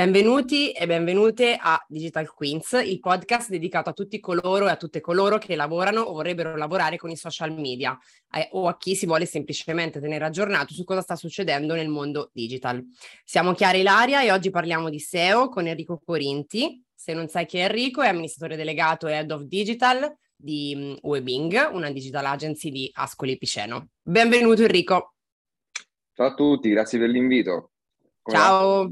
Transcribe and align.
Benvenuti 0.00 0.72
e 0.72 0.86
benvenute 0.86 1.58
a 1.60 1.84
Digital 1.86 2.32
Queens, 2.32 2.72
il 2.84 3.00
podcast 3.00 3.50
dedicato 3.50 3.90
a 3.90 3.92
tutti 3.92 4.18
coloro 4.18 4.66
e 4.66 4.70
a 4.70 4.76
tutte 4.76 5.00
coloro 5.00 5.36
che 5.38 5.54
lavorano 5.54 6.00
o 6.00 6.14
vorrebbero 6.14 6.56
lavorare 6.56 6.96
con 6.96 7.10
i 7.10 7.16
social 7.16 7.52
media 7.52 7.98
eh, 8.34 8.48
o 8.52 8.66
a 8.66 8.78
chi 8.78 8.96
si 8.96 9.04
vuole 9.04 9.26
semplicemente 9.26 10.00
tenere 10.00 10.24
aggiornato 10.24 10.72
su 10.72 10.84
cosa 10.84 11.02
sta 11.02 11.16
succedendo 11.16 11.74
nel 11.74 11.88
mondo 11.88 12.30
digital. 12.32 12.82
Siamo 13.24 13.52
Chiara 13.52 13.76
Ilaria 13.76 14.22
e 14.22 14.32
oggi 14.32 14.48
parliamo 14.48 14.88
di 14.88 14.98
SEO 14.98 15.48
con 15.48 15.66
Enrico 15.66 16.00
Corinti. 16.02 16.82
Se 16.94 17.12
non 17.12 17.28
sai 17.28 17.44
chi 17.44 17.58
è 17.58 17.64
Enrico, 17.64 18.00
è 18.00 18.08
amministratore 18.08 18.56
delegato 18.56 19.06
e 19.06 19.12
head 19.12 19.30
of 19.30 19.42
digital 19.42 20.16
di 20.40 20.74
mm, 20.76 20.94
Webing, 21.02 21.70
una 21.72 21.90
digital 21.90 22.24
agency 22.26 22.70
di 22.70 22.90
Ascoli 22.92 23.36
Piceno. 23.36 23.88
Benvenuto 24.02 24.62
Enrico. 24.62 25.14
Ciao 26.14 26.26
a 26.26 26.34
tutti, 26.34 26.68
grazie 26.70 26.98
per 26.98 27.08
l'invito. 27.08 27.72
Come 28.22 28.36
Ciao. 28.36 28.82
Va? 28.84 28.90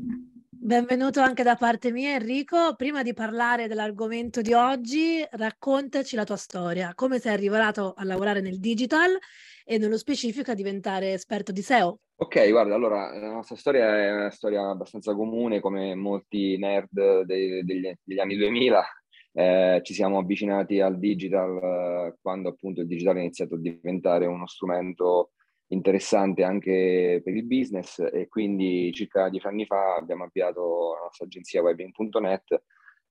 Benvenuto 0.61 1.21
anche 1.21 1.45
da 1.45 1.55
parte 1.55 1.93
mia 1.93 2.15
Enrico. 2.15 2.75
Prima 2.75 3.03
di 3.03 3.15
parlare 3.15 3.69
dell'argomento 3.69 4.41
di 4.41 4.53
oggi, 4.53 5.25
raccontaci 5.31 6.17
la 6.17 6.25
tua 6.25 6.37
storia, 6.37 6.93
come 6.95 7.21
sei 7.21 7.33
arrivato 7.33 7.95
a 7.97 8.05
lavorare 8.05 8.41
nel 8.41 8.59
digital 8.59 9.17
e 9.65 9.79
nello 9.79 9.97
specifico 9.97 10.51
a 10.51 10.55
diventare 10.55 11.13
esperto 11.13 11.53
di 11.53 11.63
SEO. 11.63 12.01
Ok, 12.17 12.51
guarda, 12.51 12.75
allora 12.75 13.17
la 13.17 13.31
nostra 13.31 13.55
storia 13.55 13.97
è 13.97 14.13
una 14.13 14.31
storia 14.31 14.69
abbastanza 14.69 15.15
comune, 15.15 15.61
come 15.61 15.95
molti 15.95 16.59
nerd 16.59 17.23
dei, 17.23 17.65
degli, 17.65 17.95
degli, 18.03 18.19
anni 18.19 18.37
2000. 18.37 18.85
Eh, 19.33 19.81
ci 19.83 19.95
siamo 19.95 20.19
avvicinati 20.19 20.81
al 20.81 20.99
digital 20.99 21.63
eh, 21.63 22.17
quando 22.21 22.49
appunto 22.49 22.81
il 22.81 22.87
digital 22.87 23.17
ha 23.17 23.21
iniziato 23.21 23.55
a 23.55 23.59
diventare 23.59 24.27
uno 24.27 24.47
strumento 24.47 25.33
interessante 25.69 26.43
anche 26.45 27.21
per 27.23 27.37
il 27.37 27.45
business 27.45 27.99
e 27.99 28.27
quindi 28.29 28.91
circa 28.93 29.29
dieci 29.29 29.47
anni 29.47 29.67
fa 29.67 29.97
abbiamo 29.97 30.25
avviato 30.25 30.95
la 30.95 31.03
nostra 31.03 31.27
agenzia 31.27 31.63
webin.net 31.63 32.63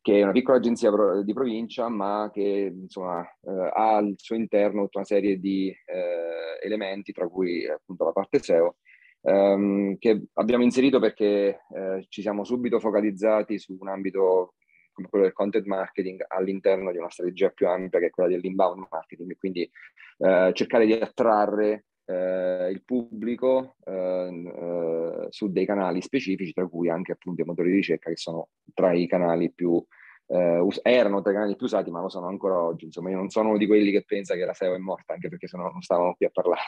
che 0.01 0.19
è 0.19 0.23
una 0.23 0.31
piccola 0.31 0.57
agenzia 0.57 0.91
di 1.23 1.33
provincia 1.33 1.87
ma 1.89 2.29
che 2.33 2.73
insomma 2.73 3.21
eh, 3.21 3.71
ha 3.73 3.97
al 3.97 4.13
suo 4.17 4.35
interno 4.35 4.83
tutta 4.83 4.99
una 4.99 5.07
serie 5.07 5.37
di 5.37 5.67
eh, 5.67 6.65
elementi 6.65 7.11
tra 7.11 7.27
cui 7.27 7.67
appunto 7.67 8.05
la 8.05 8.11
parte 8.11 8.39
SEO 8.39 8.77
ehm, 9.21 9.97
che 9.97 10.23
abbiamo 10.33 10.63
inserito 10.63 10.99
perché 10.99 11.61
eh, 11.75 12.05
ci 12.09 12.21
siamo 12.21 12.43
subito 12.43 12.79
focalizzati 12.79 13.59
su 13.59 13.77
un 13.79 13.89
ambito 13.89 14.55
come 14.97 15.09
quello 15.09 15.25
del 15.25 15.33
content 15.33 15.65
marketing 15.65 16.25
all'interno 16.27 16.91
di 16.91 16.97
una 16.97 17.09
strategia 17.09 17.49
più 17.49 17.67
ampia 17.67 17.99
che 17.99 18.07
è 18.07 18.09
quella 18.09 18.29
dell'inbound 18.29 18.87
marketing, 18.89 19.37
quindi 19.37 19.69
eh, 20.17 20.51
cercare 20.53 20.87
di 20.87 20.93
attrarre 20.93 21.85
eh, 22.05 22.69
il 22.71 22.81
pubblico 22.83 23.75
eh, 23.85 23.93
eh, 23.93 25.27
su 25.29 25.51
dei 25.51 25.67
canali 25.67 26.01
specifici, 26.01 26.51
tra 26.51 26.67
cui 26.67 26.89
anche 26.89 27.11
appunto 27.11 27.43
i 27.43 27.45
motori 27.45 27.69
di 27.69 27.75
ricerca 27.75 28.09
che 28.09 28.17
sono 28.17 28.49
tra 28.73 28.91
i 28.93 29.05
canali 29.05 29.51
più 29.51 29.83
eh, 30.29 30.57
us- 30.57 30.79
erano 30.81 31.21
tra 31.21 31.31
i 31.31 31.35
canali 31.35 31.55
più 31.55 31.67
usati, 31.67 31.91
ma 31.91 32.01
lo 32.01 32.09
sono 32.09 32.27
ancora 32.27 32.59
oggi. 32.59 32.85
Insomma, 32.85 33.11
io 33.11 33.17
non 33.17 33.29
sono 33.29 33.49
uno 33.49 33.57
di 33.59 33.67
quelli 33.67 33.91
che 33.91 34.03
pensa 34.03 34.33
che 34.33 34.45
la 34.45 34.53
SEO 34.53 34.73
è 34.73 34.79
morta, 34.79 35.13
anche 35.13 35.29
perché 35.29 35.47
sennò 35.47 35.69
non 35.69 35.81
stavamo 35.81 36.15
qui 36.15 36.25
a 36.25 36.31
parlare. 36.31 36.61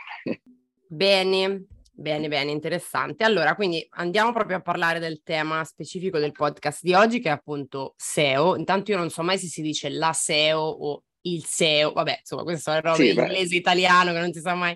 Bene, 0.87 1.65
bene, 1.99 2.27
bene, 2.27 2.51
interessante. 2.51 3.23
Allora, 3.23 3.55
quindi 3.55 3.85
andiamo 3.91 4.31
proprio 4.31 4.57
a 4.57 4.61
parlare 4.61 4.99
del 4.99 5.21
tema 5.21 5.63
specifico 5.63 6.17
del 6.17 6.31
podcast 6.31 6.81
di 6.81 6.93
oggi, 6.93 7.19
che 7.19 7.29
è 7.29 7.31
appunto 7.31 7.93
SEO. 7.97 8.55
Intanto 8.55 8.91
io 8.91 8.97
non 8.97 9.09
so 9.09 9.21
mai 9.21 9.37
se 9.37 9.47
si 9.47 9.61
dice 9.61 9.89
la 9.89 10.13
SEO 10.13 10.59
o 10.59 11.03
il 11.21 11.43
SEO, 11.43 11.91
vabbè, 11.91 12.17
insomma, 12.19 12.43
queste 12.43 12.61
sono 12.61 12.75
le 12.77 12.81
robe 12.81 13.03
sì, 13.03 13.09
inglese, 13.09 13.55
italiano, 13.55 14.13
che 14.13 14.19
non 14.19 14.33
si 14.33 14.39
sa 14.39 14.55
mai. 14.55 14.75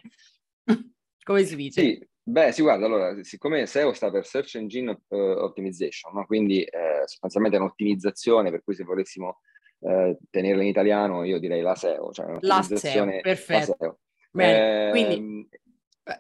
Come 1.23 1.44
si 1.45 1.55
dice? 1.55 1.81
Sì, 1.81 2.07
beh, 2.21 2.51
sì, 2.51 2.61
guarda, 2.61 2.85
allora, 2.85 3.23
siccome 3.23 3.66
SEO 3.66 3.94
sta 3.94 4.11
per 4.11 4.25
Search 4.25 4.55
Engine 4.55 4.91
uh, 5.07 5.16
Optimization, 5.16 6.13
no? 6.13 6.25
quindi 6.25 6.62
eh, 6.63 7.03
sostanzialmente 7.06 7.57
è 7.57 7.62
un'ottimizzazione, 7.62 8.51
per 8.51 8.62
cui 8.62 8.75
se 8.75 8.83
volessimo 8.83 9.39
eh, 9.79 10.17
tenerla 10.29 10.63
in 10.63 10.67
italiano, 10.67 11.23
io 11.23 11.39
direi 11.39 11.62
la 11.62 11.75
SEO, 11.75 12.12
cioè 12.12 12.38
la 12.41 12.62
SEO, 12.62 13.06
perfetto. 13.22 13.75
SEO. 13.79 14.00
Bene, 14.31 14.88
eh, 14.88 14.89
quindi 14.89 15.50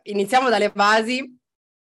iniziamo 0.03 0.49
dalle 0.49 0.71
basi, 0.71 1.37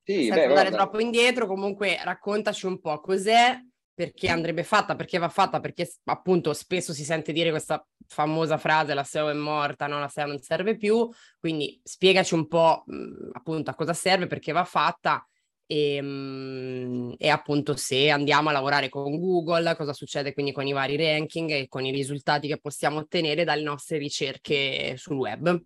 sì, 0.03 0.24
senza 0.24 0.35
beh, 0.35 0.46
andare 0.46 0.69
guarda. 0.69 0.78
troppo 0.78 1.00
indietro, 1.00 1.47
comunque 1.47 2.00
raccontaci 2.03 2.66
un 2.66 2.80
po' 2.80 3.00
cos'è 3.02 3.59
perché 3.94 4.30
andrebbe 4.30 4.63
fatta, 4.63 4.96
perché 4.96 5.18
va 5.18 5.28
fatta, 5.28 5.59
perché 5.59 5.91
appunto 6.06 6.53
spesso 6.53 6.94
si 6.94 7.03
sente 7.03 7.31
dire 7.31 7.50
questa 7.50 7.84
famosa 8.06 8.57
frase 8.57 8.94
la 8.94 9.03
SEO 9.03 9.30
è 9.30 9.34
morta, 9.34 9.88
no? 9.88 10.00
la 10.00 10.07
SEO 10.07 10.28
non 10.28 10.40
serve 10.40 10.78
più, 10.78 11.09
quindi 11.40 11.81
spiegaci 11.84 12.36
un 12.36 12.47
po' 12.47 12.84
mh, 12.86 13.31
appunto 13.34 13.72
a 13.72 13.74
cosa 13.74 13.94
serve, 13.94 14.28
perché 14.28 14.52
va 14.52 14.66
fatta 14.66 15.28
e, 15.66 16.00
mh, 16.00 17.16
e, 17.18 17.30
appunto 17.30 17.75
se 17.75 18.12
andiamo 18.12 18.50
a 18.50 18.52
lavorare 18.53 18.88
con 18.88 19.19
Google, 19.19 19.75
cosa 19.75 19.94
succede 19.94 20.31
quindi 20.31 20.52
con 20.52 20.68
i 20.68 20.74
vari 20.74 20.96
ranking 20.96 21.50
e 21.50 21.68
con 21.68 21.84
i 21.84 21.91
risultati 21.91 22.47
che 22.47 22.59
possiamo 22.59 23.00
ottenere 23.00 23.44
dalle 23.44 23.63
nostre 23.63 23.97
ricerche 23.97 24.94
sul 24.96 25.18
web. 25.18 25.59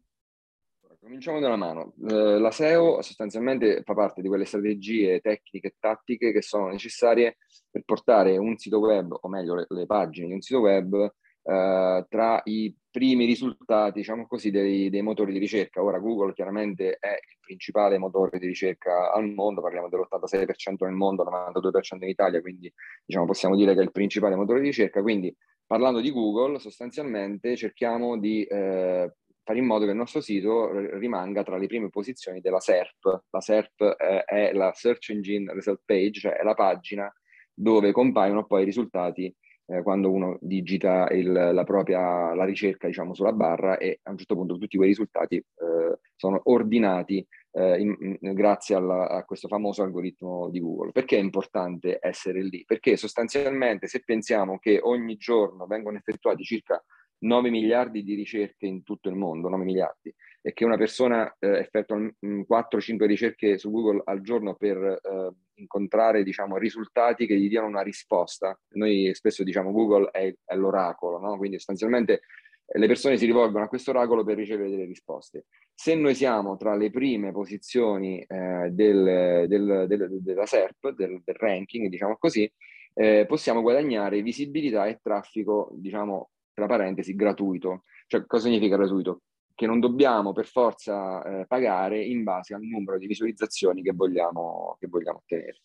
Cominciamo 1.11 1.41
da 1.41 1.47
una 1.47 1.57
mano. 1.57 1.94
Uh, 1.97 2.39
la 2.39 2.51
SEO 2.51 3.01
sostanzialmente 3.01 3.81
fa 3.83 3.94
parte 3.94 4.22
di 4.22 4.29
quelle 4.29 4.45
strategie 4.45 5.19
tecniche 5.19 5.67
e 5.67 5.75
tattiche 5.77 6.31
che 6.31 6.41
sono 6.41 6.69
necessarie 6.69 7.35
per 7.69 7.83
portare 7.83 8.38
un 8.38 8.55
sito 8.55 8.79
web, 8.79 9.17
o 9.19 9.27
meglio 9.27 9.55
le, 9.55 9.66
le 9.67 9.85
pagine 9.85 10.27
di 10.27 10.33
un 10.33 10.39
sito 10.39 10.61
web, 10.61 10.94
uh, 10.94 12.05
tra 12.07 12.39
i 12.45 12.73
primi 12.89 13.25
risultati, 13.25 13.99
diciamo 13.99 14.25
così, 14.25 14.51
dei, 14.51 14.89
dei, 14.89 15.01
motori 15.01 15.33
di 15.33 15.39
ricerca. 15.39 15.83
Ora 15.83 15.99
Google 15.99 16.31
chiaramente 16.31 16.95
è 16.97 17.09
il 17.09 17.38
principale 17.41 17.97
motore 17.97 18.39
di 18.39 18.47
ricerca 18.47 19.11
al 19.11 19.28
mondo, 19.28 19.59
parliamo 19.59 19.89
dell'86% 19.89 20.85
nel 20.85 20.93
mondo, 20.93 21.25
92% 21.25 22.03
in 22.03 22.07
Italia, 22.07 22.39
quindi 22.39 22.73
diciamo, 23.05 23.25
possiamo 23.25 23.57
dire 23.57 23.73
che 23.73 23.81
è 23.81 23.83
il 23.83 23.91
principale 23.91 24.35
motore 24.38 24.61
di 24.61 24.67
ricerca. 24.67 25.01
Quindi 25.01 25.35
parlando 25.66 25.99
di 25.99 26.09
Google, 26.09 26.57
sostanzialmente 26.57 27.57
cerchiamo 27.57 28.17
di 28.17 28.45
eh, 28.45 29.11
fare 29.44 29.59
in 29.59 29.66
modo 29.66 29.85
che 29.85 29.91
il 29.91 29.97
nostro 29.97 30.22
sito 30.22 30.72
rimanga 30.97 31.44
tra 31.44 31.57
le 31.57 31.68
prime 31.68 31.90
posizioni 31.90 32.41
della 32.41 32.59
SERP. 32.59 33.24
La 33.29 33.41
SERP 33.41 33.84
è, 33.96 34.24
è 34.24 34.53
la 34.53 34.72
Search 34.74 35.09
Engine 35.09 35.52
Result 35.53 35.81
Page, 35.85 36.19
cioè 36.19 36.34
è 36.34 36.44
la 36.44 36.53
pagina 36.53 37.12
dove 37.53 37.91
compaiono 37.91 38.46
poi 38.46 38.62
i 38.62 38.66
risultati 38.66 39.34
eh, 39.68 39.84
quando 39.84 40.12
uno 40.12 40.38
digita 40.41 41.07
il, 41.09 41.31
la 41.31 41.63
propria 41.63 42.34
la 42.34 42.46
ricerca 42.46 42.88
diciamo, 42.88 43.13
sulla 43.13 43.34
barra 43.34 43.78
e 43.78 44.00
a 44.03 44.12
un 44.12 44.18
certo 44.18 44.35
punto 44.35 44.57
tutti 44.57 44.78
quei 44.78 44.90
risultati 44.90 45.35
eh, 45.35 46.00
sono 46.16 46.41
ordinati 46.46 47.25
eh, 47.52 47.79
in, 47.79 48.18
in, 48.19 48.34
grazie 48.34 48.75
alla, 48.75 49.09
a 49.09 49.23
questo 49.23 49.47
famoso 49.47 49.84
algoritmo 49.84 50.50
di 50.50 50.59
Google. 50.59 50.91
Perché 50.91 51.18
è 51.18 51.22
importante 51.22 52.00
essere 52.02 52.44
lì? 52.44 52.63
Perché 52.66 52.97
sostanzialmente 52.97 53.88
se 53.88 54.02
pensiamo 54.03 54.59
che 54.59 54.79
ogni 54.81 55.16
giorno 55.18 55.66
vengono 55.68 55.97
effettuati 55.97 56.44
circa 56.44 56.84
9 57.22 57.50
miliardi 57.50 58.04
di 58.04 58.16
ricerche 58.16 58.66
in 58.66 58.84
tutto 58.84 59.09
il 59.09 59.16
mondo, 59.16 59.50
9 59.50 59.64
miliardi, 59.64 60.14
e 60.42 60.54
che 60.54 60.66
una 60.66 60.78
persona 60.78 61.36
eh, 61.40 61.59
effettua 61.59 61.98
4-5 61.98 63.06
ricerche 63.06 63.58
su 63.58 63.70
Google 63.70 64.02
al 64.06 64.22
giorno 64.22 64.56
per 64.56 64.78
eh, 64.78 65.32
incontrare 65.56 66.24
diciamo, 66.24 66.58
risultati 66.58 67.28
che 67.28 67.38
gli 67.38 67.48
diano 67.48 67.68
una 67.68 67.82
risposta. 67.84 68.59
Noi 68.72 69.12
spesso 69.14 69.44
diciamo 69.44 69.72
Google 69.72 70.09
è, 70.12 70.34
è 70.44 70.56
l'oracolo, 70.56 71.20
no? 71.20 71.38
quindi 71.38 71.58
sostanzialmente 71.58 72.22
eh, 72.66 72.80
le 72.80 72.88
persone 72.88 73.18
si 73.18 73.26
rivolgono 73.26 73.66
a 73.66 73.68
questo 73.68 73.92
oracolo 73.92 74.24
per 74.24 74.38
ricevere 74.38 74.70
delle 74.70 74.86
risposte. 74.86 75.46
Se 75.74 75.94
noi 75.94 76.16
siamo 76.16 76.58
tra 76.58 76.76
le 76.76 76.90
prime 76.90 77.32
posizioni 77.32 78.22
eh, 78.22 78.70
del, 78.72 79.46
del, 79.48 79.86
del, 79.88 80.22
della 80.22 80.46
SERP, 80.46 80.90
del, 80.96 81.22
ranking, 81.26 81.88
diciamo 81.88 82.18
così, 82.18 82.52
eh, 82.94 83.26
possiamo 83.28 83.62
guadagnare 83.62 84.22
visibilità 84.22 84.88
e 84.88 85.00
traffico, 85.02 85.70
diciamo, 85.74 86.32
tra 86.61 86.67
parentesi, 86.67 87.16
gratuito. 87.16 87.83
Cioè, 88.07 88.25
cosa 88.25 88.44
significa 88.44 88.75
gratuito? 88.77 89.22
Che 89.53 89.66
non 89.66 89.79
dobbiamo 89.79 90.31
per 90.31 90.46
forza 90.46 91.23
eh, 91.23 91.46
pagare 91.47 92.03
in 92.03 92.23
base 92.23 92.53
al 92.53 92.61
numero 92.61 92.97
di 92.97 93.08
visualizzazioni 93.08 93.81
che 93.81 93.93
vogliamo, 93.93 94.78
che 94.79 94.87
vogliamo 94.87 95.19
ottenere. 95.19 95.61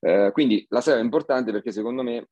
Eh, 0.00 0.30
quindi 0.32 0.64
la 0.68 0.80
SEO 0.80 0.96
è 0.96 1.00
importante 1.00 1.52
perché 1.52 1.72
secondo 1.72 2.02
me 2.02 2.28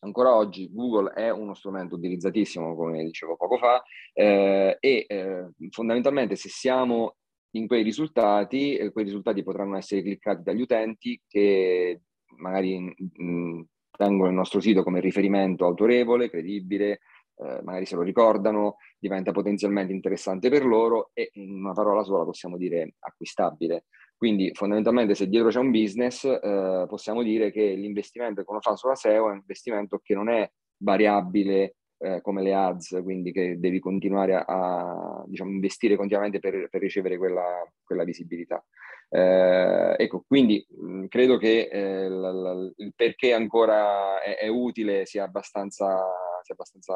ancora 0.00 0.34
oggi 0.34 0.70
Google 0.72 1.12
è 1.12 1.30
uno 1.30 1.54
strumento 1.54 1.96
utilizzatissimo, 1.96 2.74
come 2.74 3.04
dicevo 3.04 3.36
poco 3.36 3.56
fa, 3.58 3.82
eh, 4.12 4.76
e 4.80 5.06
eh, 5.08 5.48
fondamentalmente 5.70 6.36
se 6.36 6.48
siamo 6.48 7.16
in 7.52 7.66
quei 7.66 7.82
risultati, 7.82 8.76
eh, 8.76 8.92
quei 8.92 9.04
risultati 9.04 9.42
potranno 9.42 9.76
essere 9.76 10.02
cliccati 10.02 10.42
dagli 10.42 10.60
utenti 10.60 11.20
che 11.26 12.02
magari 12.36 12.78
mh, 12.78 13.22
mm, 13.22 13.60
tengono 13.98 14.28
il 14.28 14.34
nostro 14.34 14.60
sito 14.60 14.84
come 14.84 15.00
riferimento 15.00 15.64
autorevole, 15.66 16.30
credibile, 16.30 17.00
eh, 17.40 17.62
magari 17.62 17.86
se 17.86 17.96
lo 17.96 18.02
ricordano, 18.02 18.76
diventa 18.98 19.32
potenzialmente 19.32 19.92
interessante 19.92 20.48
per 20.50 20.64
loro 20.64 21.10
e 21.12 21.30
in 21.34 21.52
una 21.52 21.72
parola 21.72 22.02
sola 22.02 22.24
possiamo 22.24 22.56
dire 22.56 22.94
acquistabile. 23.00 23.84
Quindi 24.16 24.50
fondamentalmente 24.52 25.14
se 25.14 25.28
dietro 25.28 25.48
c'è 25.48 25.60
un 25.60 25.70
business 25.70 26.24
eh, 26.24 26.84
possiamo 26.88 27.22
dire 27.22 27.52
che 27.52 27.74
l'investimento 27.74 28.42
che 28.42 28.50
uno 28.50 28.60
fa 28.60 28.74
sulla 28.74 28.96
SEO 28.96 29.28
è 29.28 29.30
un 29.30 29.36
investimento 29.36 30.00
che 30.02 30.14
non 30.14 30.28
è 30.28 30.50
variabile 30.78 31.76
eh, 31.98 32.20
come 32.20 32.42
le 32.42 32.54
ads, 32.54 33.00
quindi 33.02 33.32
che 33.32 33.58
devi 33.58 33.80
continuare 33.80 34.34
a, 34.34 34.44
a 34.46 35.24
diciamo, 35.26 35.50
investire 35.50 35.96
continuamente 35.96 36.38
per, 36.38 36.68
per 36.68 36.80
ricevere 36.80 37.16
quella, 37.16 37.64
quella 37.84 38.04
visibilità. 38.04 38.64
Eh, 39.10 39.94
ecco, 39.96 40.24
quindi 40.26 40.64
mh, 40.68 41.06
credo 41.06 41.38
che 41.38 41.68
eh, 41.70 42.08
la, 42.08 42.30
la, 42.30 42.72
il 42.76 42.92
perché 42.94 43.32
ancora 43.32 44.20
è, 44.22 44.36
è 44.36 44.48
utile 44.48 45.06
sia 45.06 45.24
abbastanza, 45.24 45.98
sia 46.42 46.54
abbastanza, 46.54 46.94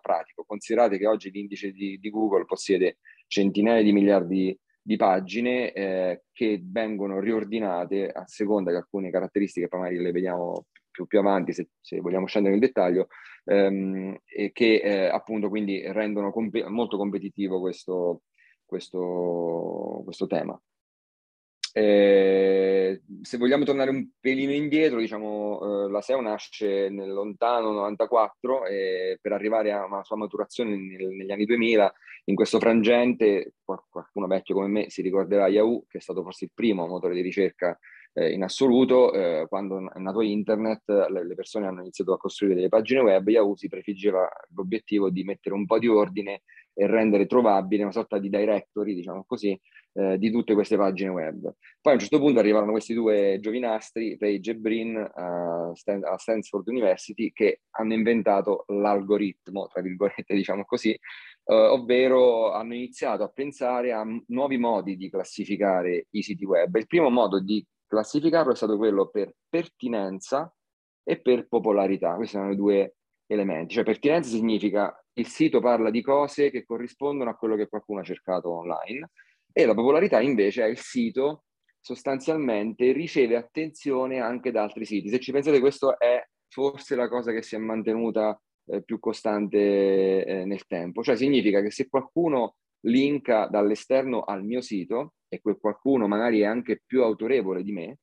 pratico. 0.00 0.44
Considerate 0.44 0.98
che 0.98 1.06
oggi 1.06 1.30
l'indice 1.30 1.70
di, 1.70 1.98
di 1.98 2.10
Google 2.10 2.44
possiede 2.44 2.98
centinaia 3.26 3.82
di 3.82 3.92
miliardi 3.92 4.58
di 4.80 4.96
pagine 4.96 5.72
eh, 5.72 6.22
che 6.32 6.62
vengono 6.64 7.20
riordinate 7.20 8.08
a 8.08 8.26
seconda 8.26 8.70
di 8.70 8.76
alcune 8.78 9.10
caratteristiche, 9.10 9.68
poi 9.68 9.80
magari 9.80 10.02
le 10.02 10.12
vediamo 10.12 10.64
più, 10.90 11.06
più 11.06 11.18
avanti 11.18 11.52
se, 11.52 11.68
se, 11.78 12.00
vogliamo 12.00 12.26
scendere 12.26 12.54
nel 12.54 12.64
dettaglio, 12.64 13.08
ehm, 13.44 14.18
e 14.24 14.50
che 14.52 14.80
eh, 14.82 15.06
appunto 15.08 15.48
quindi 15.50 15.82
rendono 15.92 16.32
comp- 16.32 16.66
molto 16.68 16.96
competitivo 16.96 17.60
questo, 17.60 18.22
questo, 18.64 20.00
questo 20.04 20.26
tema. 20.26 20.58
Eh, 21.78 23.02
se 23.22 23.36
vogliamo 23.38 23.62
tornare 23.62 23.90
un 23.90 24.08
pelino 24.18 24.50
indietro, 24.50 24.98
diciamo, 24.98 25.86
eh, 25.86 25.90
la 25.90 26.00
SEO 26.00 26.20
nasce 26.20 26.88
nel 26.88 27.12
lontano 27.12 27.70
94 27.70 28.66
e 28.66 29.18
per 29.20 29.30
arrivare 29.30 29.70
a 29.70 29.84
una 29.84 30.02
sua 30.02 30.16
maturazione 30.16 30.76
nel, 30.76 31.06
negli 31.06 31.30
anni 31.30 31.44
2000, 31.44 31.92
in 32.24 32.34
questo 32.34 32.58
frangente, 32.58 33.52
qualcuno 33.62 34.26
vecchio 34.26 34.56
come 34.56 34.66
me 34.66 34.90
si 34.90 35.02
ricorderà 35.02 35.46
Yahoo, 35.46 35.84
che 35.86 35.98
è 35.98 36.00
stato 36.00 36.24
forse 36.24 36.46
il 36.46 36.50
primo 36.52 36.84
motore 36.88 37.14
di 37.14 37.20
ricerca 37.20 37.78
eh, 38.12 38.32
in 38.32 38.42
assoluto, 38.42 39.12
eh, 39.12 39.46
quando 39.48 39.88
è 39.92 40.00
nato 40.00 40.20
internet, 40.20 40.82
le, 40.88 41.24
le, 41.24 41.34
persone 41.36 41.68
hanno 41.68 41.82
iniziato 41.82 42.12
a 42.12 42.18
costruire 42.18 42.56
delle 42.56 42.68
pagine 42.68 43.02
web, 43.02 43.28
Yahoo 43.28 43.54
si 43.54 43.68
prefiggeva 43.68 44.28
l'obiettivo 44.56 45.10
di 45.10 45.22
mettere 45.22 45.54
un 45.54 45.64
po' 45.64 45.78
di 45.78 45.86
ordine 45.86 46.42
e 46.74 46.86
rendere 46.88 47.26
trovabile 47.26 47.82
una 47.84 47.92
sorta 47.92 48.18
di 48.18 48.28
directory, 48.28 48.94
diciamo 48.94 49.24
così, 49.24 49.58
eh, 49.92 50.18
di 50.18 50.30
tutte 50.30 50.54
queste 50.54 50.76
pagine 50.76 51.10
web. 51.10 51.40
Poi 51.80 51.92
a 51.92 51.94
un 51.94 52.00
certo 52.00 52.18
punto 52.18 52.38
arrivarono 52.38 52.72
questi 52.72 52.94
due 52.94 53.38
giovinastri, 53.40 54.16
Page 54.16 54.50
e 54.50 54.56
Brin, 54.56 54.96
a, 54.96 55.70
a 55.70 56.18
Stanford 56.18 56.68
University, 56.68 57.32
che 57.32 57.62
hanno 57.70 57.94
inventato 57.94 58.64
l'algoritmo, 58.68 59.66
tra 59.66 59.82
virgolette, 59.82 60.34
diciamo 60.34 60.64
così, 60.64 60.90
eh, 60.90 61.54
ovvero 61.54 62.52
hanno 62.52 62.74
iniziato 62.74 63.22
a 63.22 63.28
pensare 63.28 63.92
a 63.92 64.04
nuovi 64.26 64.58
modi 64.58 64.96
di 64.96 65.10
classificare 65.10 66.06
i 66.10 66.22
siti 66.22 66.44
web. 66.44 66.74
Il 66.76 66.86
primo 66.86 67.10
modo 67.10 67.40
di 67.40 67.64
classificarlo 67.86 68.52
è 68.52 68.56
stato 68.56 68.76
quello 68.76 69.08
per 69.08 69.34
pertinenza 69.48 70.52
e 71.02 71.20
per 71.20 71.48
popolarità. 71.48 72.14
Questi 72.14 72.36
sono 72.36 72.52
i 72.52 72.56
due 72.56 72.96
elementi. 73.26 73.74
Cioè 73.74 73.84
pertinenza 73.84 74.30
significa 74.30 74.94
il 75.14 75.26
sito 75.26 75.60
parla 75.60 75.90
di 75.90 76.02
cose 76.02 76.50
che 76.50 76.64
corrispondono 76.64 77.30
a 77.30 77.34
quello 77.34 77.56
che 77.56 77.68
qualcuno 77.68 78.00
ha 78.00 78.04
cercato 78.04 78.50
online 78.50 79.10
e 79.52 79.66
la 79.66 79.74
popolarità 79.74 80.20
invece 80.20 80.64
è 80.64 80.68
il 80.68 80.78
sito 80.78 81.44
sostanzialmente 81.80 82.92
riceve 82.92 83.36
attenzione 83.36 84.20
anche 84.20 84.50
da 84.50 84.62
altri 84.62 84.84
siti. 84.84 85.08
Se 85.08 85.20
ci 85.20 85.32
pensate 85.32 85.60
questo 85.60 85.98
è 85.98 86.22
forse 86.48 86.94
la 86.94 87.08
cosa 87.08 87.32
che 87.32 87.42
si 87.42 87.54
è 87.54 87.58
mantenuta 87.58 88.38
eh, 88.66 88.82
più 88.82 88.98
costante 88.98 90.24
eh, 90.24 90.44
nel 90.44 90.66
tempo, 90.66 91.02
cioè 91.02 91.16
significa 91.16 91.62
che 91.62 91.70
se 91.70 91.88
qualcuno 91.88 92.56
linka 92.80 93.46
dall'esterno 93.46 94.22
al 94.22 94.44
mio 94.44 94.60
sito 94.60 95.14
e 95.28 95.40
quel 95.40 95.58
qualcuno 95.58 96.06
magari 96.06 96.40
è 96.40 96.44
anche 96.44 96.82
più 96.84 97.02
autorevole 97.02 97.62
di 97.62 97.72
me, 97.72 97.98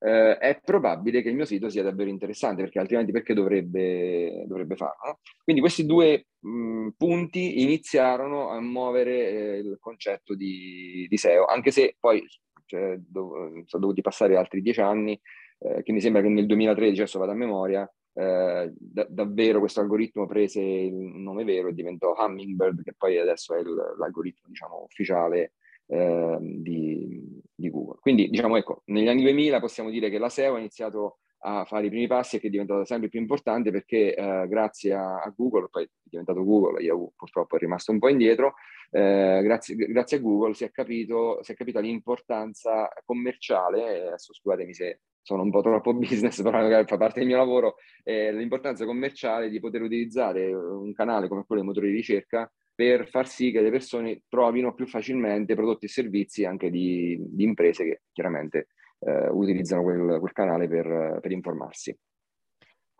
eh, 0.00 0.38
è 0.38 0.60
probabile 0.64 1.22
che 1.22 1.28
il 1.28 1.34
mio 1.34 1.44
sito 1.44 1.68
sia 1.68 1.82
davvero 1.82 2.08
interessante, 2.08 2.62
perché 2.62 2.78
altrimenti 2.78 3.12
perché 3.12 3.34
dovrebbe, 3.34 4.44
dovrebbe 4.46 4.76
farlo? 4.76 5.20
Quindi 5.42 5.60
questi 5.60 5.86
due 5.86 6.26
mh, 6.38 6.90
punti 6.96 7.62
iniziarono 7.62 8.50
a 8.50 8.60
muovere 8.60 9.28
eh, 9.28 9.58
il 9.58 9.76
concetto 9.80 10.34
di, 10.34 11.06
di, 11.08 11.16
SEO, 11.16 11.46
anche 11.46 11.70
se 11.70 11.96
poi 11.98 12.24
cioè, 12.66 12.96
dov- 12.98 13.64
sono 13.66 13.82
dovuti 13.82 14.02
passare 14.02 14.36
altri 14.36 14.62
dieci 14.62 14.80
anni, 14.80 15.20
eh, 15.58 15.82
che 15.82 15.92
mi 15.92 16.00
sembra 16.00 16.22
che 16.22 16.28
nel 16.28 16.46
2013, 16.46 17.00
adesso 17.00 17.18
vado 17.18 17.32
a 17.32 17.34
memoria, 17.34 17.90
eh, 18.12 18.72
da- 18.76 19.06
davvero 19.08 19.58
questo 19.58 19.80
algoritmo 19.80 20.26
prese 20.26 20.60
il 20.60 20.94
nome 20.94 21.44
vero 21.44 21.68
e 21.68 21.74
diventò 21.74 22.14
Hummingbird, 22.16 22.82
che 22.82 22.94
poi 22.96 23.18
adesso 23.18 23.54
è 23.54 23.62
l'algoritmo 23.62 24.46
diciamo, 24.48 24.82
ufficiale 24.82 25.52
eh, 25.88 26.38
di, 26.40 27.40
di, 27.54 27.70
Google. 27.70 27.98
Quindi 28.00 28.28
diciamo 28.28 28.56
ecco, 28.56 28.82
negli 28.86 29.08
anni 29.08 29.22
2000 29.22 29.60
possiamo 29.60 29.90
dire 29.90 30.10
che 30.10 30.18
la 30.18 30.28
SEO 30.28 30.54
ha 30.54 30.58
iniziato 30.58 31.18
a 31.40 31.64
fare 31.64 31.86
i 31.86 31.88
primi 31.88 32.06
passi 32.06 32.36
e 32.36 32.40
che 32.40 32.48
è 32.48 32.50
diventata 32.50 32.84
sempre 32.84 33.08
più 33.08 33.20
importante 33.20 33.70
perché 33.70 34.14
eh, 34.14 34.46
grazie 34.48 34.92
a, 34.92 35.20
a, 35.20 35.32
Google, 35.34 35.68
poi 35.70 35.84
è 35.84 35.88
diventato 36.02 36.44
Google, 36.44 36.82
Yahoo 36.82 37.12
purtroppo 37.16 37.56
è 37.56 37.58
rimasto 37.58 37.92
un 37.92 37.98
po' 37.98 38.08
indietro, 38.08 38.54
eh, 38.90 39.40
grazie, 39.42 39.76
grazie, 39.76 40.16
a 40.16 40.20
Google 40.20 40.54
si 40.54 40.64
è, 40.64 40.70
capito, 40.70 41.42
si 41.42 41.52
è 41.52 41.54
capita 41.54 41.80
l'importanza 41.80 42.88
commerciale, 43.04 44.08
adesso 44.08 44.32
scusatemi 44.34 44.74
se 44.74 45.00
sono 45.22 45.42
un 45.42 45.50
po' 45.50 45.60
troppo 45.62 45.94
business, 45.94 46.42
però 46.42 46.84
fa 46.84 46.96
parte 46.96 47.20
del 47.20 47.28
mio 47.28 47.36
lavoro, 47.36 47.76
eh, 48.02 48.32
l'importanza 48.32 48.84
commerciale 48.84 49.48
di 49.48 49.60
poter 49.60 49.82
utilizzare 49.82 50.52
un 50.52 50.92
canale 50.92 51.28
come 51.28 51.44
quello 51.44 51.60
dei 51.60 51.70
motori 51.70 51.90
di 51.90 51.96
ricerca 51.96 52.50
per 52.78 53.08
far 53.08 53.26
sì 53.26 53.50
che 53.50 53.60
le 53.60 53.72
persone 53.72 54.22
trovino 54.28 54.72
più 54.72 54.86
facilmente 54.86 55.56
prodotti 55.56 55.86
e 55.86 55.88
servizi 55.88 56.44
anche 56.44 56.70
di, 56.70 57.18
di 57.20 57.42
imprese 57.42 57.82
che 57.82 58.02
chiaramente 58.12 58.68
eh, 59.00 59.30
utilizzano 59.30 59.82
quel, 59.82 60.20
quel 60.20 60.30
canale 60.30 60.68
per, 60.68 61.18
per, 61.20 61.32
informarsi. 61.32 61.98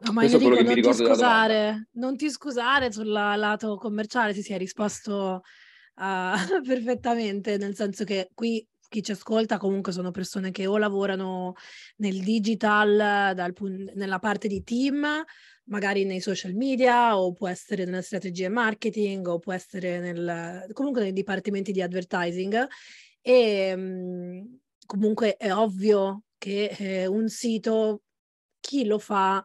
No, 0.01 0.13
ma 0.13 0.25
Enrico, 0.25 0.61
non 0.61 0.75
ti, 0.75 0.93
scusare, 0.93 1.89
non 1.93 2.17
ti 2.17 2.29
scusare 2.29 2.91
sul 2.91 3.07
lato 3.07 3.77
commerciale, 3.77 4.35
si 4.35 4.43
sì, 4.43 4.53
hai 4.53 4.59
risposto 4.59 5.43
uh, 5.95 6.03
perfettamente, 6.67 7.57
nel 7.57 7.77
senso 7.77 8.03
che 8.03 8.31
qui 8.35 8.67
chi 8.89 9.01
ci 9.01 9.13
ascolta 9.13 9.59
comunque 9.59 9.93
sono 9.93 10.11
persone 10.11 10.51
che 10.51 10.67
o 10.67 10.77
lavorano 10.77 11.53
nel 11.99 12.21
digital, 12.21 13.33
dal, 13.33 13.55
nella 13.95 14.19
parte 14.19 14.49
di 14.49 14.65
team, 14.65 15.07
magari 15.69 16.05
nei 16.05 16.21
social 16.21 16.55
media 16.55 17.19
o 17.19 17.33
può 17.33 17.49
essere 17.49 17.85
nella 17.85 18.03
strategia 18.03 18.51
marketing 18.51 19.27
o 19.27 19.39
può 19.39 19.53
essere 19.53 20.01
nel, 20.01 20.67
comunque 20.73 21.03
nei 21.03 21.13
dipartimenti 21.13 21.73
di 21.73 21.83
advertising. 21.83 22.67
E 23.21 23.77
mh, 23.77 24.59
comunque 24.87 25.37
è 25.37 25.53
ovvio 25.53 26.25
che 26.39 26.75
eh, 26.79 27.07
un 27.07 27.29
sito 27.29 28.03
chi 28.61 28.85
lo 28.85 28.99
fa 28.99 29.43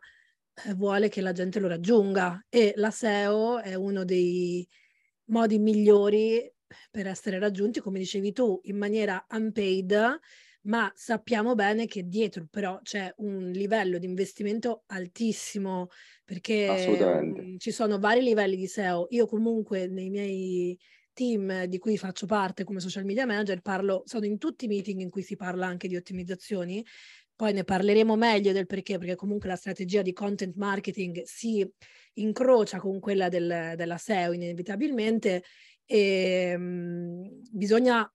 eh, 0.66 0.74
vuole 0.74 1.10
che 1.10 1.22
la 1.22 1.32
gente 1.32 1.60
lo 1.60 1.68
raggiunga. 1.68 2.46
E 2.50 2.74
la 2.76 2.92
SEO 2.92 3.60
è 3.60 3.76
uno 3.76 4.04
dei 4.04 4.68
modi 5.26 5.60
migliori 5.60 6.52
per 6.90 7.08
essere 7.08 7.40
raggiunti, 7.40 7.80
come 7.80 8.00
dicevi 8.00 8.32
tu, 8.32 8.60
in 8.64 8.78
maniera 8.78 9.24
unpaid 9.30 10.20
ma 10.66 10.92
sappiamo 10.96 11.56
bene 11.56 11.88
che 11.88 12.08
dietro 12.08 12.48
però 12.50 12.80
c'è 12.82 13.14
un 13.18 13.52
livello 13.52 13.98
di 13.98 14.06
investimento 14.06 14.84
altissimo 14.88 15.90
perché 16.24 16.68
um, 17.20 17.58
ci 17.58 17.72
sono 17.72 18.00
vari 18.00 18.22
livelli 18.22 18.56
di 18.56 18.68
SEO. 18.68 19.08
Io 19.10 19.26
comunque 19.26 19.88
nei 19.88 20.10
miei 20.10 20.78
team 21.12 21.66
di 21.66 21.78
cui 21.80 21.98
faccio 21.98 22.26
parte 22.26 22.64
come 22.64 22.80
social 22.80 23.04
media 23.04 23.26
manager 23.26 23.62
parlo, 23.62 24.04
sono 24.06 24.26
in 24.26 24.38
tutti 24.38 24.66
i 24.66 24.68
meeting 24.68 25.02
in 25.02 25.10
cui 25.10 25.22
si 25.22 25.36
parla 25.36 25.68
anche 25.68 25.88
di 25.88 25.96
ottimizzazioni, 25.96 26.84
poi 27.36 27.54
ne 27.54 27.64
parleremo 27.64 28.16
meglio 28.16 28.52
del 28.52 28.66
perché, 28.66 28.98
perché 28.98 29.16
comunque 29.16 29.50
la 29.50 29.56
strategia 29.56 30.02
di 30.02 30.14
content 30.14 30.56
marketing 30.56 31.24
si 31.24 31.70
incrocia 32.14 32.80
con 32.80 33.00
quella 33.00 33.28
del, 33.28 33.74
della 33.76 33.98
SEO 33.98 34.32
inevitabilmente. 34.34 35.44
E 35.86 36.54
um, 36.56 37.42
bisogna 37.52 38.10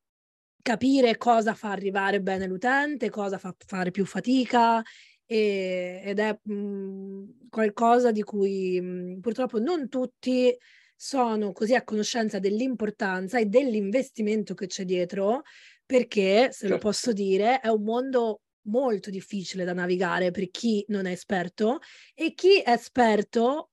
capire 0.62 1.16
cosa 1.16 1.54
fa 1.54 1.70
arrivare 1.70 2.20
bene 2.20 2.46
l'utente, 2.46 3.10
cosa 3.10 3.38
fa 3.38 3.54
fare 3.66 3.90
più 3.90 4.04
fatica 4.04 4.82
e, 5.26 6.00
ed 6.04 6.18
è 6.18 6.38
mh, 6.42 6.52
mhmm, 6.52 7.48
qualcosa 7.48 8.10
di 8.12 8.22
cui 8.22 8.80
mh, 8.80 8.86
mhmm, 8.86 9.20
purtroppo 9.20 9.58
non 9.58 9.88
tutti 9.88 10.54
sono 10.96 11.52
così 11.52 11.74
a 11.74 11.84
conoscenza 11.84 12.38
dell'importanza 12.40 13.38
e 13.38 13.46
dell'investimento 13.46 14.54
che 14.54 14.66
c'è 14.66 14.84
dietro, 14.84 15.42
perché, 15.86 16.48
se 16.52 16.66
certo. 16.66 16.68
lo 16.68 16.78
posso 16.78 17.12
dire, 17.12 17.60
è 17.60 17.68
un 17.68 17.82
mondo 17.84 18.42
molto 18.68 19.08
difficile 19.10 19.64
da 19.64 19.72
navigare 19.72 20.30
per 20.30 20.50
chi 20.50 20.84
non 20.88 21.06
è 21.06 21.12
esperto 21.12 21.78
e 22.14 22.34
chi 22.34 22.60
è 22.60 22.70
esperto, 22.72 23.70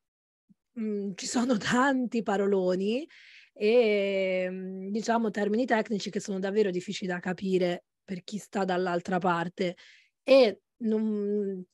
mh, 0.74 0.82
mhmm, 0.84 1.14
ci 1.16 1.28
sono 1.28 1.58
tanti 1.58 2.22
paroloni 2.24 3.08
e 3.58 4.48
mhmm, 4.50 4.90
diciamo 4.90 5.32
termini 5.32 5.66
tecnici 5.66 6.10
che 6.10 6.20
sono 6.20 6.40
davvero 6.40 6.70
difficili 6.70 7.10
da 7.10 7.20
capire 7.20 7.86
per 8.04 8.24
chi 8.24 8.38
sta 8.38 8.66
dall'altra 8.66 9.18
parte 9.18 9.76
e 10.24 10.62
non, 10.78 11.66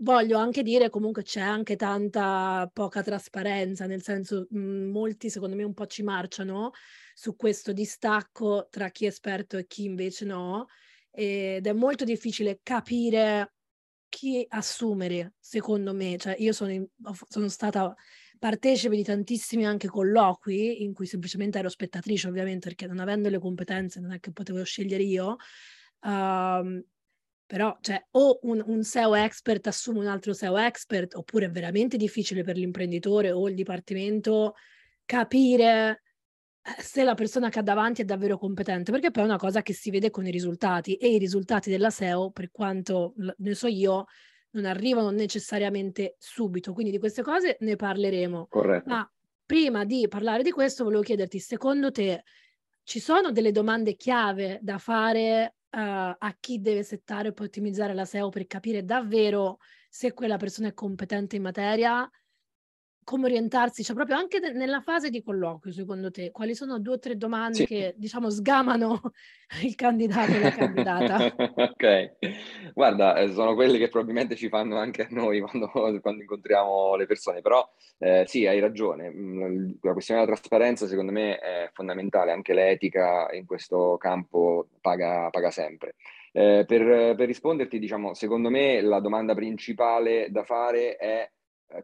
voglio 0.00 0.38
anche 0.38 0.62
dire 0.62 0.90
comunque 0.90 1.22
c'è 1.22 1.40
anche 1.40 1.76
tanta 1.76 2.68
poca 2.72 3.02
trasparenza, 3.02 3.86
nel 3.86 4.02
senso 4.02 4.46
molti 4.50 5.30
secondo 5.30 5.56
me 5.56 5.62
un 5.64 5.74
po' 5.74 5.86
ci 5.86 6.02
marciano 6.02 6.72
su 7.14 7.34
questo 7.36 7.72
distacco 7.72 8.68
tra 8.70 8.90
chi 8.90 9.04
è 9.06 9.08
esperto 9.08 9.56
e 9.56 9.66
chi 9.66 9.84
invece 9.84 10.24
no 10.26 10.66
ed 11.10 11.66
è 11.66 11.72
molto 11.72 12.04
difficile 12.04 12.60
capire 12.62 13.54
chi 14.08 14.44
assumere, 14.48 15.34
secondo 15.38 15.94
me. 15.94 16.16
Cioè, 16.18 16.36
io 16.38 16.52
sono, 16.52 16.70
in, 16.72 16.86
sono 17.28 17.48
stata 17.48 17.94
partecipe 18.38 18.96
di 18.96 19.02
tantissimi 19.02 19.66
anche 19.66 19.88
colloqui 19.88 20.82
in 20.82 20.92
cui 20.92 21.06
semplicemente 21.06 21.58
ero 21.58 21.68
spettatrice 21.68 22.28
ovviamente 22.28 22.68
perché 22.68 22.86
non 22.86 22.98
avendo 22.98 23.28
le 23.28 23.38
competenze 23.38 24.00
non 24.00 24.12
è 24.12 24.20
che 24.20 24.32
potevo 24.32 24.62
scegliere 24.64 25.02
io, 25.02 25.36
uh, 26.00 26.84
però 27.46 27.78
cioè, 27.80 28.04
o 28.12 28.38
un, 28.42 28.62
un, 28.66 28.82
SEO 28.82 29.14
expert 29.14 29.66
assume 29.68 30.00
un 30.00 30.06
altro 30.06 30.32
SEO 30.32 30.56
expert 30.58 31.14
oppure 31.14 31.46
è 31.46 31.50
veramente 31.50 31.96
difficile 31.96 32.42
per 32.42 32.56
l'imprenditore 32.56 33.30
o 33.30 33.48
il 33.48 33.54
dipartimento 33.54 34.54
capire 35.04 36.02
eh, 36.60 36.82
se 36.82 37.04
la 37.04 37.14
persona 37.14 37.48
che 37.48 37.60
ha 37.60 37.62
davanti 37.62 38.02
è 38.02 38.04
davvero 38.04 38.36
competente, 38.36 38.90
perché 38.90 39.12
poi 39.12 39.22
è 39.22 39.26
una 39.26 39.38
cosa 39.38 39.62
che 39.62 39.72
si 39.72 39.90
vede 39.90 40.10
con 40.10 40.26
i 40.26 40.30
risultati 40.32 40.96
e 40.96 41.08
i 41.08 41.18
risultati 41.18 41.70
della 41.70 41.90
SEO, 41.90 42.32
per 42.32 42.50
quanto 42.50 43.14
ne 43.36 43.54
so 43.54 43.68
io, 43.68 44.06
non 44.50 44.64
arrivano 44.64 45.10
necessariamente 45.10 46.16
subito. 46.18 46.72
Quindi 46.72 46.92
di 46.92 46.98
queste 46.98 47.22
cose 47.22 47.56
ne 47.60 47.76
parleremo. 47.76 48.46
Corretto. 48.48 48.88
Ma 48.88 49.10
prima 49.44 49.84
di 49.84 50.06
parlare 50.08 50.42
di 50.42 50.50
questo, 50.50 50.84
volevo 50.84 51.02
chiederti, 51.02 51.38
secondo 51.38 51.90
te 51.90 52.24
ci 52.82 53.00
sono 53.00 53.32
delle 53.32 53.52
domande 53.52 53.96
chiave 53.96 54.58
da 54.62 54.78
fare 54.78 55.56
uh, 55.70 55.78
a 56.18 56.36
chi 56.38 56.60
deve 56.60 56.82
settare 56.82 57.28
e 57.28 57.32
poi 57.32 57.46
ottimizzare 57.46 57.94
la 57.94 58.04
SEO 58.04 58.28
per 58.28 58.46
capire 58.46 58.84
davvero 58.84 59.58
se 59.88 60.12
quella 60.12 60.36
persona 60.36 60.68
è 60.68 60.74
competente 60.74 61.36
in 61.36 61.42
materia? 61.42 62.08
Come 63.06 63.26
orientarsi, 63.26 63.84
cioè 63.84 63.94
proprio 63.94 64.16
anche 64.16 64.40
de- 64.40 64.50
nella 64.50 64.80
fase 64.80 65.10
di 65.10 65.22
colloquio, 65.22 65.72
secondo 65.72 66.10
te, 66.10 66.32
quali 66.32 66.56
sono 66.56 66.80
due 66.80 66.94
o 66.94 66.98
tre 66.98 67.16
domande 67.16 67.58
sì. 67.58 67.66
che 67.66 67.94
diciamo 67.96 68.28
sgamano 68.30 69.00
il 69.62 69.76
candidato 69.76 70.32
e 70.32 70.40
la 70.40 70.50
candidata? 70.50 71.16
ok, 71.54 72.16
guarda, 72.74 73.14
eh, 73.14 73.30
sono 73.30 73.54
quelle 73.54 73.78
che 73.78 73.88
probabilmente 73.88 74.34
ci 74.34 74.48
fanno 74.48 74.76
anche 74.76 75.02
a 75.02 75.08
noi 75.10 75.38
quando, 75.46 75.68
quando 76.00 76.22
incontriamo 76.22 76.96
le 76.96 77.06
persone, 77.06 77.42
però 77.42 77.64
eh, 77.98 78.24
sì, 78.26 78.44
hai 78.44 78.58
ragione, 78.58 79.08
mm, 79.08 79.70
la 79.82 79.92
questione 79.92 80.24
della 80.24 80.32
trasparenza 80.34 80.88
secondo 80.88 81.12
me 81.12 81.38
è 81.38 81.70
fondamentale, 81.72 82.32
anche 82.32 82.54
l'etica 82.54 83.28
in 83.30 83.46
questo 83.46 83.96
campo 83.98 84.66
paga, 84.80 85.30
paga 85.30 85.52
sempre. 85.52 85.94
Eh, 86.32 86.64
per, 86.66 87.14
per 87.14 87.26
risponderti, 87.28 87.78
diciamo, 87.78 88.14
secondo 88.14 88.50
me 88.50 88.80
la 88.80 88.98
domanda 88.98 89.32
principale 89.32 90.26
da 90.28 90.42
fare 90.42 90.96
è 90.96 91.30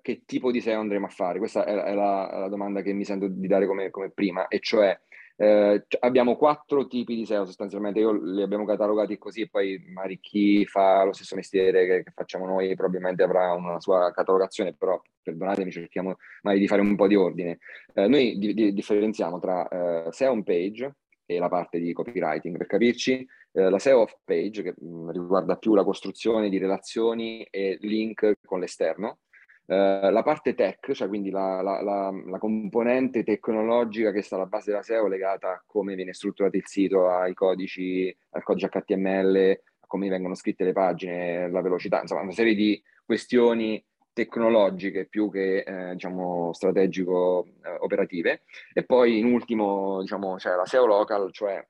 che 0.00 0.22
tipo 0.24 0.50
di 0.50 0.60
SEO 0.60 0.80
andremo 0.80 1.06
a 1.06 1.10
fare? 1.10 1.38
Questa 1.38 1.64
è, 1.64 1.74
è, 1.74 1.94
la, 1.94 2.38
la, 2.40 2.48
domanda 2.48 2.82
che 2.82 2.92
mi 2.92 3.04
sento 3.04 3.28
di 3.28 3.46
dare 3.46 3.66
come, 3.66 3.90
come 3.90 4.10
prima, 4.10 4.48
e 4.48 4.60
cioè 4.60 4.98
eh, 5.36 5.84
abbiamo 6.00 6.36
quattro 6.36 6.86
tipi 6.86 7.16
di 7.16 7.26
SEO 7.26 7.44
sostanzialmente, 7.44 7.98
io 7.98 8.12
li 8.12 8.42
abbiamo 8.42 8.64
catalogati 8.64 9.18
così 9.18 9.42
e 9.42 9.48
poi 9.48 9.82
magari 9.92 10.20
chi 10.20 10.64
fa 10.66 11.02
lo 11.04 11.12
stesso 11.12 11.34
mestiere 11.34 11.86
che, 11.86 12.02
che 12.04 12.12
facciamo 12.14 12.46
noi 12.46 12.74
probabilmente 12.74 13.22
avrà 13.22 13.52
una 13.52 13.80
sua 13.80 14.12
catalogazione, 14.12 14.74
però 14.74 15.00
perdonatemi, 15.22 15.70
cerchiamo 15.70 16.16
magari 16.42 16.60
di 16.60 16.68
fare 16.68 16.82
un 16.82 16.94
po' 16.96 17.06
di 17.06 17.16
ordine. 17.16 17.58
Eh, 17.94 18.06
noi 18.08 18.38
di, 18.38 18.54
di, 18.54 18.72
differenziamo 18.72 19.38
tra 19.38 19.66
eh, 19.68 20.12
SEO 20.12 20.32
on 20.32 20.42
page 20.42 20.94
e 21.26 21.38
la 21.38 21.48
parte 21.48 21.78
di 21.78 21.92
copywriting, 21.92 22.56
per 22.56 22.66
capirci, 22.66 23.26
eh, 23.52 23.70
la 23.70 23.78
SEO 23.78 24.00
off 24.00 24.16
page 24.24 24.62
che 24.62 24.74
mm, 24.82 25.10
riguarda 25.10 25.56
più 25.56 25.74
la 25.74 25.84
costruzione 25.84 26.48
di 26.48 26.58
relazioni 26.58 27.42
e 27.50 27.78
link 27.80 28.34
con 28.44 28.60
l'esterno, 28.60 29.18
Uh, 29.64 30.10
la 30.10 30.22
parte 30.24 30.54
tech, 30.54 30.92
cioè 30.92 31.06
quindi 31.06 31.30
la, 31.30 31.62
la, 31.62 31.80
la, 31.82 32.12
la, 32.26 32.38
componente 32.38 33.22
tecnologica 33.22 34.10
che 34.10 34.20
sta 34.20 34.34
alla 34.34 34.46
base 34.46 34.70
della 34.70 34.82
SEO 34.82 35.06
legata 35.06 35.52
a 35.52 35.62
come 35.64 35.94
viene 35.94 36.12
strutturato 36.12 36.56
il 36.56 36.66
sito, 36.66 37.08
ai 37.08 37.32
codici, 37.32 38.14
al 38.30 38.42
codice 38.42 38.68
HTML, 38.68 39.60
a 39.80 39.86
come 39.86 40.08
vengono 40.08 40.34
scritte 40.34 40.64
le 40.64 40.72
pagine, 40.72 41.48
la 41.48 41.62
velocità, 41.62 42.00
insomma 42.00 42.22
una 42.22 42.32
serie 42.32 42.54
di 42.56 42.82
questioni 43.04 43.82
tecnologiche 44.12 45.06
più 45.06 45.30
che 45.30 45.58
eh, 45.58 45.92
diciamo 45.92 46.52
strategico 46.52 47.46
eh, 47.64 47.76
operative. 47.78 48.42
E 48.72 48.84
poi 48.84 49.18
in 49.18 49.26
ultimo 49.32 50.00
diciamo 50.00 50.36
c'è 50.36 50.54
la 50.54 50.66
SEO 50.66 50.86
local 50.86 51.32
cioè 51.32 51.64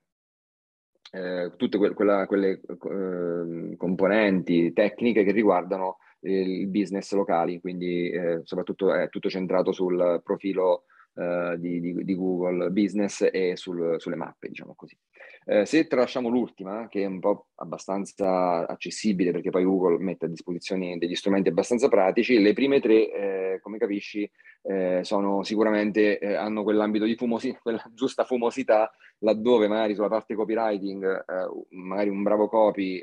eh, 1.11 1.51
tutte 1.55 1.77
que- 1.77 1.93
quella, 1.93 2.25
quelle 2.25 2.59
eh, 2.59 3.77
componenti 3.77 4.73
tecniche 4.73 5.23
che 5.23 5.31
riguardano 5.31 5.97
il 6.23 6.67
business 6.67 7.11
locali, 7.13 7.59
quindi 7.59 8.09
eh, 8.09 8.41
soprattutto 8.43 8.93
è 8.93 9.09
tutto 9.09 9.29
centrato 9.29 9.71
sul 9.71 10.21
profilo 10.23 10.85
eh, 11.15 11.57
di, 11.59 11.79
di, 11.79 12.03
di, 12.03 12.15
Google 12.15 12.71
Business 12.71 13.27
e 13.31 13.55
sul, 13.55 13.95
sulle 13.99 14.15
mappe, 14.15 14.47
diciamo 14.47 14.73
così. 14.75 14.97
Eh, 15.45 15.63
se 15.65 15.85
tralasciamo 15.85 16.27
l'ultima, 16.27 16.87
che 16.87 17.03
è 17.03 17.05
un 17.05 17.19
po' 17.19 17.49
abbastanza 17.55 18.65
accessibile 18.65 19.31
perché 19.31 19.51
poi 19.51 19.63
Google 19.63 19.99
mette 19.99 20.25
a 20.25 20.29
disposizione 20.29 20.97
degli 20.97 21.13
strumenti 21.13 21.49
abbastanza 21.49 21.87
pratici, 21.87 22.39
le 22.39 22.53
prime 22.53 22.79
tre, 22.79 23.11
eh, 23.11 23.59
come 23.61 23.77
capisci, 23.77 24.27
eh, 24.63 25.01
sono 25.03 25.43
sicuramente, 25.43 26.17
eh, 26.17 26.33
hanno 26.33 26.63
quell'ambito 26.63 27.05
di 27.05 27.15
fumosità, 27.15 27.59
quella 27.61 27.83
giusta 27.93 28.23
fumosità, 28.23 28.91
laddove 29.19 29.67
magari 29.67 29.93
sulla 29.93 30.09
parte 30.09 30.33
copywriting, 30.33 31.25
magari 31.69 32.09
un 32.09 32.23
bravo 32.23 32.47
copy, 32.49 32.99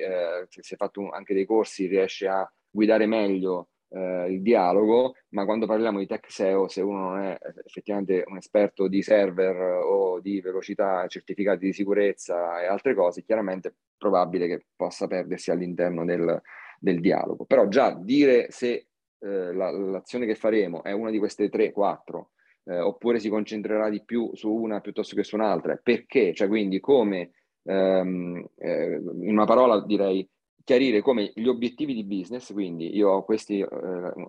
se 0.49 0.63
si 0.63 0.75
è 0.75 0.77
fatto 0.77 1.09
anche 1.11 1.33
dei 1.33 1.47
corsi, 1.47 1.87
riesce 1.87 2.27
a 2.27 2.51
guidare 2.71 3.07
meglio 3.07 3.69
eh, 3.91 4.33
il 4.33 4.43
dialogo, 4.43 5.15
ma 5.31 5.45
quando 5.45 5.67
parliamo 5.67 5.99
di 5.99 6.07
tech 6.07 6.31
SEO, 6.31 6.69
se 6.69 6.81
uno 6.81 7.11
non 7.11 7.21
è 7.23 7.39
effettivamente 7.65 8.25
un 8.27 8.37
esperto 8.37 8.89
di 8.89 9.03
server 9.03 9.57
o 9.85 10.21
di 10.21 10.41
velocità, 10.41 11.07
certificati 11.07 11.67
di 11.67 11.73
sicurezza 11.73 12.63
e 12.63 12.67
altre 12.67 12.95
cose, 12.95 13.25
chiaramente 13.25 13.69
è 13.69 13.73
probabile 13.97 14.47
che 14.47 14.67
possa 14.77 15.07
perdersi 15.07 15.51
all'interno 15.51 16.05
del, 16.05 16.41
del 16.79 17.01
dialogo. 17.01 17.45
Però 17.45 17.69
già 17.69 17.93
dire 17.93 18.51
se 18.51 18.87
eh, 19.19 19.53
la, 19.53 19.71
l'azione 19.71 20.27
che 20.27 20.35
faremo 20.35 20.83
è 20.83 20.93
una 20.93 21.11
di 21.11 21.19
queste 21.19 21.49
tre, 21.49 21.73
quattro, 21.73 22.31
eh, 22.65 22.79
oppure 22.79 23.19
si 23.19 23.29
concentrerà 23.29 23.89
di 23.89 24.03
più 24.05 24.31
su 24.35 24.53
una 24.53 24.81
piuttosto 24.81 25.17
che 25.17 25.25
su 25.25 25.35
un'altra, 25.35 25.79
perché, 25.83 26.33
cioè 26.35 26.49
quindi 26.49 26.81
come, 26.81 27.33
ehm, 27.65 28.49
eh, 28.57 28.95
in 28.95 29.31
una 29.31 29.47
parola 29.47 29.85
direi 29.85 30.29
chiarire 30.65 31.01
come 31.01 31.33
gli 31.35 31.47
obiettivi 31.47 31.95
di 31.95 32.05
business, 32.05 32.53
quindi 32.53 32.95
io 32.95 33.11
ho 33.11 33.25
questi, 33.25 33.61
eh, 33.61 33.67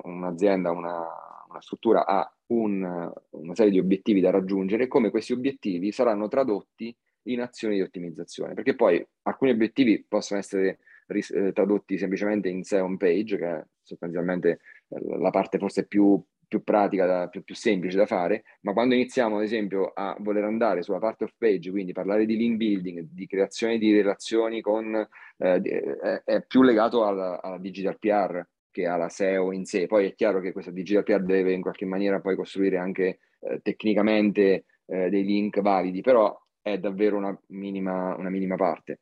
un'azienda, 0.03 0.71
una, 0.71 1.05
una, 1.49 1.61
struttura 1.61 2.05
ha 2.05 2.31
un, 2.47 3.11
una 3.29 3.55
serie 3.55 3.71
di 3.71 3.79
obiettivi 3.79 4.21
da 4.21 4.31
raggiungere, 4.31 4.87
come 4.87 5.09
questi 5.09 5.33
obiettivi 5.33 5.91
saranno 5.91 6.27
tradotti 6.27 6.95
in 7.23 7.41
azioni 7.41 7.75
di 7.75 7.81
ottimizzazione, 7.81 8.53
perché 8.53 8.75
poi 8.75 9.05
alcuni 9.23 9.51
obiettivi 9.51 10.03
possono 10.07 10.39
essere 10.39 10.79
ris- 11.07 11.31
eh, 11.31 11.51
tradotti 11.53 11.97
semplicemente 11.97 12.49
in 12.49 12.63
SEO 12.63 12.85
on 12.85 12.97
page, 12.97 13.37
che 13.37 13.45
è 13.45 13.65
sostanzialmente 13.83 14.59
eh, 14.89 15.17
la 15.17 15.29
parte 15.29 15.57
forse 15.57 15.85
più 15.85 16.21
più 16.51 16.63
pratica, 16.63 17.05
da, 17.05 17.27
più, 17.29 17.45
più, 17.45 17.55
semplice 17.55 17.95
da 17.95 18.05
fare, 18.05 18.43
ma 18.63 18.73
quando 18.73 18.93
iniziamo 18.93 19.37
ad 19.37 19.43
esempio 19.43 19.93
a 19.93 20.17
voler 20.19 20.43
andare 20.43 20.81
sulla 20.83 20.99
parte 20.99 21.23
off 21.23 21.33
page, 21.37 21.71
quindi 21.71 21.93
parlare 21.93 22.25
di 22.25 22.35
link 22.35 22.57
building, 22.57 23.07
di 23.09 23.25
creazione 23.25 23.77
di 23.77 23.95
relazioni 23.95 24.59
con, 24.59 24.93
eh, 25.37 25.61
è, 25.61 26.23
è, 26.25 26.45
più 26.45 26.61
legato 26.63 27.05
alla, 27.05 27.41
alla, 27.41 27.57
digital 27.57 27.97
PR 27.97 28.45
che 28.69 28.85
alla 28.85 29.07
SEO 29.07 29.53
in 29.53 29.63
sé. 29.63 29.87
Poi 29.87 30.07
è 30.07 30.13
chiaro 30.13 30.41
che 30.41 30.51
questa 30.51 30.71
digital 30.71 31.03
PR 31.03 31.23
deve 31.23 31.53
in 31.53 31.61
qualche 31.61 31.85
maniera 31.85 32.19
poi 32.19 32.35
costruire 32.35 32.75
anche 32.77 33.19
eh, 33.39 33.61
tecnicamente 33.61 34.65
eh, 34.87 35.09
dei 35.09 35.23
link 35.23 35.61
validi, 35.61 36.01
però 36.01 36.37
è 36.61 36.77
davvero 36.79 37.15
una 37.15 37.39
minima, 37.47 38.13
una 38.17 38.29
minima 38.29 38.55
parte. 38.57 38.99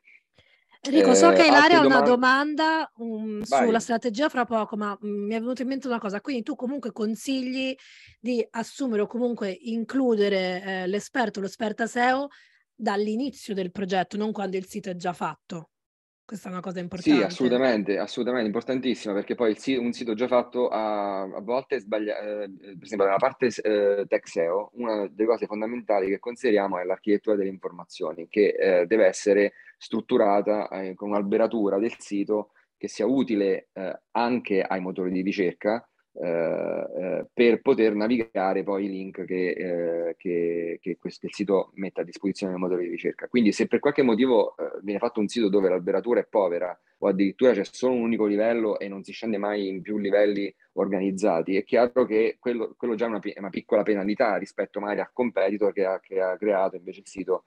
Enrico, 0.81 1.13
so 1.13 1.31
che 1.31 1.45
Ilaria 1.45 1.81
ha 1.81 1.85
una 1.85 2.01
domanda 2.01 2.89
um, 2.95 3.41
sulla 3.41 3.79
strategia 3.79 4.29
fra 4.29 4.45
poco, 4.45 4.77
ma 4.77 4.97
um, 5.01 5.25
mi 5.25 5.35
è 5.35 5.39
venuta 5.39 5.61
in 5.61 5.67
mente 5.67 5.87
una 5.87 5.99
cosa. 5.99 6.21
Quindi 6.21 6.43
tu 6.43 6.55
comunque 6.55 6.93
consigli 6.93 7.75
di 8.19 8.45
assumere 8.51 9.01
o 9.01 9.07
comunque 9.07 9.49
includere 9.51 10.63
eh, 10.63 10.87
l'esperto 10.87 11.41
l'esperta 11.41 11.85
SEO 11.85 12.27
dall'inizio 12.73 13.53
del 13.53 13.71
progetto, 13.71 14.15
non 14.15 14.31
quando 14.31 14.55
il 14.55 14.67
sito 14.67 14.89
è 14.89 14.95
già 14.95 15.11
fatto. 15.11 15.71
Questa 16.29 16.49
è 16.49 16.51
una 16.51 16.61
cosa 16.61 16.79
importante. 16.79 17.19
Sì, 17.19 17.25
assolutamente, 17.25 17.97
assolutamente, 17.97 18.45
importantissima, 18.45 19.15
perché 19.15 19.33
poi 19.33 19.55
sito, 19.55 19.81
un 19.81 19.93
sito 19.93 20.13
già 20.13 20.27
fatto 20.27 20.67
a, 20.67 21.21
a 21.21 21.41
volte 21.41 21.79
sbaglia, 21.79 22.19
eh, 22.19 22.51
per 22.51 22.83
esempio 22.83 23.07
nella 23.07 23.17
parte 23.17 23.47
eh, 23.47 24.05
tech 24.07 24.27
SEO, 24.27 24.69
una 24.73 25.07
delle 25.07 25.27
cose 25.27 25.47
fondamentali 25.47 26.07
che 26.07 26.19
consideriamo 26.19 26.77
è 26.77 26.83
l'architettura 26.83 27.35
delle 27.35 27.49
informazioni, 27.49 28.27
che 28.29 28.49
eh, 28.49 28.85
deve 28.85 29.07
essere 29.07 29.53
strutturata 29.79 30.69
eh, 30.69 30.93
con 30.93 31.09
un'alberatura 31.09 31.79
del 31.79 31.95
sito 31.97 32.51
che 32.77 32.87
sia 32.87 33.07
utile 33.07 33.69
eh, 33.73 33.99
anche 34.11 34.61
ai 34.61 34.81
motori 34.81 35.09
di 35.11 35.23
ricerca, 35.23 35.83
eh, 36.21 36.87
eh, 36.97 37.25
per 37.33 37.61
poter 37.61 37.95
navigare 37.95 38.61
poi 38.63 38.83
i 38.83 38.89
link 38.89 39.23
che, 39.23 39.51
eh, 39.51 40.15
che, 40.17 40.77
che 40.81 40.97
questo, 40.97 41.25
il 41.25 41.33
sito 41.33 41.71
mette 41.75 42.01
a 42.01 42.03
disposizione 42.03 42.51
del 42.51 42.61
motore 42.61 42.83
di 42.83 42.89
ricerca. 42.89 43.29
Quindi 43.29 43.53
se 43.53 43.67
per 43.67 43.79
qualche 43.79 44.01
motivo 44.01 44.53
eh, 44.57 44.79
viene 44.81 44.99
fatto 44.99 45.21
un 45.21 45.29
sito 45.29 45.47
dove 45.47 45.69
l'alberatura 45.69 46.19
è 46.19 46.27
povera 46.29 46.77
o 46.97 47.07
addirittura 47.07 47.53
c'è 47.53 47.63
solo 47.63 47.93
un 47.93 48.01
unico 48.01 48.25
livello 48.25 48.79
e 48.79 48.89
non 48.89 49.01
si 49.01 49.13
scende 49.13 49.37
mai 49.37 49.69
in 49.69 49.81
più 49.81 49.97
livelli 49.97 50.53
organizzati, 50.73 51.55
è 51.55 51.63
chiaro 51.63 52.03
che 52.03 52.35
quello, 52.37 52.73
quello 52.77 52.95
già 52.95 53.05
è 53.05 53.07
una, 53.07 53.21
una, 53.37 53.49
piccola 53.49 53.83
penalità 53.83 54.35
rispetto 54.35 54.81
magari 54.81 54.99
al 54.99 55.13
competitor 55.13 55.71
che 55.71 55.85
ha, 55.85 56.01
che 56.01 56.19
ha 56.19 56.35
creato 56.35 56.75
invece 56.75 56.99
il 56.99 57.07
sito 57.07 57.45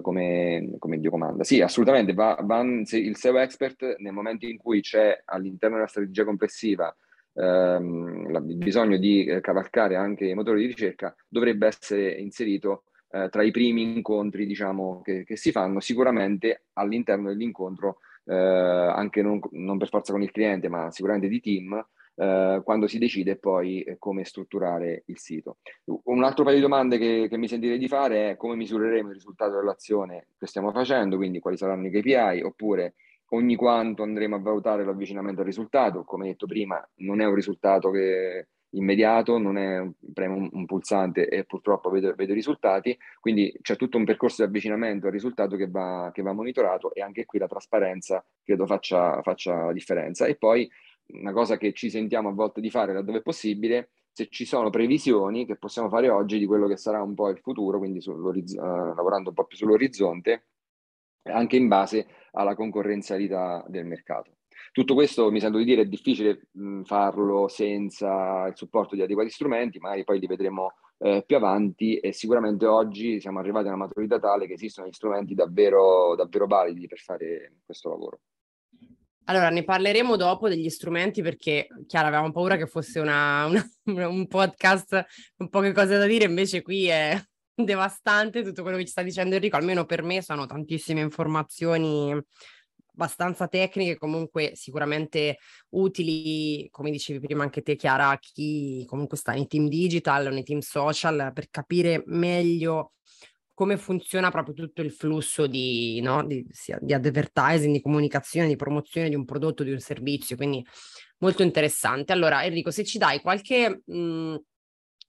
come, 0.00 0.76
come, 0.78 1.00
Dio 1.00 1.10
comanda. 1.10 1.42
Sì, 1.42 1.60
assolutamente, 1.60 2.14
va, 2.14 2.38
va, 2.40 2.60
il 2.60 3.16
SEO 3.16 3.38
expert 3.38 3.96
nel 3.98 4.12
momento 4.12 4.46
in 4.46 4.58
cui 4.58 4.80
c'è 4.80 5.22
all'interno 5.24 5.74
della 5.74 5.88
strategia 5.88 6.24
complessiva 6.24 6.94
ehm, 7.34 8.28
il 8.30 8.56
bisogno 8.56 8.96
di 8.96 9.24
eh, 9.24 9.40
cavalcare 9.40 9.96
anche 9.96 10.26
i 10.26 10.34
motori 10.34 10.60
di 10.60 10.66
ricerca 10.66 11.14
dovrebbe 11.28 11.66
essere 11.66 12.12
inserito 12.12 12.84
eh, 13.12 13.28
tra 13.28 13.42
i 13.42 13.50
primi 13.50 13.82
incontri 13.82 14.46
diciamo, 14.46 15.02
che, 15.02 15.24
che, 15.24 15.36
si 15.36 15.52
fanno, 15.52 15.80
sicuramente 15.80 16.64
all'interno 16.74 17.28
dell'incontro, 17.28 17.98
eh, 18.24 18.34
anche 18.34 19.22
non, 19.22 19.38
non, 19.50 19.78
per 19.78 19.88
forza 19.88 20.12
con 20.12 20.22
il 20.22 20.30
cliente, 20.30 20.68
ma 20.68 20.90
sicuramente 20.90 21.28
di 21.28 21.40
team, 21.40 21.86
eh, 22.14 22.60
quando 22.64 22.86
si 22.86 22.98
decide 22.98 23.36
poi 23.36 23.82
eh, 23.82 23.96
come 23.98 24.24
strutturare 24.24 25.02
il 25.06 25.18
sito. 25.18 25.58
Un 25.84 26.24
altro 26.24 26.44
paio 26.44 26.56
di 26.56 26.62
domande 26.62 26.96
che, 26.96 27.26
che 27.28 27.36
mi 27.36 27.48
sentirei 27.48 27.78
di 27.78 27.88
fare 27.88 28.30
è 28.30 28.36
come 28.36 28.56
misureremo 28.56 29.08
il 29.08 29.14
risultato 29.14 29.56
dell'azione 29.56 30.28
che 30.38 30.46
stiamo 30.46 30.72
facendo, 30.72 31.16
quindi 31.16 31.38
quali 31.38 31.56
saranno 31.58 31.86
i 31.86 31.90
KPI, 31.90 32.42
oppure 32.42 32.94
ogni 33.32 33.56
quanto 33.56 34.02
andremo 34.02 34.36
a 34.36 34.40
valutare 34.40 34.84
l'avvicinamento 34.84 35.40
al 35.40 35.46
risultato. 35.46 36.04
Come 36.04 36.26
detto 36.26 36.46
prima, 36.46 36.86
non 36.96 37.20
è 37.20 37.24
un 37.24 37.34
risultato 37.34 37.90
che 37.90 38.48
immediato, 38.74 39.38
non 39.38 39.58
è 39.58 39.78
un, 39.78 39.92
premo 40.14 40.48
un, 40.50 40.64
pulsante 40.64 41.28
e 41.28 41.44
purtroppo 41.44 41.90
vedo, 41.90 42.14
vedo, 42.14 42.32
risultati, 42.32 42.96
quindi 43.20 43.54
c'è 43.60 43.76
tutto 43.76 43.98
un 43.98 44.04
percorso 44.04 44.42
di 44.42 44.48
avvicinamento 44.48 45.06
al 45.06 45.12
risultato 45.12 45.56
che 45.56 45.68
va, 45.68 46.10
che 46.12 46.22
va 46.22 46.32
monitorato 46.32 46.94
e 46.94 47.02
anche 47.02 47.26
qui 47.26 47.38
la 47.38 47.46
trasparenza 47.46 48.24
credo 48.42 48.66
faccia, 48.66 49.20
faccia 49.22 49.66
la 49.66 49.72
differenza. 49.72 50.26
E 50.26 50.36
poi 50.36 50.70
una 51.08 51.32
cosa 51.32 51.56
che 51.58 51.72
ci 51.72 51.90
sentiamo 51.90 52.30
a 52.30 52.32
volte 52.32 52.60
di 52.60 52.70
fare 52.70 52.94
laddove 52.94 53.18
è 53.18 53.22
possibile, 53.22 53.90
se 54.10 54.28
ci 54.28 54.44
sono 54.44 54.70
previsioni 54.70 55.46
che 55.46 55.56
possiamo 55.56 55.88
fare 55.88 56.08
oggi 56.08 56.38
di 56.38 56.46
quello 56.46 56.66
che 56.66 56.76
sarà 56.76 57.02
un 57.02 57.14
po' 57.14 57.28
il 57.28 57.38
futuro, 57.38 57.78
quindi 57.78 57.98
uh, 58.06 58.94
lavorando 58.94 59.30
un 59.30 59.34
po' 59.34 59.44
più 59.44 59.56
sull'orizzonte, 59.56 60.46
anche 61.24 61.56
in 61.56 61.68
base 61.68 62.06
alla 62.32 62.54
concorrenzialità 62.54 63.64
del 63.68 63.86
mercato. 63.86 64.36
Tutto 64.72 64.94
questo 64.94 65.30
mi 65.30 65.40
sento 65.40 65.58
di 65.58 65.64
dire 65.64 65.82
è 65.82 65.86
difficile 65.86 66.48
mh, 66.52 66.82
farlo 66.82 67.48
senza 67.48 68.46
il 68.46 68.56
supporto 68.56 68.94
di 68.94 69.02
adeguati 69.02 69.30
strumenti, 69.30 69.78
magari 69.78 70.04
poi 70.04 70.18
li 70.18 70.26
vedremo 70.26 70.74
eh, 70.98 71.24
più 71.26 71.36
avanti 71.36 71.98
e 71.98 72.12
sicuramente 72.12 72.66
oggi 72.66 73.20
siamo 73.20 73.38
arrivati 73.38 73.66
a 73.66 73.74
una 73.74 73.84
maturità 73.84 74.18
tale 74.18 74.46
che 74.46 74.54
esistono 74.54 74.86
gli 74.86 74.92
strumenti 74.92 75.34
davvero, 75.34 76.14
davvero 76.14 76.46
validi 76.46 76.86
per 76.86 76.98
fare 76.98 77.56
questo 77.64 77.88
lavoro. 77.90 78.20
Allora, 79.26 79.50
ne 79.50 79.62
parleremo 79.62 80.16
dopo 80.16 80.48
degli 80.48 80.68
strumenti 80.68 81.22
perché, 81.22 81.68
chiaro, 81.86 82.08
avevamo 82.08 82.32
paura 82.32 82.56
che 82.56 82.66
fosse 82.66 82.98
una, 82.98 83.46
una, 83.46 84.08
un 84.08 84.26
podcast 84.26 85.06
con 85.36 85.48
poche 85.48 85.72
cose 85.72 85.96
da 85.96 86.06
dire, 86.06 86.24
invece 86.24 86.62
qui 86.62 86.86
è 86.86 87.16
devastante 87.54 88.42
tutto 88.42 88.62
quello 88.62 88.76
che 88.76 88.84
ci 88.84 88.90
sta 88.90 89.02
dicendo 89.02 89.34
Enrico, 89.34 89.56
almeno 89.56 89.84
per 89.84 90.02
me 90.02 90.22
sono 90.22 90.46
tantissime 90.46 91.00
informazioni 91.00 92.18
abbastanza 92.94 93.48
tecniche, 93.48 93.96
comunque 93.96 94.52
sicuramente 94.54 95.38
utili, 95.70 96.68
come 96.70 96.90
dicevi 96.90 97.20
prima 97.20 97.42
anche 97.42 97.62
te 97.62 97.74
Chiara, 97.74 98.10
a 98.10 98.18
chi 98.18 98.84
comunque 98.86 99.16
sta 99.16 99.32
nei 99.32 99.46
team 99.46 99.68
digital, 99.68 100.32
nei 100.32 100.42
team 100.42 100.60
social, 100.60 101.32
per 101.32 101.48
capire 101.50 102.02
meglio 102.06 102.92
come 103.54 103.76
funziona 103.76 104.30
proprio 104.30 104.54
tutto 104.54 104.82
il 104.82 104.92
flusso 104.92 105.46
di, 105.46 106.00
no, 106.00 106.24
di, 106.24 106.44
di 106.80 106.92
advertising, 106.92 107.72
di 107.72 107.80
comunicazione, 107.80 108.48
di 108.48 108.56
promozione 108.56 109.08
di 109.08 109.14
un 109.14 109.24
prodotto, 109.24 109.62
di 109.62 109.72
un 109.72 109.78
servizio, 109.78 110.36
quindi 110.36 110.64
molto 111.18 111.42
interessante. 111.42 112.12
Allora 112.12 112.44
Enrico, 112.44 112.70
se 112.70 112.84
ci 112.84 112.98
dai 112.98 113.20
qualche... 113.20 113.82
Mh, 113.84 114.36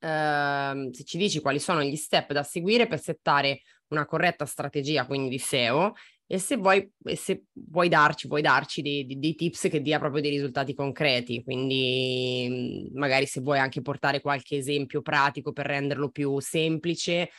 Uh, 0.04 0.92
se 0.92 1.06
ci 1.06 1.18
dici 1.18 1.40
quali 1.40 1.60
sono 1.60 1.82
gli 1.82 1.96
step 1.96 2.34
da 2.34 2.44
seguire 2.44 2.88
per 2.88 3.00
settare 3.00 3.62
una 3.88 4.06
corretta 4.06 4.46
strategia, 4.46 5.06
quindi 5.06 5.30
di 5.30 5.38
SEO, 5.38 5.94
e 6.28 6.40
se 6.40 6.58
vuoi, 6.58 6.92
e 7.06 7.16
se 7.16 7.44
vuoi 7.54 7.88
darci, 7.88 8.28
vuoi 8.28 8.42
darci 8.42 8.82
dei, 8.82 9.06
dei, 9.06 9.18
dei, 9.18 9.36
tips 9.36 9.68
che 9.70 9.82
dia 9.82 10.00
proprio 10.00 10.22
dei 10.22 10.32
risultati 10.32 10.74
concreti, 10.74 11.42
quindi 11.44 12.90
magari 12.94 13.26
se 13.28 13.40
vuoi 13.40 13.60
anche 13.60 13.82
portare 13.82 14.20
qualche 14.20 14.58
esempio 14.58 15.02
pratico 15.02 15.54
per 15.54 15.68
renderlo 15.68 16.10
più 16.10 16.40
semplice, 16.40 17.30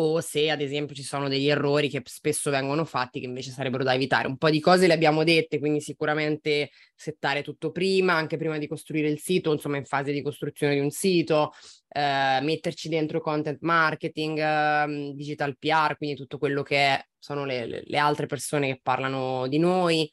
o 0.00 0.20
se 0.20 0.50
ad 0.50 0.60
esempio 0.60 0.94
ci 0.94 1.02
sono 1.02 1.28
degli 1.28 1.48
errori 1.48 1.88
che 1.88 2.02
spesso 2.04 2.50
vengono 2.50 2.84
fatti 2.84 3.18
che 3.20 3.26
invece 3.26 3.50
sarebbero 3.50 3.82
da 3.82 3.94
evitare. 3.94 4.28
Un 4.28 4.36
po' 4.36 4.50
di 4.50 4.60
cose 4.60 4.86
le 4.86 4.92
abbiamo 4.92 5.24
dette, 5.24 5.58
quindi 5.58 5.80
sicuramente 5.80 6.70
settare 6.94 7.42
tutto 7.42 7.72
prima, 7.72 8.14
anche 8.14 8.36
prima 8.36 8.58
di 8.58 8.68
costruire 8.68 9.08
il 9.08 9.18
sito, 9.18 9.52
insomma 9.52 9.76
in 9.76 9.84
fase 9.84 10.12
di 10.12 10.22
costruzione 10.22 10.74
di 10.74 10.80
un 10.80 10.90
sito, 10.90 11.52
eh, 11.88 12.38
metterci 12.42 12.88
dentro 12.88 13.20
content 13.20 13.58
marketing, 13.62 14.38
eh, 14.38 15.12
digital 15.14 15.56
PR, 15.58 15.96
quindi 15.96 16.16
tutto 16.16 16.38
quello 16.38 16.62
che 16.62 16.76
è, 16.76 17.04
sono 17.18 17.44
le, 17.44 17.82
le 17.84 17.98
altre 17.98 18.26
persone 18.26 18.68
che 18.68 18.80
parlano 18.80 19.48
di 19.48 19.58
noi. 19.58 20.08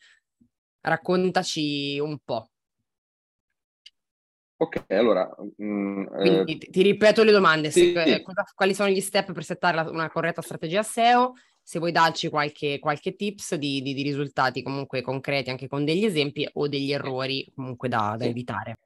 Raccontaci 0.81 1.99
un 1.99 2.17
po'. 2.23 2.49
Ok, 4.57 4.85
allora... 4.87 5.29
Mh, 5.57 5.65
mm, 5.65 6.05
Quindi 6.05 6.57
eh, 6.57 6.69
ti 6.69 6.81
ripeto 6.81 7.23
le 7.23 7.31
domande, 7.31 7.71
sì, 7.71 7.91
se, 7.93 8.05
sì. 8.05 8.23
Quali 8.53 8.73
sono 8.73 8.89
gli 8.89 9.01
step 9.01 9.33
per 9.33 9.43
settare 9.43 9.75
la, 9.75 9.89
una 9.89 10.09
corretta 10.09 10.41
strategia 10.41 10.81
SEO, 10.81 11.33
se 11.61 11.79
vuoi 11.79 11.91
darci 11.91 12.29
qualche, 12.29 12.79
qualche 12.79 13.15
tips 13.15 13.55
di, 13.55 13.81
di, 13.81 13.93
di, 13.93 14.03
risultati 14.03 14.61
comunque 14.61 15.01
concreti 15.01 15.49
anche 15.49 15.67
con 15.67 15.83
degli 15.83 16.05
esempi 16.05 16.47
o 16.53 16.67
degli 16.67 16.91
errori 16.91 17.51
comunque 17.55 17.89
da, 17.89 18.15
da 18.17 18.25
evitare. 18.25 18.77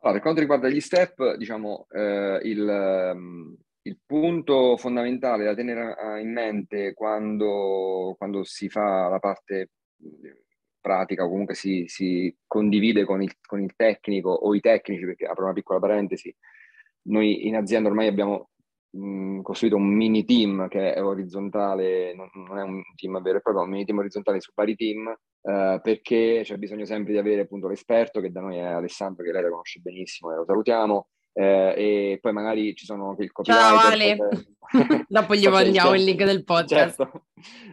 Allora, 0.00 0.12
per 0.12 0.20
quanto 0.20 0.40
riguarda 0.40 0.68
gli 0.68 0.80
step, 0.80 1.36
diciamo, 1.36 1.86
eh, 1.90 2.40
il, 2.42 3.12
mm, 3.14 3.52
il, 3.82 3.98
punto 4.04 4.76
fondamentale 4.76 5.44
da 5.44 5.54
tenere 5.54 6.20
in 6.20 6.32
mente 6.32 6.92
quando, 6.94 8.14
quando 8.18 8.44
si 8.44 8.68
fa 8.68 9.08
la 9.08 9.18
parte 9.18 9.70
pratica 10.80 11.24
o 11.24 11.28
comunque 11.28 11.54
si, 11.54 11.84
si 11.86 12.34
condivide 12.46 13.04
con 13.04 13.22
il, 13.22 13.32
con 13.40 13.60
il, 13.60 13.74
tecnico 13.76 14.30
o 14.30 14.54
i 14.54 14.60
tecnici, 14.60 15.04
perché 15.04 15.26
apro 15.26 15.44
una 15.44 15.52
piccola 15.52 15.78
parentesi, 15.78 16.34
noi 17.02 17.46
in 17.46 17.56
azienda 17.56 17.88
ormai 17.88 18.06
abbiamo 18.06 18.50
mh, 18.90 19.40
costruito 19.42 19.76
un 19.76 19.86
mini 19.86 20.24
team 20.24 20.68
che 20.68 20.94
è 20.94 21.02
orizzontale, 21.02 22.14
non, 22.14 22.28
non, 22.34 22.58
è 22.58 22.62
un 22.62 22.82
team 22.96 23.20
vero 23.22 23.38
e 23.38 23.40
proprio, 23.40 23.64
un 23.64 23.70
mini 23.70 23.84
team 23.84 23.98
orizzontale 23.98 24.40
su 24.40 24.52
vari 24.54 24.74
team, 24.76 25.08
eh, 25.08 25.80
perché 25.82 26.40
c'è 26.44 26.56
bisogno 26.56 26.84
sempre 26.84 27.12
di 27.12 27.18
avere 27.18 27.42
appunto 27.42 27.68
l'esperto, 27.68 28.20
che 28.20 28.30
da 28.30 28.40
noi 28.40 28.56
è 28.56 28.62
Alessandro, 28.62 29.24
che 29.24 29.32
lei 29.32 29.42
la 29.42 29.50
conosce 29.50 29.80
benissimo 29.80 30.32
e 30.32 30.36
lo 30.36 30.44
salutiamo, 30.44 31.08
eh, 31.32 31.74
e 31.76 32.18
poi 32.20 32.32
magari 32.32 32.74
ci 32.74 32.84
sono 32.84 33.10
anche 33.10 33.22
il 33.22 33.32
copywriter. 33.32 33.68
Ciao 33.68 33.90
Ale, 33.90 34.16
per... 34.16 34.46
dopo 35.08 35.34
gli 35.34 35.46
mandiamo 35.48 35.94
il 35.94 36.04
link 36.04 36.22
del 36.24 36.44
podcast. 36.44 36.96
Certo. 36.96 37.26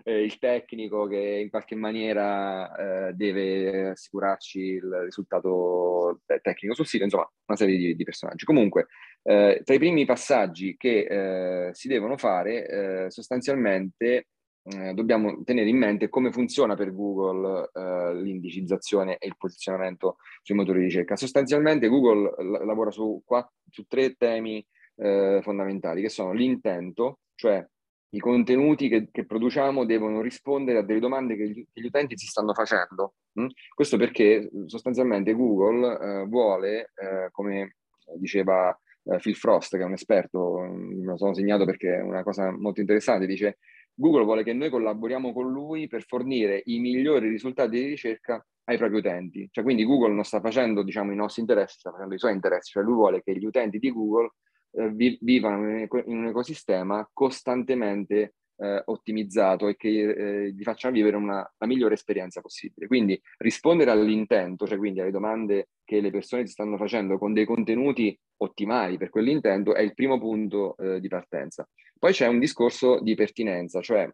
Eh, 0.04 0.24
il 0.24 0.38
tecnico 0.38 1.08
che 1.08 1.40
in 1.42 1.50
qualche 1.50 1.76
maniera 1.76 3.08
eh, 3.08 3.14
deve 3.14 3.90
assicurarci 3.90 4.60
il 4.60 5.02
risultato 5.04 6.22
tecnico 6.42 6.76
sul 6.76 6.88
sito, 6.88 7.04
insomma 7.04 7.30
una 7.46 7.58
serie 7.58 7.78
di, 7.78 7.96
di 7.96 8.04
personaggi. 8.04 8.46
Comunque, 8.46 8.88
eh, 9.24 9.62
tra 9.64 9.76
i 9.76 9.80
primi 9.80 10.06
passaggi 10.06 10.76
che 10.78 11.68
eh, 11.68 11.74
si 11.74 11.88
devono 11.88 12.18
fare, 12.18 12.68
eh, 13.06 13.12
sostanzialmente 13.12 14.28
eh, 14.70 14.94
dobbiamo 14.94 15.44
tenere 15.44 15.70
in 15.70 15.78
mente 15.78 16.10
come 16.10 16.32
funziona 16.32 16.76
per 16.76 16.94
Google 16.94 17.70
eh, 17.74 18.16
l'indicizzazione 18.16 19.18
e 19.18 19.28
il 19.28 19.38
posizionamento 19.38 20.18
sui 20.42 20.56
motori 20.56 20.80
di 20.80 20.86
ricerca. 20.86 21.16
Sostanzialmente 21.16 21.88
Google 21.88 22.34
l- 22.44 22.66
lavora 22.66 22.92
su, 22.92 23.22
quattro, 23.26 23.54
su, 23.70 23.86
tre 23.88 24.16
temi 24.16 24.66
eh, 24.96 25.40
fondamentali, 25.42 26.02
che 26.02 26.10
sono 26.10 26.34
l'intento, 26.34 27.20
cioè 27.36 27.66
i 28.10 28.20
contenuti 28.20 28.90
che, 28.90 29.10
che, 29.12 29.26
produciamo 29.26 29.86
devono 29.86 30.22
rispondere 30.22 30.80
a 30.80 30.84
delle 30.84 31.00
domande 31.00 31.36
che 31.36 31.50
gli, 31.50 31.66
che 31.72 31.82
gli 31.82 31.86
utenti 31.86 32.18
si 32.18 32.26
stanno 32.26 32.54
facendo. 32.54 33.14
Mm? 33.40 33.48
Questo 33.74 33.98
perché 33.98 34.50
sostanzialmente 34.66 35.34
Google 35.34 35.98
eh, 35.98 36.26
vuole, 36.26 36.92
eh, 36.96 37.30
come 37.32 37.76
diceva 38.18 38.78
eh, 39.04 39.18
Phil 39.18 39.36
Frost, 39.36 39.76
che 39.78 39.82
è 39.82 39.86
un 39.86 39.94
esperto, 39.94 40.60
me 40.60 41.06
lo 41.06 41.18
sono 41.18 41.34
segnato 41.34 41.66
perché 41.66 41.98
è 41.98 42.02
una 42.02 42.24
cosa 42.24 42.52
molto 42.52 42.82
interessante, 42.82 43.26
dice 43.26 43.58
Google 44.00 44.26
vuole 44.26 44.44
che 44.44 44.54
noi 44.54 44.70
collaboriamo 44.70 45.34
con 45.34 45.52
lui 45.52 45.88
per 45.88 46.04
fornire 46.04 46.62
i 46.66 46.78
migliori 46.80 47.30
risultati 47.30 47.80
di 47.80 47.88
ricerca 47.88 48.46
ai 48.66 48.78
propri 48.78 48.98
utenti. 48.98 49.48
Cioè, 49.50 49.64
quindi 49.64 49.86
Google 49.86 50.14
non 50.14 50.24
sta 50.24 50.40
facendo 50.40 50.84
diciamo, 50.84 51.12
i 51.12 51.16
nostri 51.16 51.42
interessi, 51.42 51.80
sta 51.80 51.92
facendo 51.92 52.14
i 52.14 52.20
suoi 52.20 52.34
interessi, 52.34 52.72
cioè 52.72 52.84
lui 52.84 52.94
vuole 52.94 53.24
che 53.24 53.36
gli 53.36 53.46
utenti 53.46 53.80
di 53.80 53.92
Google 53.92 54.34
eh, 54.72 54.92
vi- 54.92 55.18
vivano 55.22 55.80
in 55.80 55.88
un 56.06 56.28
ecosistema 56.28 57.10
costantemente 57.12 58.36
eh, 58.58 58.82
ottimizzato 58.86 59.68
e 59.68 59.76
che 59.76 59.90
eh, 59.90 60.52
gli 60.52 60.64
facciano 60.64 60.94
vivere 60.94 61.16
una, 61.16 61.50
la 61.58 61.68
migliore 61.68 61.94
esperienza 61.94 62.42
possibile. 62.42 62.88
Quindi 62.88 63.20
rispondere 63.38 63.92
all'intento, 63.92 64.68
cioè 64.68 64.78
quindi 64.78 65.00
alle 65.00 65.12
domande 65.12 65.70
che 65.84 66.02
le 66.02 66.12
persone 66.12 66.44
ti 66.44 66.52
stanno 66.52 66.78
facendo 66.78 67.18
con 67.18 67.34
dei 67.34 67.46
contenuti 67.46 68.18
ottimali 68.38 68.98
per 68.98 69.10
quell'intento, 69.10 69.74
è 69.74 69.82
il 69.82 69.94
primo 69.94 70.20
punto 70.20 70.76
eh, 70.78 71.00
di 71.00 71.08
partenza. 71.08 71.68
Poi 71.98 72.12
c'è 72.12 72.28
un 72.28 72.40
discorso 72.40 73.00
di 73.02 73.16
pertinenza, 73.16 73.82
cioè 73.82 74.10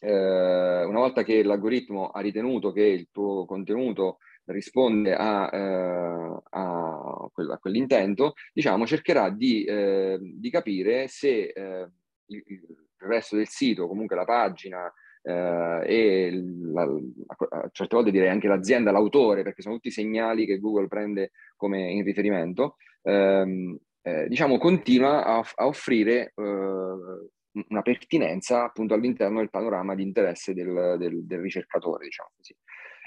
eh, 0.00 0.84
una 0.84 0.98
volta 0.98 1.22
che 1.22 1.42
l'algoritmo 1.42 2.08
ha 2.08 2.20
ritenuto 2.20 2.72
che 2.72 2.82
il 2.82 3.08
tuo 3.10 3.44
contenuto 3.44 4.18
risponde 4.46 5.14
a, 5.14 5.48
eh, 5.52 6.42
a, 6.50 7.28
quell- 7.32 7.50
a 7.50 7.58
quell'intento, 7.58 8.34
diciamo, 8.52 8.86
cercherà 8.86 9.30
di, 9.30 9.64
eh, 9.64 10.18
di 10.20 10.50
capire 10.50 11.06
se 11.08 11.52
eh, 11.54 11.88
il, 12.26 12.42
il 13.02 13.08
resto 13.08 13.36
del 13.36 13.48
sito, 13.48 13.88
comunque 13.88 14.16
la 14.16 14.24
pagina, 14.24 14.92
eh, 15.22 15.82
e 15.84 16.42
la, 16.72 16.82
a 16.82 17.68
certe 17.70 17.94
volte 17.94 18.10
direi 18.10 18.28
anche 18.28 18.48
l'azienda, 18.48 18.90
l'autore, 18.90 19.42
perché 19.42 19.62
sono 19.62 19.76
tutti 19.76 19.90
segnali 19.90 20.46
che 20.46 20.58
Google 20.58 20.88
prende 20.88 21.30
come 21.56 21.90
in 21.90 22.04
riferimento, 22.04 22.76
ehm, 23.02 23.78
eh, 24.02 24.28
diciamo 24.28 24.58
continua 24.58 25.24
a, 25.24 25.44
a 25.54 25.66
offrire 25.66 26.32
eh, 26.34 27.62
una 27.68 27.82
pertinenza 27.82 28.64
appunto 28.64 28.94
all'interno 28.94 29.38
del 29.38 29.50
panorama 29.50 29.94
di 29.94 30.02
interesse 30.02 30.54
del, 30.54 30.96
del, 30.98 31.24
del 31.24 31.40
ricercatore, 31.40 32.04
diciamo 32.04 32.30
così. 32.36 32.56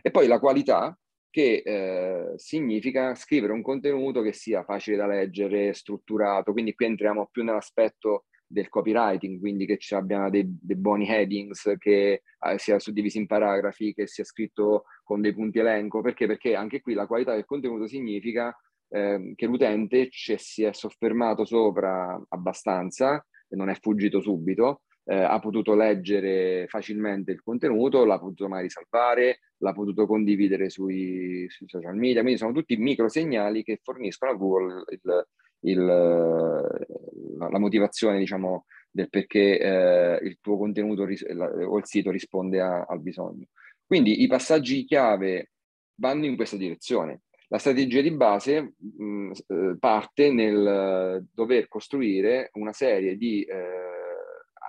E 0.01 0.11
poi 0.11 0.27
la 0.27 0.39
qualità, 0.39 0.97
che 1.29 1.63
eh, 1.65 2.33
significa 2.37 3.13
scrivere 3.15 3.51
un 3.51 3.61
contenuto 3.61 4.21
che 4.21 4.31
sia 4.31 4.63
facile 4.63 4.95
da 4.95 5.05
leggere, 5.05 5.73
strutturato, 5.73 6.53
quindi 6.53 6.73
qui 6.73 6.85
entriamo 6.85 7.27
più 7.29 7.43
nell'aspetto 7.43 8.25
del 8.47 8.69
copywriting, 8.69 9.39
quindi 9.39 9.65
che 9.65 9.77
ci 9.77 9.95
abbiano 9.95 10.29
dei, 10.29 10.45
dei 10.61 10.75
buoni 10.75 11.07
headings, 11.07 11.75
che 11.77 12.21
eh, 12.39 12.57
sia 12.57 12.79
suddivisi 12.79 13.17
in 13.17 13.27
paragrafi, 13.27 13.93
che 13.93 14.07
sia 14.07 14.23
scritto 14.23 14.85
con 15.03 15.21
dei 15.21 15.33
punti 15.33 15.59
elenco, 15.59 16.01
perché? 16.01 16.27
Perché 16.27 16.55
anche 16.55 16.81
qui 16.81 16.93
la 16.93 17.07
qualità 17.07 17.33
del 17.33 17.45
contenuto 17.45 17.87
significa 17.87 18.55
eh, 18.89 19.33
che 19.35 19.45
l'utente 19.45 20.09
ci 20.09 20.35
si 20.37 20.63
è 20.63 20.73
soffermato 20.73 21.45
sopra 21.45 22.21
abbastanza, 22.29 23.25
non 23.49 23.69
è 23.69 23.75
fuggito 23.75 24.21
subito, 24.21 24.81
eh, 25.05 25.15
ha 25.15 25.39
potuto 25.39 25.75
leggere 25.75 26.65
facilmente 26.67 27.31
il 27.31 27.41
contenuto, 27.41 28.05
l'ha 28.05 28.19
potuto 28.19 28.47
magari 28.47 28.69
salvare, 28.69 29.39
l'ha 29.57 29.73
potuto 29.73 30.05
condividere 30.07 30.69
sui, 30.69 31.45
sui 31.49 31.67
social 31.67 31.95
media, 31.95 32.21
quindi 32.21 32.39
sono 32.39 32.53
tutti 32.53 32.75
micro 32.75 33.07
segnali 33.07 33.63
che 33.63 33.79
forniscono 33.81 34.31
a 34.31 34.35
Google 34.35 34.83
il, 34.89 35.27
il, 35.65 35.83
la 35.83 37.59
motivazione, 37.59 38.19
diciamo, 38.19 38.65
del 38.89 39.09
perché 39.09 39.59
eh, 39.59 40.19
il 40.23 40.37
tuo 40.41 40.57
contenuto 40.57 41.05
ris- 41.05 41.27
la, 41.33 41.47
o 41.47 41.77
il 41.77 41.85
sito 41.85 42.11
risponde 42.11 42.61
a, 42.61 42.85
al 42.87 43.01
bisogno. 43.01 43.47
Quindi 43.85 44.21
i 44.23 44.27
passaggi 44.27 44.85
chiave 44.85 45.51
vanno 45.95 46.25
in 46.25 46.35
questa 46.35 46.57
direzione. 46.57 47.21
La 47.49 47.57
strategia 47.59 48.01
di 48.01 48.11
base 48.11 48.73
mh, 48.77 49.31
eh, 49.47 49.75
parte 49.79 50.31
nel 50.31 51.25
dover 51.31 51.67
costruire 51.67 52.49
una 52.53 52.73
serie 52.73 53.17
di 53.17 53.43
eh, 53.43 53.53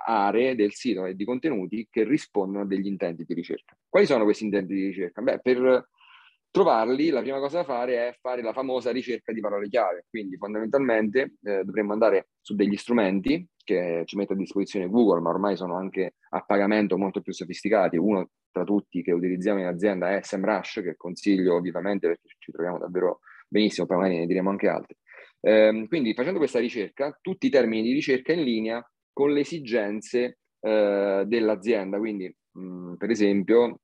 aree 0.05 0.55
del 0.55 0.73
sito 0.73 1.05
e 1.05 1.15
di 1.15 1.25
contenuti 1.25 1.87
che 1.89 2.03
rispondono 2.03 2.63
a 2.63 2.67
degli 2.67 2.85
intenti 2.85 3.23
di 3.25 3.33
ricerca. 3.33 3.75
Quali 3.89 4.05
sono 4.05 4.23
questi 4.25 4.43
intenti 4.43 4.73
di 4.73 4.87
ricerca? 4.87 5.21
Beh, 5.21 5.39
per 5.41 5.89
trovarli, 6.51 7.09
la 7.09 7.21
prima 7.21 7.39
cosa 7.39 7.57
da 7.57 7.63
fare 7.63 8.07
è 8.07 8.17
fare 8.19 8.41
la 8.41 8.53
famosa 8.53 8.91
ricerca 8.91 9.31
di 9.31 9.39
parole 9.39 9.67
chiave. 9.67 10.05
Quindi 10.09 10.37
fondamentalmente 10.37 11.35
eh, 11.43 11.63
dovremmo 11.63 11.93
andare 11.93 12.29
su 12.41 12.55
degli 12.55 12.75
strumenti 12.75 13.47
che 13.63 14.03
ci 14.05 14.15
mette 14.15 14.33
a 14.33 14.37
disposizione 14.37 14.87
Google, 14.87 15.21
ma 15.21 15.29
ormai 15.29 15.57
sono 15.57 15.75
anche 15.75 16.15
a 16.29 16.41
pagamento 16.41 16.97
molto 16.97 17.21
più 17.21 17.33
sofisticati. 17.33 17.97
Uno 17.97 18.29
tra 18.51 18.63
tutti 18.63 19.03
che 19.03 19.11
utilizziamo 19.11 19.59
in 19.59 19.65
azienda 19.65 20.15
è 20.15 20.21
SEMrush, 20.21 20.81
che 20.81 20.95
consiglio 20.95 21.59
vivamente 21.59 22.07
perché 22.07 22.29
ci 22.39 22.51
troviamo 22.51 22.79
davvero 22.79 23.19
benissimo, 23.47 23.85
poi 23.85 23.97
magari 23.97 24.17
ne 24.17 24.25
diremo 24.25 24.49
anche 24.49 24.67
altri. 24.67 24.95
Eh, 25.39 25.85
quindi 25.87 26.13
facendo 26.13 26.39
questa 26.39 26.59
ricerca, 26.59 27.17
tutti 27.21 27.47
i 27.47 27.49
termini 27.49 27.83
di 27.83 27.93
ricerca 27.93 28.33
in 28.33 28.43
linea 28.43 28.91
con 29.11 29.31
le 29.31 29.41
esigenze 29.41 30.39
eh, 30.59 31.23
dell'azienda. 31.25 31.97
Quindi, 31.97 32.33
mh, 32.51 32.61
mm, 32.61 32.93
per 32.95 33.09
esempio, 33.09 33.79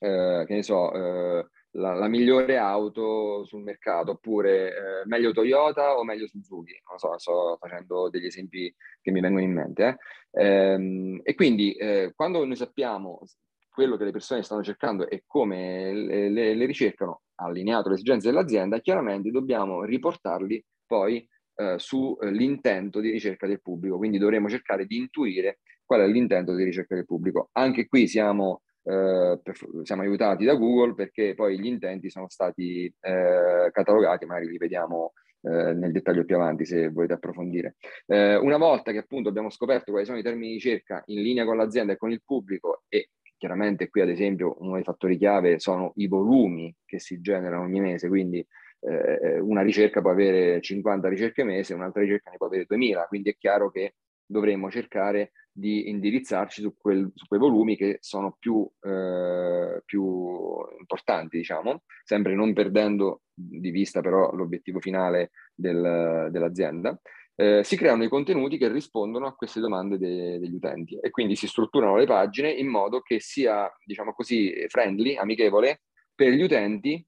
eh, 0.00 0.44
che 0.46 0.54
ne 0.54 0.62
so, 0.62 0.92
eh, 0.92 1.46
la, 1.76 1.94
la, 1.94 2.08
migliore 2.08 2.56
auto 2.56 3.44
sul 3.44 3.62
mercato, 3.62 4.12
oppure 4.12 4.68
eh, 4.68 5.06
meglio 5.06 5.32
Toyota 5.32 5.96
o 5.96 6.04
meglio 6.04 6.26
Suzuki. 6.26 6.80
Non 6.88 6.98
so, 6.98 7.18
sto 7.18 7.56
facendo 7.60 8.08
degli 8.08 8.26
esempi 8.26 8.74
che 9.00 9.10
mi 9.10 9.20
vengono 9.20 9.44
in 9.44 9.52
mente. 9.52 9.98
Eh. 10.30 10.44
Ehm, 10.44 11.20
e 11.22 11.34
quindi, 11.34 11.72
eh, 11.74 12.12
quando 12.14 12.44
noi 12.44 12.56
sappiamo 12.56 13.20
quello 13.68 13.96
che 13.96 14.04
le 14.04 14.12
persone 14.12 14.42
stanno 14.42 14.62
cercando 14.62 15.08
e 15.08 15.24
come 15.26 15.92
le, 15.92 16.30
le, 16.30 16.54
le 16.54 16.64
ricercano 16.66 17.22
allineato 17.36 17.88
alle 17.88 17.96
esigenze 17.96 18.30
dell'azienda, 18.30 18.80
chiaramente 18.80 19.30
dobbiamo 19.30 19.84
riportarli 19.84 20.64
poi 20.86 21.28
eh, 21.56 21.78
sull'intento 21.78 23.00
di 23.00 23.10
ricerca 23.10 23.46
del 23.46 23.60
pubblico, 23.60 23.98
quindi 23.98 24.18
dovremo 24.18 24.48
cercare 24.48 24.86
di 24.86 24.96
intuire 24.96 25.58
qual 25.84 26.00
è 26.00 26.06
l'intento 26.06 26.54
di 26.54 26.64
ricerca 26.64 26.94
del 26.94 27.04
pubblico. 27.04 27.50
Anche 27.52 27.86
qui 27.86 28.08
siamo, 28.08 28.62
eh, 28.88 29.40
per, 29.42 29.56
siamo 29.82 30.02
aiutati 30.02 30.44
da 30.44 30.54
Google 30.54 30.94
perché 30.94 31.34
poi 31.34 31.58
gli 31.58 31.66
intenti 31.66 32.08
sono 32.08 32.28
stati 32.28 32.84
eh, 33.00 33.68
catalogati, 33.72 34.26
magari 34.26 34.48
li 34.48 34.58
vediamo 34.58 35.12
eh, 35.42 35.72
nel 35.74 35.90
dettaglio 35.90 36.24
più 36.24 36.36
avanti 36.36 36.64
se 36.64 36.88
volete 36.88 37.14
approfondire. 37.14 37.76
Eh, 38.06 38.36
una 38.36 38.58
volta 38.58 38.92
che 38.92 38.98
appunto 38.98 39.28
abbiamo 39.28 39.50
scoperto 39.50 39.90
quali 39.90 40.06
sono 40.06 40.18
i 40.18 40.22
termini 40.22 40.48
di 40.48 40.54
ricerca 40.54 41.02
in 41.06 41.20
linea 41.20 41.44
con 41.44 41.56
l'azienda 41.56 41.94
e 41.94 41.96
con 41.96 42.12
il 42.12 42.22
pubblico 42.24 42.84
e 42.88 43.10
chiaramente 43.36 43.88
qui 43.88 44.00
ad 44.00 44.08
esempio 44.08 44.56
uno 44.60 44.74
dei 44.74 44.84
fattori 44.84 45.18
chiave 45.18 45.58
sono 45.58 45.92
i 45.96 46.06
volumi 46.06 46.74
che 46.84 47.00
si 47.00 47.20
generano 47.20 47.64
ogni 47.64 47.80
mese, 47.80 48.06
quindi 48.06 48.38
eh, 48.80 49.40
una 49.40 49.62
ricerca 49.62 50.00
può 50.00 50.10
avere 50.10 50.60
50 50.60 51.08
ricerche 51.08 51.42
mese, 51.42 51.74
un'altra 51.74 52.02
ricerca 52.02 52.30
ne 52.30 52.36
può 52.36 52.46
avere 52.46 52.66
2000, 52.68 53.06
quindi 53.06 53.30
è 53.30 53.36
chiaro 53.36 53.70
che 53.70 53.94
dovremmo 54.26 54.70
cercare 54.70 55.32
di 55.56 55.88
indirizzarci 55.88 56.60
su, 56.60 56.76
quel, 56.76 57.10
su 57.14 57.26
quei 57.26 57.40
volumi 57.40 57.76
che 57.76 57.96
sono 58.00 58.36
più, 58.38 58.68
eh, 58.82 59.82
più, 59.86 60.58
importanti, 60.78 61.38
diciamo, 61.38 61.84
sempre 62.04 62.34
non 62.34 62.52
perdendo 62.52 63.22
di 63.32 63.70
vista 63.70 64.00
però 64.00 64.32
l'obiettivo 64.32 64.80
finale 64.80 65.30
del, 65.54 66.28
dell'azienda. 66.30 67.00
Eh, 67.34 67.62
si 67.64 67.76
creano 67.76 68.04
i 68.04 68.08
contenuti 68.08 68.58
che 68.58 68.68
rispondono 68.68 69.26
a 69.26 69.34
queste 69.34 69.60
domande 69.60 69.98
de- 69.98 70.38
degli 70.38 70.54
utenti 70.54 70.98
e 70.98 71.10
quindi 71.10 71.36
si 71.36 71.46
strutturano 71.46 71.96
le 71.96 72.06
pagine 72.06 72.50
in 72.50 72.68
modo 72.68 73.00
che 73.00 73.20
sia, 73.20 73.70
diciamo 73.84 74.12
così, 74.12 74.52
friendly, 74.68 75.16
amichevole 75.16 75.82
per 76.14 76.32
gli 76.32 76.42
utenti 76.42 77.06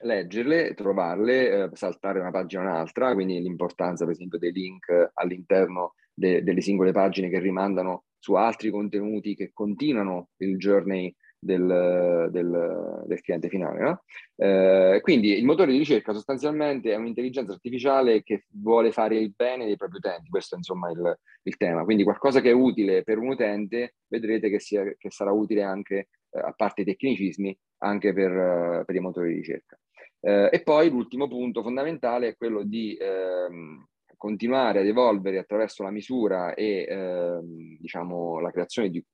leggerle, 0.00 0.74
trovarle, 0.74 1.64
eh, 1.64 1.70
saltare 1.74 2.20
una 2.20 2.30
pagina 2.30 2.62
o 2.62 2.64
un'altra, 2.66 3.12
quindi 3.14 3.40
l'importanza 3.40 4.04
per 4.04 4.14
esempio 4.14 4.38
dei 4.38 4.52
link 4.52 5.10
all'interno 5.14 5.94
de- 6.22 6.42
delle 6.44 6.60
singole 6.60 6.92
pagine 6.92 7.28
che 7.28 7.40
rimandano 7.40 8.04
su 8.18 8.34
altri 8.34 8.70
contenuti 8.70 9.34
che 9.34 9.50
continuano 9.52 10.28
il 10.38 10.56
journey 10.56 11.12
del, 11.36 12.28
del, 12.30 13.02
del 13.04 13.20
cliente 13.20 13.48
finale. 13.48 13.80
No? 13.80 14.04
Eh, 14.36 15.00
quindi 15.02 15.36
il 15.36 15.44
motore 15.44 15.72
di 15.72 15.78
ricerca 15.78 16.12
sostanzialmente 16.12 16.92
è 16.92 16.96
un'intelligenza 16.96 17.52
artificiale 17.52 18.22
che 18.22 18.44
vuole 18.50 18.92
fare 18.92 19.18
il 19.18 19.32
bene 19.34 19.66
dei 19.66 19.76
propri 19.76 19.96
utenti, 19.96 20.30
questo 20.30 20.54
è 20.54 20.58
insomma 20.58 20.88
il, 20.90 21.18
il 21.42 21.56
tema. 21.56 21.82
Quindi 21.82 22.04
qualcosa 22.04 22.40
che 22.40 22.50
è 22.50 22.54
utile 22.54 23.02
per 23.02 23.18
un 23.18 23.30
utente, 23.30 23.96
vedrete 24.06 24.48
che, 24.48 24.60
sia, 24.60 24.84
che 24.96 25.10
sarà 25.10 25.32
utile 25.32 25.64
anche, 25.64 26.08
eh, 26.30 26.38
a 26.38 26.52
parte 26.56 26.82
i 26.82 26.84
tecnicismi, 26.84 27.58
anche 27.78 28.12
per, 28.12 28.84
per 28.86 28.94
i 28.94 29.00
motori 29.00 29.30
di 29.30 29.38
ricerca. 29.38 29.76
Uh, 30.22 30.46
e 30.52 30.62
poi 30.62 30.88
l'ultimo 30.88 31.26
punto 31.26 31.64
fondamentale 31.64 32.28
è 32.28 32.36
quello 32.36 32.62
di 32.62 32.96
uh, 32.96 33.84
continuare 34.22 34.78
ad 34.78 34.86
evolvere 34.86 35.38
attraverso 35.38 35.82
la 35.82 35.90
misura 35.90 36.54
e 36.54 36.86
ehm, 36.88 37.76
diciamo, 37.80 38.38
la 38.38 38.52
creazione 38.52 38.88
di, 38.88 39.04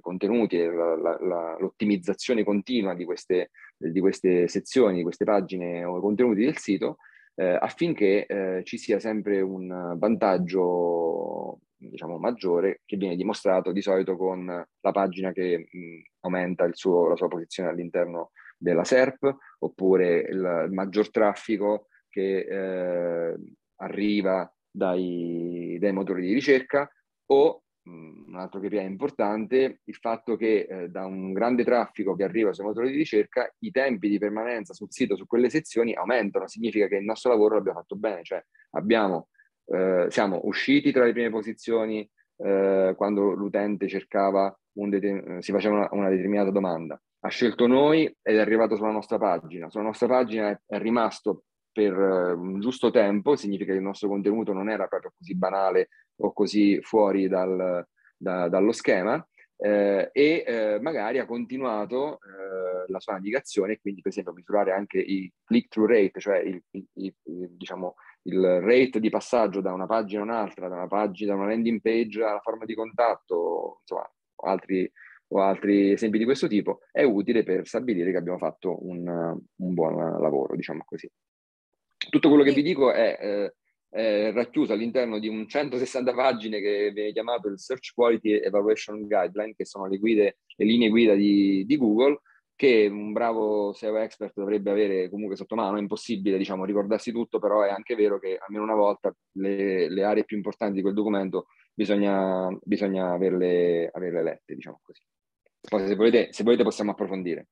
contenuti 0.00 0.56
la, 0.62 0.94
la, 0.94 1.18
la, 1.20 1.56
l'ottimizzazione 1.58 2.44
continua 2.44 2.94
di 2.94 3.04
queste, 3.04 3.50
di 3.76 3.98
queste, 3.98 4.46
sezioni, 4.46 4.98
di 4.98 5.02
queste 5.02 5.24
pagine 5.24 5.82
o 5.84 5.98
contenuti 5.98 6.44
del 6.44 6.56
sito 6.56 6.98
eh, 7.34 7.58
affinché 7.60 8.26
eh, 8.26 8.62
ci 8.62 8.78
sia 8.78 9.00
sempre 9.00 9.40
un 9.40 9.96
vantaggio 9.98 11.58
diciamo, 11.76 12.18
maggiore 12.18 12.82
che 12.84 12.96
viene 12.96 13.16
dimostrato 13.16 13.72
di 13.72 13.82
solito 13.82 14.16
con 14.16 14.46
la 14.46 14.92
pagina 14.92 15.32
che 15.32 15.66
mh, 15.68 16.26
aumenta 16.26 16.68
suo, 16.74 17.08
la 17.08 17.16
sua 17.16 17.26
posizione 17.26 17.70
all'interno 17.70 18.30
della 18.56 18.84
SERP 18.84 19.36
oppure 19.58 20.20
il 20.30 20.68
maggior 20.70 21.10
traffico 21.10 21.88
che 22.08 22.38
eh, 22.38 23.36
arriva 23.76 24.50
dai, 24.70 25.76
dai, 25.80 25.92
motori 25.92 26.22
di 26.22 26.32
ricerca 26.32 26.90
o 27.26 27.62
mh, 27.82 28.24
un 28.28 28.36
altro 28.36 28.60
KPI 28.60 28.82
importante, 28.82 29.80
il 29.84 29.94
fatto 29.96 30.36
che 30.36 30.66
eh, 30.68 30.88
da 30.88 31.04
un 31.06 31.32
grande 31.32 31.64
traffico 31.64 32.14
che 32.14 32.24
arriva 32.24 32.52
sui 32.52 32.64
motori 32.64 32.90
di 32.90 32.96
ricerca 32.96 33.52
i 33.60 33.70
tempi 33.70 34.08
di 34.08 34.18
permanenza 34.18 34.74
sul 34.74 34.90
sito, 34.90 35.16
su 35.16 35.26
quelle 35.26 35.50
sezioni 35.50 35.94
aumentano, 35.94 36.46
significa 36.48 36.86
che 36.88 36.96
il 36.96 37.04
nostro 37.04 37.30
lavoro 37.30 37.56
l'abbiamo 37.56 37.80
fatto 37.80 37.96
bene, 37.96 38.22
cioè 38.22 38.42
abbiamo 38.70 39.28
eh, 39.66 40.06
siamo 40.10 40.40
usciti 40.44 40.92
tra 40.92 41.04
le 41.04 41.12
prime 41.12 41.30
posizioni 41.30 42.08
eh, 42.36 42.94
quando 42.96 43.30
l'utente 43.32 43.88
cercava 43.88 44.54
un 44.74 44.90
det- 44.90 45.38
si 45.40 45.52
faceva 45.52 45.76
una, 45.76 45.88
una, 45.92 46.08
determinata 46.08 46.50
domanda. 46.50 47.00
Ha 47.20 47.28
scelto 47.28 47.66
noi 47.66 48.04
ed 48.04 48.36
è 48.36 48.38
arrivato 48.38 48.76
sulla 48.76 48.90
nostra 48.90 49.18
pagina. 49.18 49.70
Sulla 49.70 49.84
nostra 49.84 50.06
pagina 50.06 50.50
è, 50.50 50.60
è 50.66 50.78
rimasto 50.78 51.44
per 51.74 51.92
uh, 51.98 52.40
un 52.40 52.60
giusto 52.60 52.90
tempo, 52.90 53.34
significa 53.34 53.72
che 53.72 53.78
il 53.78 53.84
nostro 53.84 54.08
contenuto 54.08 54.52
non 54.52 54.70
era 54.70 54.86
proprio 54.86 55.12
così 55.16 55.34
banale 55.34 55.88
o 56.20 56.32
così 56.32 56.80
fuori 56.80 57.26
dal, 57.26 57.84
da, 58.16 58.48
dallo 58.48 58.72
schema 58.72 59.26
eh, 59.56 60.10
e 60.12 60.44
eh, 60.46 60.78
magari 60.80 61.18
ha 61.18 61.26
continuato 61.26 62.18
eh, 62.18 62.90
la 62.90 63.00
sua 63.00 63.14
navigazione 63.14 63.78
quindi 63.78 64.00
per 64.00 64.10
esempio 64.10 64.32
misurare 64.32 64.72
anche 64.72 64.98
i 64.98 65.32
click-through 65.44 65.88
rate, 65.88 66.20
cioè 66.20 66.38
il, 66.38 66.62
il, 66.70 66.86
il, 66.94 67.50
diciamo, 67.56 67.94
il 68.22 68.60
rate 68.60 69.00
di 69.00 69.10
passaggio 69.10 69.60
da 69.60 69.72
una 69.72 69.86
pagina 69.86 70.20
a 70.20 70.24
un'altra, 70.24 70.68
da 70.68 70.76
una 70.76 70.86
pagina, 70.88 71.34
da 71.34 71.40
una 71.40 71.48
landing 71.48 71.80
page 71.80 72.22
alla 72.22 72.40
forma 72.40 72.64
di 72.64 72.74
contatto, 72.74 73.78
insomma, 73.80 74.10
altri, 74.44 74.90
o 75.28 75.40
altri 75.40 75.92
esempi 75.92 76.18
di 76.18 76.24
questo 76.24 76.46
tipo, 76.46 76.80
è 76.90 77.02
utile 77.02 77.42
per 77.42 77.66
stabilire 77.66 78.10
che 78.10 78.16
abbiamo 78.18 78.38
fatto 78.38 78.84
un, 78.86 79.06
un 79.06 79.74
buon 79.74 79.96
lavoro, 80.20 80.56
diciamo 80.56 80.82
così. 80.84 81.10
Tutto 82.08 82.28
quello 82.28 82.42
che 82.42 82.52
vi 82.52 82.62
dico 82.62 82.92
è, 82.92 83.18
eh, 83.20 83.54
è 83.88 84.32
racchiuso 84.32 84.72
all'interno 84.72 85.18
di 85.18 85.28
un 85.28 85.48
160 85.48 86.12
pagine 86.14 86.60
che 86.60 86.90
viene 86.92 87.12
chiamato 87.12 87.48
il 87.48 87.58
Search 87.58 87.92
Quality 87.94 88.40
Evaluation 88.40 89.06
Guideline, 89.06 89.54
che 89.54 89.64
sono 89.64 89.86
le, 89.86 89.98
guide, 89.98 90.38
le 90.56 90.64
linee 90.64 90.88
guida 90.88 91.14
di, 91.14 91.64
di 91.64 91.76
Google, 91.76 92.20
che 92.56 92.88
un 92.90 93.12
bravo 93.12 93.72
SEO 93.72 93.96
expert 93.98 94.32
dovrebbe 94.34 94.70
avere 94.70 95.10
comunque 95.10 95.36
sotto 95.36 95.54
mano, 95.54 95.76
è 95.76 95.80
impossibile 95.80 96.38
diciamo, 96.38 96.64
ricordarsi 96.64 97.12
tutto, 97.12 97.38
però 97.38 97.62
è 97.62 97.70
anche 97.70 97.94
vero 97.94 98.18
che 98.18 98.38
almeno 98.40 98.64
una 98.64 98.74
volta 98.74 99.14
le, 99.32 99.88
le 99.88 100.04
aree 100.04 100.24
più 100.24 100.36
importanti 100.36 100.76
di 100.76 100.82
quel 100.82 100.94
documento 100.94 101.46
bisogna, 101.72 102.48
bisogna 102.62 103.12
averle, 103.12 103.90
averle, 103.92 104.22
lette, 104.22 104.54
diciamo 104.54 104.80
così. 104.82 105.02
Poi 105.68 105.86
se 105.86 105.94
volete, 105.94 106.32
se 106.32 106.44
volete 106.44 106.62
possiamo 106.62 106.92
approfondire. 106.92 107.48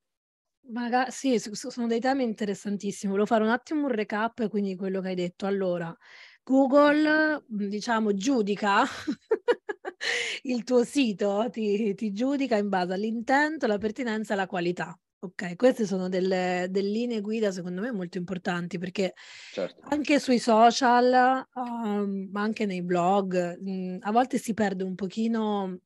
Maga- 0.69 1.09
sì, 1.09 1.39
sono 1.39 1.87
dei 1.87 1.99
temi 1.99 2.23
interessantissimi. 2.23 3.11
Volevo 3.11 3.27
fare 3.27 3.43
un 3.43 3.49
attimo 3.49 3.85
un 3.85 3.91
recap, 3.91 4.47
quindi 4.49 4.75
quello 4.75 5.01
che 5.01 5.09
hai 5.09 5.15
detto. 5.15 5.45
Allora, 5.45 5.95
Google, 6.43 7.43
diciamo, 7.47 8.13
giudica 8.13 8.83
il 10.43 10.63
tuo 10.63 10.83
sito, 10.83 11.47
ti, 11.51 11.93
ti 11.95 12.11
giudica 12.11 12.57
in 12.57 12.69
base 12.69 12.93
all'intento, 12.93 13.67
la 13.67 13.77
pertinenza 13.77 14.33
e 14.33 14.37
la 14.37 14.47
qualità. 14.47 14.97
Ok, 15.19 15.55
queste 15.55 15.85
sono 15.85 16.09
delle, 16.09 16.67
delle, 16.69 16.89
linee 16.89 17.21
guida 17.21 17.49
secondo 17.49 17.79
me 17.79 17.91
molto 17.93 18.17
importanti 18.17 18.77
perché 18.77 19.13
certo. 19.53 19.81
anche 19.89 20.19
sui 20.19 20.37
social, 20.37 21.47
um, 21.53 22.27
ma 22.29 22.41
anche 22.41 22.65
nei 22.65 22.83
blog, 22.83 23.57
mh, 23.57 23.99
a 24.01 24.11
volte 24.11 24.37
si 24.37 24.53
perde 24.53 24.83
un 24.83 24.95
pochino 24.95 25.79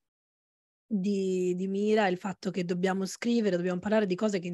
di, 0.88 1.54
di, 1.56 1.68
mira 1.68 2.08
il 2.08 2.18
fatto 2.18 2.50
che 2.50 2.64
dobbiamo 2.64 3.06
scrivere, 3.06 3.58
dobbiamo 3.58 3.80
parlare 3.80 4.06
di 4.06 4.16
cose 4.16 4.40
che 4.40 4.54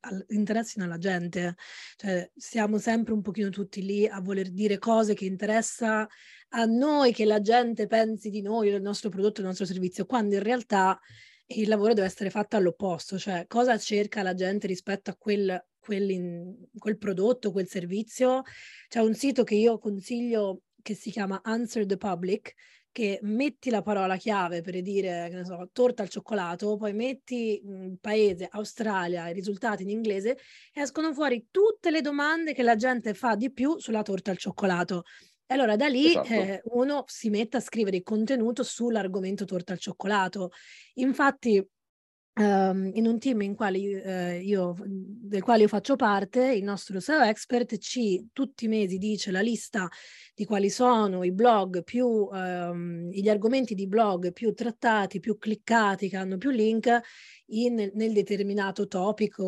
al, 0.00 0.24
interessino 0.28 0.84
alla 0.84 0.98
gente. 0.98 1.56
Cioè, 1.96 2.30
siamo 2.36 2.78
sempre 2.78 3.12
un 3.12 3.20
pochino 3.20 3.50
tutti 3.50 3.84
lì 3.84 4.06
a 4.06 4.20
voler 4.20 4.50
dire 4.50 4.78
cose 4.78 5.14
che 5.14 5.24
interessa 5.24 6.08
a 6.50 6.64
noi, 6.64 7.12
che 7.12 7.24
la 7.24 7.40
gente 7.40 7.86
pensi 7.86 8.30
di 8.30 8.40
noi, 8.40 8.70
del 8.70 8.82
nostro 8.82 9.10
prodotto, 9.10 9.40
del 9.40 9.46
nostro 9.46 9.66
servizio, 9.66 10.06
quando 10.06 10.36
in 10.36 10.42
realtà 10.42 10.98
il 11.46 11.68
lavoro 11.68 11.92
deve 11.92 12.06
essere 12.06 12.30
fatto 12.30 12.56
all'opposto, 12.56 13.18
cioè 13.18 13.46
cosa 13.46 13.76
cerca 13.76 14.22
la 14.22 14.34
gente 14.34 14.66
rispetto 14.66 15.10
a 15.10 15.16
quel, 15.16 15.62
quel, 15.78 16.68
quel 16.78 16.98
prodotto, 16.98 17.52
quel 17.52 17.68
servizio. 17.68 18.42
C'è 18.88 19.00
un 19.00 19.14
sito 19.14 19.42
che 19.42 19.56
io 19.56 19.78
consiglio 19.78 20.62
che 20.80 20.94
si 20.94 21.10
chiama 21.10 21.40
Answer 21.42 21.84
the 21.86 21.96
Public, 21.96 22.54
che 22.94 23.18
metti 23.22 23.70
la 23.70 23.82
parola 23.82 24.16
chiave 24.16 24.60
per 24.60 24.80
dire, 24.80 25.26
che 25.28 25.34
ne 25.34 25.44
so, 25.44 25.68
torta 25.72 26.02
al 26.04 26.08
cioccolato, 26.08 26.76
poi 26.76 26.92
metti 26.92 27.60
mh, 27.60 27.94
paese, 28.00 28.46
Australia, 28.52 29.28
i 29.28 29.32
risultati 29.32 29.82
in 29.82 29.90
inglese, 29.90 30.38
escono 30.72 31.12
fuori 31.12 31.48
tutte 31.50 31.90
le 31.90 32.00
domande 32.00 32.54
che 32.54 32.62
la 32.62 32.76
gente 32.76 33.12
fa 33.12 33.34
di 33.34 33.52
più 33.52 33.78
sulla 33.80 34.02
torta 34.02 34.30
al 34.30 34.36
cioccolato. 34.38 35.02
E 35.44 35.54
allora 35.54 35.74
da 35.74 35.88
lì 35.88 36.06
esatto. 36.06 36.32
eh, 36.32 36.62
uno 36.66 37.02
si 37.08 37.30
mette 37.30 37.56
a 37.56 37.60
scrivere 37.60 37.96
il 37.96 38.04
contenuto 38.04 38.62
sull'argomento 38.62 39.44
torta 39.44 39.72
al 39.72 39.80
cioccolato. 39.80 40.50
Infatti, 40.94 41.68
Um, 42.36 42.90
in 42.94 43.06
un 43.06 43.20
team 43.20 43.42
in 43.42 43.54
quale, 43.54 43.78
uh, 43.78 44.42
io, 44.42 44.74
del 44.84 45.40
quale 45.40 45.62
io 45.62 45.68
faccio 45.68 45.94
parte, 45.94 46.52
il 46.52 46.64
nostro 46.64 46.98
SEO 46.98 47.20
expert 47.20 47.76
ci 47.78 48.28
tutti 48.32 48.64
i 48.64 48.68
mesi 48.68 48.98
dice 48.98 49.30
la 49.30 49.40
lista 49.40 49.88
di 50.34 50.44
quali 50.44 50.68
sono 50.68 51.22
i 51.22 51.30
blog 51.30 51.84
più, 51.84 52.04
um, 52.08 53.08
gli 53.08 53.28
argomenti 53.28 53.76
di 53.76 53.86
blog 53.86 54.32
più 54.32 54.52
trattati, 54.52 55.20
più 55.20 55.38
cliccati, 55.38 56.08
che 56.08 56.16
hanno 56.16 56.36
più 56.36 56.50
link 56.50 56.88
in, 57.50 57.92
nel 57.94 58.12
determinato 58.12 58.88
topico, 58.88 59.44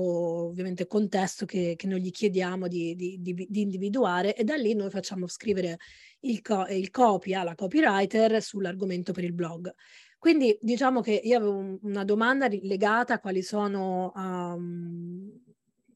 ovviamente 0.47 0.87
contesto 0.87 1.45
che, 1.45 1.75
che 1.77 1.89
noi 1.89 2.01
gli 2.01 2.13
chiediamo 2.13 2.69
di, 2.69 2.95
di, 2.95 3.19
di, 3.21 3.35
di, 3.49 3.61
individuare 3.63 4.37
e 4.37 4.45
da 4.45 4.55
lì 4.55 4.75
noi 4.75 4.91
facciamo 4.91 5.27
scrivere 5.27 5.79
il, 6.21 6.41
co- 6.41 6.67
il 6.69 6.91
copy 6.91 7.35
alla 7.35 7.57
copywriter 7.57 8.41
sull'argomento 8.41 9.11
per 9.11 9.25
il 9.25 9.33
blog. 9.33 9.75
Quindi 10.19 10.57
diciamo 10.61 11.01
che 11.01 11.21
io 11.23 11.37
avevo 11.37 11.79
una 11.83 12.05
domanda 12.05 12.49
legata 12.49 13.15
a 13.15 13.21
quali 13.21 13.43
sono 13.43 14.13
um, 14.15 15.31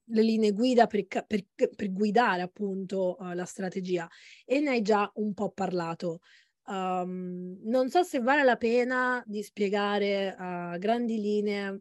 le 0.05 0.23
linee 0.23 0.53
guida 0.53 0.87
per, 0.87 1.07
per, 1.07 1.45
per 1.55 1.93
guidare 1.93 2.43
appunto 2.43 3.17
uh, 3.19 3.33
la 3.33 3.45
strategia 3.45 4.09
e 4.45 4.61
ne 4.61 4.71
hai 4.71 4.83
già 4.83 5.11
un 5.15 5.33
po' 5.35 5.51
parlato. 5.51 6.21
Um, 6.67 7.59
non 7.65 7.89
so 7.89 8.03
se 8.03 8.21
vale 8.21 8.45
la 8.45 8.57
pena 8.57 9.23
di 9.27 9.43
spiegare 9.43 10.35
a 10.37 10.75
uh, 10.75 10.79
grandi 10.79 11.21
linee, 11.21 11.81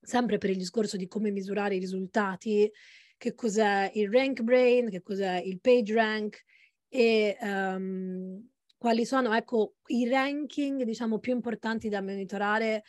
sempre 0.00 0.38
per 0.38 0.50
il 0.50 0.56
discorso 0.56 0.96
di 0.96 1.06
come 1.06 1.30
misurare 1.30 1.76
i 1.76 1.80
risultati, 1.80 2.70
che 3.16 3.34
cos'è 3.34 3.90
il 3.94 4.10
rank 4.10 4.42
brain, 4.42 4.90
che 4.90 5.02
cos'è 5.02 5.40
il 5.40 5.60
page 5.60 5.94
rank 5.94 6.42
e 6.88 7.36
um, 7.40 8.48
quali 8.84 9.06
sono 9.06 9.32
ecco, 9.32 9.76
i 9.86 10.06
ranking 10.06 10.82
diciamo, 10.82 11.18
più 11.18 11.32
importanti 11.32 11.88
da 11.88 12.02
monitorare 12.02 12.84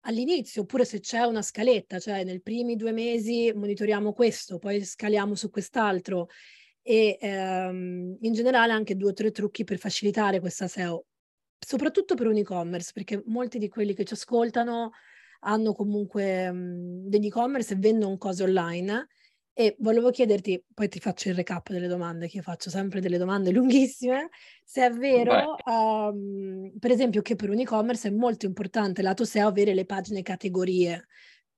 all'inizio, 0.00 0.62
oppure 0.62 0.84
se 0.84 0.98
c'è 0.98 1.22
una 1.22 1.40
scaletta, 1.40 2.00
cioè 2.00 2.24
nei 2.24 2.40
primi 2.40 2.74
due 2.74 2.90
mesi 2.90 3.52
monitoriamo 3.54 4.12
questo, 4.12 4.58
poi 4.58 4.84
scaliamo 4.84 5.36
su 5.36 5.48
quest'altro. 5.48 6.26
E 6.82 7.16
ehm, 7.20 8.16
in 8.22 8.32
generale 8.32 8.72
anche 8.72 8.96
due 8.96 9.10
o 9.10 9.12
tre 9.12 9.30
trucchi 9.30 9.62
per 9.62 9.78
facilitare 9.78 10.40
questa 10.40 10.66
SEO, 10.66 11.04
soprattutto 11.64 12.16
per 12.16 12.26
un 12.26 12.38
e-commerce, 12.38 12.90
perché 12.92 13.22
molti 13.26 13.58
di 13.58 13.68
quelli 13.68 13.94
che 13.94 14.02
ci 14.04 14.14
ascoltano 14.14 14.90
hanno 15.42 15.74
comunque 15.74 16.50
mh, 16.50 17.08
degli 17.08 17.26
e-commerce 17.26 17.74
e 17.74 17.76
vendono 17.76 18.18
cose 18.18 18.42
online 18.42 19.06
e 19.58 19.74
volevo 19.78 20.10
chiederti, 20.10 20.62
poi 20.74 20.86
ti 20.86 21.00
faccio 21.00 21.30
il 21.30 21.34
recap 21.34 21.70
delle 21.70 21.86
domande, 21.86 22.28
che 22.28 22.36
io 22.36 22.42
faccio 22.42 22.68
sempre 22.68 23.00
delle 23.00 23.16
domande 23.16 23.50
lunghissime, 23.52 24.28
se 24.62 24.84
è 24.84 24.90
vero, 24.90 25.56
um, 25.64 26.70
per 26.78 26.90
esempio, 26.90 27.22
che 27.22 27.36
per 27.36 27.48
un 27.48 27.60
e-commerce 27.60 28.08
è 28.08 28.10
molto 28.10 28.44
importante 28.44 29.00
lato 29.00 29.24
SEO 29.24 29.48
avere 29.48 29.72
le 29.72 29.86
pagine 29.86 30.20
categorie, 30.20 31.06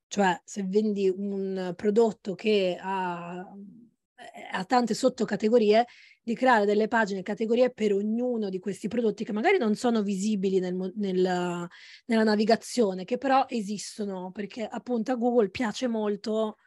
cioè 0.06 0.40
se 0.44 0.62
vendi 0.62 1.08
un 1.08 1.72
prodotto 1.74 2.36
che 2.36 2.78
ha, 2.80 3.38
ha 3.38 4.64
tante 4.64 4.94
sottocategorie, 4.94 5.84
di 6.22 6.36
creare 6.36 6.66
delle 6.66 6.86
pagine 6.86 7.22
categorie 7.22 7.72
per 7.72 7.94
ognuno 7.94 8.48
di 8.48 8.60
questi 8.60 8.86
prodotti 8.86 9.24
che 9.24 9.32
magari 9.32 9.58
non 9.58 9.74
sono 9.74 10.02
visibili 10.02 10.60
nel, 10.60 10.76
nel, 10.94 11.66
nella 12.04 12.22
navigazione, 12.22 13.02
che 13.02 13.18
però 13.18 13.44
esistono, 13.48 14.30
perché 14.30 14.64
appunto 14.70 15.10
a 15.10 15.16
Google 15.16 15.50
piace 15.50 15.88
molto 15.88 16.58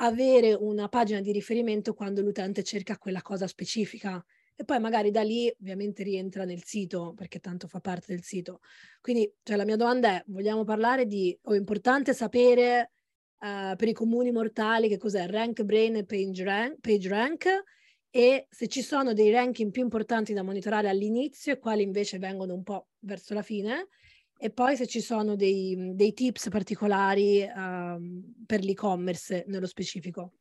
avere 0.00 0.52
una 0.52 0.88
pagina 0.88 1.20
di 1.20 1.32
riferimento 1.32 1.94
quando 1.94 2.20
l'utente 2.20 2.62
cerca 2.62 2.98
quella 2.98 3.22
cosa 3.22 3.46
specifica. 3.46 4.22
E 4.54 4.64
poi 4.64 4.80
magari 4.80 5.10
da 5.10 5.22
lì 5.22 5.52
ovviamente 5.60 6.02
rientra 6.02 6.44
nel 6.44 6.64
sito 6.64 7.12
perché 7.14 7.38
tanto 7.38 7.68
fa 7.68 7.80
parte 7.80 8.06
del 8.12 8.24
sito. 8.24 8.60
Quindi 9.00 9.32
cioè, 9.42 9.56
la 9.56 9.64
mia 9.64 9.76
domanda 9.76 10.16
è, 10.16 10.24
vogliamo 10.26 10.64
parlare 10.64 11.06
di, 11.06 11.36
o 11.42 11.54
è 11.54 11.56
importante 11.56 12.12
sapere 12.12 12.90
uh, 13.38 13.76
per 13.76 13.88
i 13.88 13.92
comuni 13.92 14.32
mortali 14.32 14.88
che 14.88 14.96
cos'è 14.96 15.26
rank 15.28 15.62
brain 15.62 15.96
e 15.96 16.04
page 16.04 16.42
rank, 16.42 16.80
page 16.80 17.08
rank? 17.08 17.46
E 18.10 18.46
se 18.50 18.66
ci 18.66 18.82
sono 18.82 19.12
dei 19.12 19.30
ranking 19.30 19.70
più 19.70 19.82
importanti 19.82 20.32
da 20.32 20.42
monitorare 20.42 20.88
all'inizio 20.88 21.52
e 21.52 21.58
quali 21.58 21.82
invece 21.82 22.18
vengono 22.18 22.54
un 22.54 22.62
po' 22.62 22.88
verso 23.00 23.34
la 23.34 23.42
fine 23.42 23.88
e 24.40 24.50
poi 24.50 24.76
se 24.76 24.86
ci 24.86 25.00
sono 25.00 25.34
dei, 25.34 25.94
dei 25.94 26.12
tips 26.12 26.48
particolari 26.48 27.42
uh, 27.42 28.44
per 28.46 28.62
l'e-commerce 28.62 29.44
nello 29.48 29.66
specifico. 29.66 30.32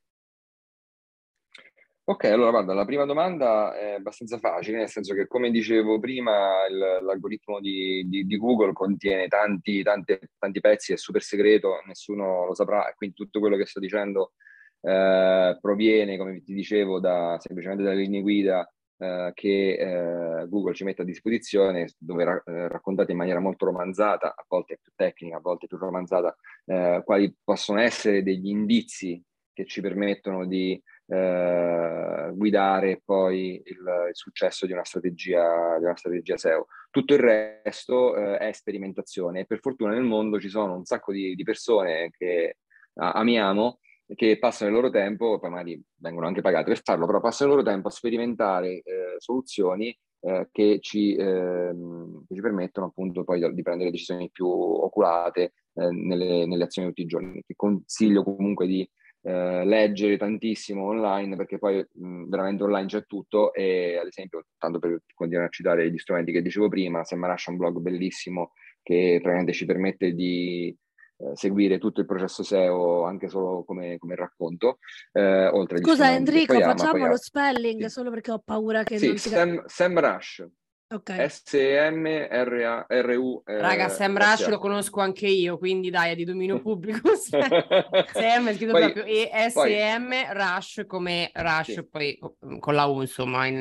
Ok, 2.10 2.24
allora 2.26 2.52
guarda, 2.52 2.74
la 2.74 2.86
prima 2.86 3.04
domanda 3.04 3.78
è 3.78 3.96
abbastanza 3.96 4.38
facile, 4.38 4.78
nel 4.78 4.88
senso 4.88 5.14
che 5.14 5.28
come 5.28 5.52
dicevo 5.52 6.00
prima, 6.00 6.66
il, 6.70 6.78
l'algoritmo 6.78 7.60
di, 7.60 8.08
di, 8.08 8.26
di, 8.26 8.38
Google 8.38 8.72
contiene 8.72 9.28
tanti, 9.28 9.84
tanti, 9.84 10.18
tanti 10.38 10.60
pezzi, 10.62 10.94
è 10.94 10.98
super 10.98 11.22
segreto, 11.22 11.82
nessuno 11.86 12.46
lo 12.46 12.54
saprà, 12.54 12.94
quindi 12.96 13.14
tutto 13.14 13.40
quello 13.40 13.58
che 13.58 13.66
sto 13.66 13.82
dicendo 13.82 14.34
eh, 14.80 15.58
proviene, 15.60 16.18
come 16.18 16.42
ti 16.44 16.54
dicevo, 16.54 17.02
da, 17.02 17.36
semplicemente 17.40 17.84
dalle 17.84 18.00
linee 18.00 18.22
guida 18.22 18.72
eh, 18.98 19.32
che 19.34 19.74
eh, 19.74 20.48
Google 20.48 20.74
ci 20.74 20.84
mette 20.84 21.04
a 21.04 21.06
disposizione, 21.06 21.88
dove 21.98 22.24
ra- 22.24 22.44
eh, 22.46 22.68
raccontate 22.68 23.12
in 23.12 23.18
maniera 23.18 23.40
molto 23.40 23.66
romanzata, 23.66 24.34
a 24.36 24.46
volte 24.48 24.80
più 24.82 24.92
tecnica, 24.96 25.38
a 25.38 25.42
volte 25.42 25.68
più 25.68 25.78
romanzata, 25.78 26.36
eh, 26.66 27.02
quali 27.06 27.36
possono 27.44 27.80
essere 27.80 28.24
degli 28.24 28.48
indizi 28.48 29.24
che 29.54 29.66
ci 29.66 29.82
permettono 29.82 30.46
di 30.46 30.82
eh, 31.08 32.32
guidare 32.34 33.02
poi 33.04 33.62
il, 33.66 33.78
il, 34.10 34.10
successo 34.16 34.66
di 34.66 34.74
una, 34.74 34.84
strategia, 34.84 35.78
di 35.78 35.86
una 35.86 35.96
strategia 35.96 36.38
SEO. 36.38 36.68
Tutto 36.90 37.14
il 37.14 37.20
resto 37.20 38.16
è 38.16 38.52
sperimentazione 38.52 39.42
e 39.42 39.46
per 39.46 39.60
fortuna 39.60 39.94
nel 39.94 40.04
mondo 40.04 40.40
ci 40.40 40.50
sono 40.50 40.76
un 40.76 40.86
sacco 40.86 41.12
di, 41.12 41.36
di 41.36 41.44
persone 41.44 42.10
che 42.18 42.58
amiamo 42.96 43.80
che 44.16 44.40
passano 44.40 44.70
il 44.70 44.76
loro 44.76 44.90
tempo, 44.90 45.40
poi 45.40 45.50
magari 45.50 45.82
vengono 45.98 46.28
anche 46.28 46.42
pagati 46.42 46.70
per 46.70 46.82
farlo, 46.82 47.06
però 47.06 47.20
passano 47.20 47.52
il 47.52 47.58
loro 47.58 47.68
tempo 47.68 47.88
a 47.88 47.92
sperimentare 47.92 48.82
eh, 48.82 49.16
soluzioni 49.18 49.98
eh, 50.22 50.48
che, 50.52 50.80
ci, 50.82 51.16
ehm, 51.16 52.26
che, 52.28 52.36
ci, 52.36 52.42
permettono 52.42 52.88
appunto 52.88 53.24
poi 53.24 53.54
di 53.54 53.62
prendere 53.62 53.92
decisioni 53.92 54.30
più 54.32 54.48
oculate 54.48 55.54
eh, 55.74 55.92
nelle, 55.92 56.46
nelle, 56.46 56.64
azioni 56.64 56.88
di 56.88 56.94
tutti 56.94 57.06
i 57.06 57.10
giorni. 57.10 57.44
Ti 57.46 57.54
consiglio 57.56 58.24
comunque 58.24 58.66
di 58.66 58.90
eh, 59.24 59.66
leggere 59.66 60.18
tantissimo 60.18 60.86
online 60.86 61.36
perché 61.36 61.58
poi 61.58 61.86
mh, 61.92 62.30
veramente 62.30 62.64
online 62.64 62.88
c'è 62.88 63.06
tutto 63.06 63.54
e 63.54 63.98
ad 63.98 64.08
esempio, 64.08 64.46
tanto 64.58 64.80
per 64.80 65.02
continuare 65.14 65.50
a 65.50 65.52
citare 65.52 65.92
gli 65.92 65.98
strumenti 65.98 66.32
che 66.32 66.42
dicevo 66.42 66.70
prima, 66.70 67.04
Semmarash 67.04 67.48
è 67.48 67.52
un 67.52 67.58
blog 67.58 67.80
bellissimo 67.80 68.54
che 68.82 69.20
praticamente 69.22 69.52
ci 69.54 69.66
permette 69.66 70.14
di 70.14 70.68
eh, 70.70 70.87
seguire 71.34 71.80
tutto 71.80 72.02
il 72.02 72.06
processo 72.06 72.44
SEO 72.44 73.04
anche 73.04 73.28
solo 73.28 73.64
come, 73.64 73.98
come 73.98 74.16
racconto. 74.16 74.80
Eh, 75.12 75.48
oltre 75.48 75.80
Scusa 75.80 76.14
Enrico, 76.14 76.60
facciamo 76.60 77.04
ama, 77.04 77.10
lo 77.10 77.18
spelling 77.18 77.84
sì. 77.84 77.90
solo 77.90 78.10
perché 78.10 78.32
ho 78.32 78.42
paura 78.44 78.84
che 78.84 78.98
sì, 78.98 79.08
non 79.08 79.18
si 79.18 79.30
Sam, 79.30 79.64
Semrush. 79.66 80.46
Ok. 80.90 81.30
S-M-R-U. 81.30 83.44
Eh, 83.46 83.58
Raga, 83.58 83.90
Sam 83.90 84.18
Rush 84.18 84.48
lo 84.48 84.58
conosco 84.58 85.02
anche 85.02 85.28
io, 85.28 85.58
quindi 85.58 85.90
dai, 85.90 86.12
è 86.12 86.16
di 86.16 86.24
dominio 86.24 86.60
pubblico. 86.64 87.14
Sam 87.18 88.48
è 88.48 88.54
scritto 88.54 88.72
poi, 88.72 88.92
proprio 88.92 89.04
E-S-M 89.04 90.32
Rush 90.32 90.86
come 90.88 91.30
Rush, 91.34 91.74
sì. 91.74 91.88
poi 91.88 92.18
con 92.60 92.74
la 92.74 92.86
U, 92.86 93.02
insomma, 93.02 93.48
in, 93.48 93.56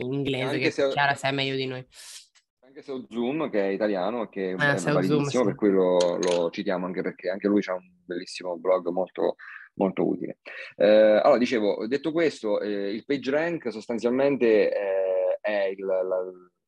in 0.00 0.12
inglese, 0.12 0.58
che 0.58 0.70
se... 0.70 0.88
Chiara 0.90 1.14
sai 1.14 1.32
meglio 1.32 1.56
di 1.56 1.66
noi 1.66 1.84
anche 2.78 2.82
se 2.82 2.92
ho 2.92 3.04
Zoom 3.08 3.50
che 3.50 3.60
è 3.60 3.68
italiano 3.68 4.28
che 4.28 4.54
ah, 4.56 4.74
è 4.74 4.78
Zoom, 4.78 5.28
per 5.44 5.54
cui 5.54 5.70
lo, 5.70 6.16
lo, 6.16 6.50
citiamo 6.50 6.86
anche 6.86 7.02
perché 7.02 7.28
anche 7.28 7.48
lui 7.48 7.62
ha 7.66 7.74
un 7.74 7.90
bellissimo 8.04 8.56
blog 8.56 8.88
molto, 8.88 9.36
molto 9.74 10.06
utile. 10.06 10.38
Eh, 10.76 10.86
allora, 10.86 11.38
dicevo, 11.38 11.86
detto 11.86 12.12
questo, 12.12 12.60
eh, 12.60 12.92
il 12.92 13.04
PageRank 13.04 13.70
sostanzialmente 13.72 14.72
eh, 14.72 15.38
è 15.40 15.74
il, 15.76 15.84
la, 15.84 16.02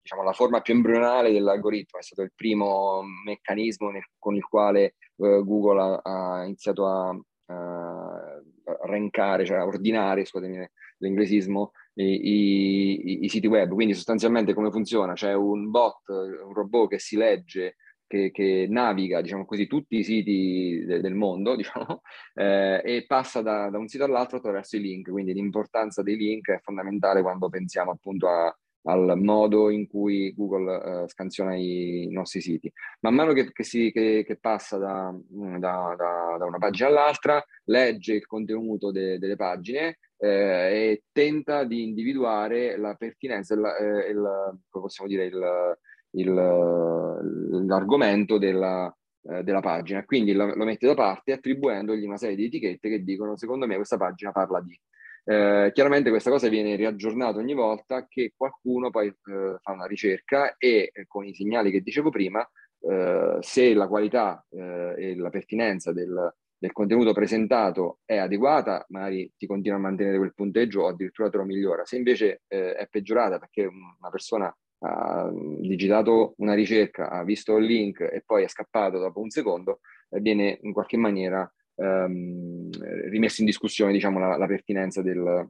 diciamo, 0.02 0.22
la, 0.22 0.32
forma 0.32 0.60
più 0.60 0.74
embrionale 0.74 1.32
dell'algoritmo, 1.32 1.98
è 1.98 2.02
stato 2.02 2.22
il 2.22 2.32
primo 2.34 3.02
meccanismo 3.24 3.90
nel, 3.90 4.04
con 4.18 4.34
il 4.34 4.44
quale 4.44 4.82
eh, 4.82 4.94
Google 5.16 5.80
ha, 5.80 6.00
ha 6.02 6.44
iniziato 6.44 6.86
a, 6.86 7.08
a 7.46 8.42
rankare, 8.84 9.44
cioè 9.44 9.58
a 9.58 9.66
ordinare, 9.66 10.24
scusatemi 10.24 10.68
l'inglesismo, 10.98 11.72
i, 12.00 13.12
i, 13.12 13.24
i, 13.24 13.28
siti 13.28 13.46
web. 13.46 13.72
Quindi 13.72 13.94
sostanzialmente 13.94 14.54
come 14.54 14.70
funziona? 14.70 15.14
C'è 15.14 15.34
un 15.34 15.70
bot, 15.70 16.08
un 16.08 16.52
robot 16.52 16.90
che 16.90 16.98
si 16.98 17.16
legge, 17.16 17.76
che, 18.06 18.30
che 18.32 18.66
naviga, 18.68 19.20
diciamo 19.20 19.44
così, 19.44 19.66
tutti 19.66 19.98
i 19.98 20.04
siti 20.04 20.84
de, 20.84 21.00
del 21.00 21.14
mondo, 21.14 21.54
diciamo, 21.56 22.02
eh, 22.34 22.82
e 22.84 23.04
passa 23.06 23.42
da, 23.42 23.70
da, 23.70 23.78
un 23.78 23.88
sito 23.88 24.04
all'altro 24.04 24.38
attraverso 24.38 24.76
i 24.76 24.80
link. 24.80 25.10
Quindi 25.10 25.32
l'importanza 25.32 26.02
dei 26.02 26.16
link 26.16 26.50
è 26.50 26.60
fondamentale 26.60 27.22
quando 27.22 27.48
pensiamo 27.48 27.92
appunto 27.92 28.28
a, 28.28 28.56
al 28.84 29.18
modo 29.18 29.70
in 29.70 29.86
cui 29.86 30.32
Google 30.34 31.02
uh, 31.02 31.08
scansiona 31.08 31.54
i, 31.54 32.08
nostri 32.10 32.40
siti. 32.40 32.72
Man 33.00 33.14
mano 33.14 33.32
che, 33.32 33.52
che, 33.52 33.62
si, 33.62 33.92
che 33.92 34.38
passa 34.40 34.78
da, 34.78 35.14
da, 35.58 35.94
da, 35.96 36.44
una 36.44 36.58
pagina 36.58 36.88
all'altra, 36.88 37.44
legge 37.64 38.14
il 38.14 38.26
contenuto 38.26 38.90
de, 38.90 39.18
delle 39.18 39.36
pagine 39.36 39.98
eh, 40.20 40.28
e 40.28 41.02
tenta 41.12 41.64
di 41.64 41.82
individuare 41.82 42.76
la 42.76 42.94
pertinenza, 42.94 43.54
il, 43.54 43.64
eh, 43.64 44.10
il, 44.10 44.58
possiamo 44.68 45.10
dire, 45.10 45.24
il, 45.24 45.78
il, 46.12 47.64
l'argomento 47.66 48.38
della, 48.38 48.94
eh, 49.22 49.42
della 49.42 49.60
pagina. 49.60 50.04
Quindi 50.04 50.32
lo, 50.32 50.54
lo 50.54 50.64
mette 50.64 50.86
da 50.86 50.94
parte 50.94 51.32
attribuendogli 51.32 52.04
una 52.04 52.18
serie 52.18 52.36
di 52.36 52.46
etichette 52.46 52.88
che 52.88 53.02
dicono 53.02 53.36
secondo 53.36 53.66
me 53.66 53.76
questa 53.76 53.96
pagina 53.96 54.32
parla 54.32 54.60
di. 54.60 54.78
Eh, 55.24 55.70
chiaramente 55.74 56.10
questa 56.10 56.30
cosa 56.30 56.48
viene 56.48 56.76
riaggiornata 56.76 57.38
ogni 57.38 57.52
volta 57.54 58.06
che 58.08 58.32
qualcuno 58.34 58.90
poi 58.90 59.08
eh, 59.08 59.56
fa 59.60 59.72
una 59.72 59.84
ricerca 59.84 60.54
e 60.56 60.90
eh, 60.92 61.06
con 61.06 61.26
i 61.26 61.34
segnali 61.34 61.70
che 61.70 61.82
dicevo 61.82 62.10
prima, 62.10 62.46
eh, 62.80 63.36
se 63.40 63.74
la 63.74 63.86
qualità 63.86 64.44
e 64.50 65.14
la 65.16 65.28
pertinenza 65.30 65.92
del, 65.92 66.34
del, 66.60 66.72
contenuto 66.72 67.12
presentato 67.12 67.98
è 68.04 68.16
adeguata, 68.16 68.84
magari 68.88 69.32
ti 69.36 69.46
continua 69.46 69.78
a 69.78 69.80
mantenere 69.80 70.18
quel 70.18 70.34
punteggio 70.34 70.82
o 70.82 70.88
addirittura 70.88 71.30
te 71.30 71.38
lo 71.38 71.44
migliora. 71.44 71.84
Se 71.84 71.96
invece 71.96 72.42
eh, 72.48 72.74
è 72.74 72.86
peggiorata 72.88 73.38
perché 73.38 73.64
una 73.64 74.10
persona 74.10 74.54
ha 74.82 75.30
digitato 75.32 76.34
una 76.38 76.54
ricerca, 76.54 77.10
ha 77.10 77.22
visto 77.24 77.56
il 77.56 77.66
link 77.66 78.00
e 78.00 78.22
poi 78.24 78.44
è 78.44 78.48
scappato 78.48 78.98
dopo 78.98 79.20
un 79.20 79.30
secondo, 79.30 79.80
viene 80.08 80.58
in 80.62 80.72
qualche 80.72 80.96
maniera 80.96 81.50
ehm, 81.76 82.70
rimesso 83.08 83.40
in 83.40 83.46
discussione 83.46 83.92
diciamo, 83.92 84.18
la, 84.18 84.36
la 84.36 84.46
pertinenza 84.46 85.02
del, 85.02 85.48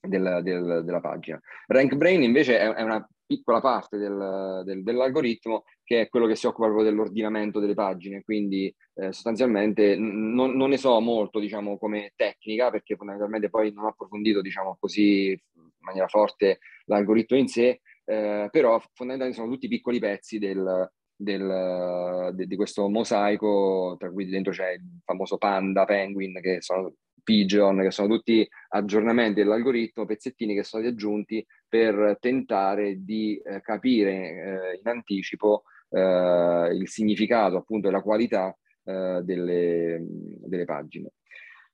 del, 0.00 0.40
del, 0.42 0.82
della 0.84 1.00
pagina. 1.00 1.40
Rank 1.66 1.94
Brain 1.94 2.22
invece 2.22 2.58
è, 2.58 2.72
è 2.72 2.82
una 2.82 3.06
piccola 3.26 3.60
parte 3.60 3.96
del, 3.96 4.82
dell'algoritmo 4.82 5.64
che 5.84 6.00
è 6.00 6.08
quello 6.08 6.26
che 6.26 6.34
si 6.34 6.46
occupa 6.46 6.66
proprio 6.66 6.88
dell'ordinamento 6.88 7.60
delle 7.60 7.74
pagine, 7.74 8.22
quindi 8.22 8.74
eh, 8.94 9.12
sostanzialmente 9.12 9.96
non, 9.96 10.56
non, 10.56 10.70
ne 10.70 10.78
so 10.78 10.98
molto 11.00 11.38
diciamo, 11.38 11.78
come 11.78 12.12
tecnica 12.16 12.70
perché 12.70 12.96
fondamentalmente 12.96 13.50
poi 13.50 13.72
non 13.72 13.84
ho 13.84 13.88
approfondito 13.88 14.40
diciamo, 14.40 14.76
così 14.80 15.30
in 15.30 15.70
maniera 15.80 16.08
forte 16.08 16.60
l'algoritmo 16.86 17.36
in 17.36 17.48
sé, 17.48 17.80
eh, 18.06 18.48
però 18.50 18.80
fondamentalmente 18.94 19.40
sono 19.40 19.52
tutti 19.52 19.68
piccoli 19.68 19.98
pezzi 19.98 20.38
del, 20.38 20.90
del, 21.14 22.30
de, 22.34 22.46
di 22.46 22.56
questo 22.56 22.88
mosaico, 22.88 23.96
tra 23.98 24.10
cui 24.10 24.26
dentro 24.26 24.52
c'è 24.52 24.72
il 24.72 25.00
famoso 25.04 25.36
Panda, 25.36 25.84
Penguin, 25.84 26.40
che 26.40 26.62
sono 26.62 26.94
Pigeon, 27.22 27.80
che 27.80 27.90
sono 27.90 28.08
tutti 28.08 28.46
aggiornamenti 28.68 29.40
dell'algoritmo, 29.40 30.04
pezzettini 30.04 30.54
che 30.54 30.62
sono 30.62 30.82
stati 30.82 30.94
aggiunti 30.94 31.44
per 31.68 32.18
tentare 32.20 33.02
di 33.02 33.36
eh, 33.38 33.60
capire 33.60 34.12
eh, 34.12 34.78
in 34.80 34.88
anticipo 34.88 35.64
eh, 35.94 36.70
il 36.74 36.88
significato 36.88 37.56
appunto 37.56 37.88
e 37.88 37.90
la 37.90 38.02
qualità 38.02 38.56
eh, 38.84 39.20
delle, 39.22 40.02
delle, 40.02 40.64
pagine. 40.64 41.12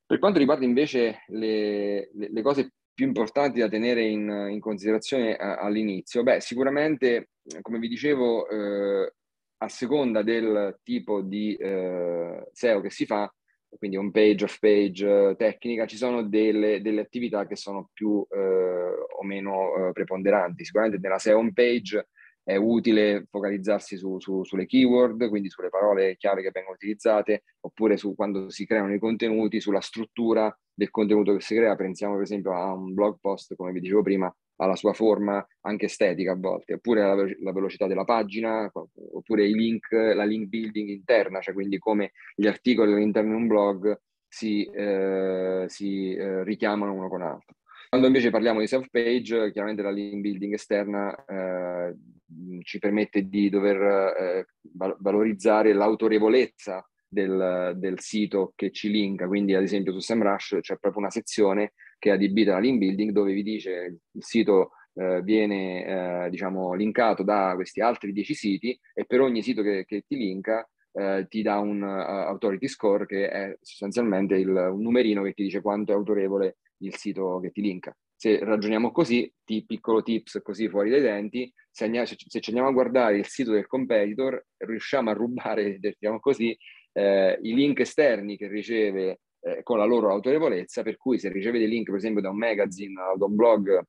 Per 0.05 0.19
quanto 0.19 0.39
riguarda 0.39 0.65
invece 0.65 1.23
le, 1.27 2.09
le, 2.13 2.29
le 2.31 2.41
cose 2.41 2.73
più 2.93 3.07
importanti 3.07 3.59
da 3.59 3.69
tenere 3.69 4.03
in, 4.03 4.29
in 4.49 4.59
considerazione 4.59 5.35
a, 5.35 5.57
all'inizio, 5.57 6.23
beh, 6.23 6.39
sicuramente, 6.41 7.29
come 7.61 7.79
vi 7.79 7.87
dicevo, 7.87 8.47
eh, 8.47 9.13
a 9.57 9.67
seconda 9.67 10.21
del 10.21 10.79
tipo 10.83 11.21
di 11.21 11.55
eh, 11.55 12.47
SEO 12.51 12.81
che 12.81 12.89
si 12.89 13.05
fa, 13.05 13.33
quindi 13.77 13.95
on 13.95 14.11
page, 14.11 14.43
off 14.43 14.59
page, 14.59 15.29
eh, 15.29 15.35
tecnica, 15.37 15.85
ci 15.85 15.97
sono 15.97 16.23
delle, 16.23 16.81
delle, 16.81 17.01
attività 17.01 17.47
che 17.47 17.55
sono 17.55 17.89
più 17.93 18.25
eh, 18.29 18.37
o 18.37 19.23
meno 19.23 19.87
eh, 19.87 19.91
preponderanti. 19.93 20.65
Sicuramente 20.65 20.99
nella 21.01 21.19
SEO 21.19 21.37
on 21.37 21.53
page 21.53 22.07
è 22.43 22.55
utile 22.55 23.27
focalizzarsi 23.29 23.97
su, 23.97 24.19
su, 24.19 24.43
sulle 24.43 24.65
keyword, 24.65 25.29
quindi 25.29 25.49
sulle 25.49 25.69
parole 25.69 26.17
chiave 26.17 26.41
che 26.41 26.51
vengono 26.51 26.75
utilizzate, 26.75 27.43
oppure 27.61 27.97
su 27.97 28.15
quando 28.15 28.49
si 28.49 28.65
creano 28.65 28.93
i 28.93 28.99
contenuti, 28.99 29.61
sulla 29.61 29.81
struttura 29.81 30.55
del 30.73 30.89
contenuto 30.89 31.33
che 31.33 31.41
si 31.41 31.55
crea. 31.55 31.75
Pensiamo 31.75 32.13
per 32.13 32.23
esempio 32.23 32.53
a 32.53 32.73
un 32.73 32.93
blog 32.93 33.17
post, 33.19 33.55
come 33.55 33.71
vi 33.71 33.79
dicevo 33.79 34.01
prima, 34.01 34.33
alla 34.57 34.75
sua 34.75 34.93
forma 34.93 35.45
anche 35.61 35.85
estetica 35.85 36.33
a 36.33 36.37
volte, 36.37 36.73
oppure 36.73 37.01
la, 37.01 37.15
la, 37.15 37.51
velocità 37.51 37.87
della 37.87 38.05
pagina, 38.05 38.71
oppure 38.73 39.47
i 39.47 39.53
link, 39.53 39.91
la 39.91 40.23
link 40.23 40.47
building 40.47 40.89
interna, 40.89 41.41
cioè 41.41 41.53
quindi 41.53 41.77
come 41.79 42.11
gli 42.35 42.47
articoli 42.47 42.93
all'interno 42.93 43.35
di 43.35 43.41
un 43.41 43.47
blog 43.47 43.99
si, 44.27 44.63
eh, 44.63 45.65
si 45.67 46.13
eh, 46.13 46.43
richiamano 46.43 46.93
uno 46.93 47.09
con 47.09 47.19
l'altro. 47.19 47.55
Quando 47.89 48.07
invece 48.07 48.29
parliamo 48.29 48.61
di 48.61 48.67
self-page, 48.67 49.51
chiaramente 49.51 49.81
la 49.81 49.91
link 49.91 50.21
building 50.21 50.53
esterna 50.53 51.13
eh, 51.25 51.93
ci 52.63 52.79
permette 52.79 53.27
di 53.27 53.49
dover 53.49 53.81
eh, 53.81 54.47
valorizzare 54.99 55.73
l'autorevolezza 55.73 56.87
del, 57.07 57.73
del, 57.75 57.99
sito 57.99 58.53
che 58.55 58.71
ci 58.71 58.89
linka, 58.89 59.27
quindi 59.27 59.53
ad 59.53 59.63
esempio 59.63 59.91
su 59.91 59.99
SEMrush 59.99 60.59
c'è 60.61 60.77
proprio 60.77 61.01
una 61.01 61.11
sezione 61.11 61.73
che 61.99 62.09
è 62.09 62.13
adibita 62.13 62.51
alla 62.51 62.61
link 62.61 62.77
building 62.79 63.11
dove 63.11 63.33
vi 63.33 63.43
dice 63.43 63.99
il 64.11 64.23
sito 64.23 64.71
eh, 64.93 65.21
viene 65.21 66.25
eh, 66.25 66.29
diciamo 66.29 66.73
linkato 66.73 67.23
da 67.23 67.53
questi 67.55 67.81
altri 67.81 68.13
10 68.13 68.33
siti 68.33 68.79
e 68.93 69.05
per 69.05 69.21
ogni 69.21 69.41
sito 69.41 69.61
che, 69.61 69.83
che 69.85 70.03
ti 70.07 70.15
linka 70.15 70.67
eh, 70.93 71.27
ti 71.29 71.41
dà 71.41 71.59
un 71.59 71.81
uh, 71.81 72.27
authority 72.29 72.67
score 72.67 73.05
che 73.05 73.29
è 73.29 73.57
sostanzialmente 73.61 74.35
il, 74.35 74.49
un 74.49 74.81
numerino 74.81 75.23
che 75.23 75.33
ti 75.33 75.43
dice 75.43 75.61
quanto 75.61 75.91
è 75.91 75.95
autorevole 75.95 76.57
il 76.79 76.95
sito 76.95 77.39
che 77.39 77.51
ti 77.51 77.61
linka. 77.61 77.95
Se 78.21 78.37
ragioniamo 78.37 78.91
così, 78.91 79.33
ti, 79.43 79.65
piccolo 79.65 80.03
tips 80.03 80.41
così 80.43 80.69
fuori 80.69 80.91
dai 80.91 81.01
denti, 81.01 81.51
se, 81.71 81.89
se, 82.05 82.15
se 82.19 82.39
ci 82.39 82.49
andiamo 82.51 82.69
a 82.69 82.71
guardare 82.71 83.17
il 83.17 83.25
sito 83.25 83.51
del 83.51 83.65
competitor, 83.65 84.45
riusciamo 84.57 85.09
a 85.09 85.13
rubare, 85.13 85.79
diciamo 85.81 86.19
così, 86.19 86.55
eh, 86.91 87.39
i 87.41 87.55
link 87.55 87.79
esterni 87.79 88.37
che 88.37 88.47
riceve 88.47 89.21
eh, 89.39 89.63
con 89.63 89.79
la 89.79 89.85
loro 89.85 90.11
autorevolezza, 90.11 90.83
per 90.83 90.97
cui 90.97 91.17
se 91.17 91.29
riceve 91.29 91.57
dei 91.57 91.67
link 91.67 91.87
per 91.87 91.95
esempio 91.95 92.21
da 92.21 92.29
un 92.29 92.37
magazine 92.37 92.93
o 93.01 93.17
da 93.17 93.25
un 93.25 93.35
blog 93.35 93.81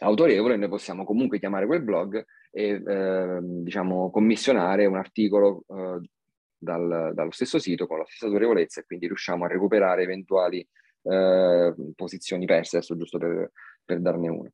autorevole, 0.00 0.56
noi 0.56 0.68
possiamo 0.68 1.04
comunque 1.04 1.38
chiamare 1.38 1.66
quel 1.66 1.84
blog 1.84 2.24
e 2.50 2.82
eh, 2.84 3.38
diciamo 3.40 4.10
commissionare 4.10 4.86
un 4.86 4.96
articolo 4.96 5.62
eh, 5.68 6.00
dal, 6.58 7.12
dallo 7.14 7.30
stesso 7.30 7.60
sito 7.60 7.86
con 7.86 7.98
la 7.98 8.06
stessa 8.06 8.26
autorevolezza 8.26 8.80
e 8.80 8.84
quindi 8.86 9.06
riusciamo 9.06 9.44
a 9.44 9.48
recuperare 9.48 10.02
eventuali 10.02 10.66
eh, 11.08 11.74
posizioni 11.94 12.46
perse, 12.46 12.76
adesso 12.76 12.96
giusto 12.96 13.18
per, 13.18 13.52
per 13.84 14.00
darne 14.00 14.28
uno. 14.28 14.50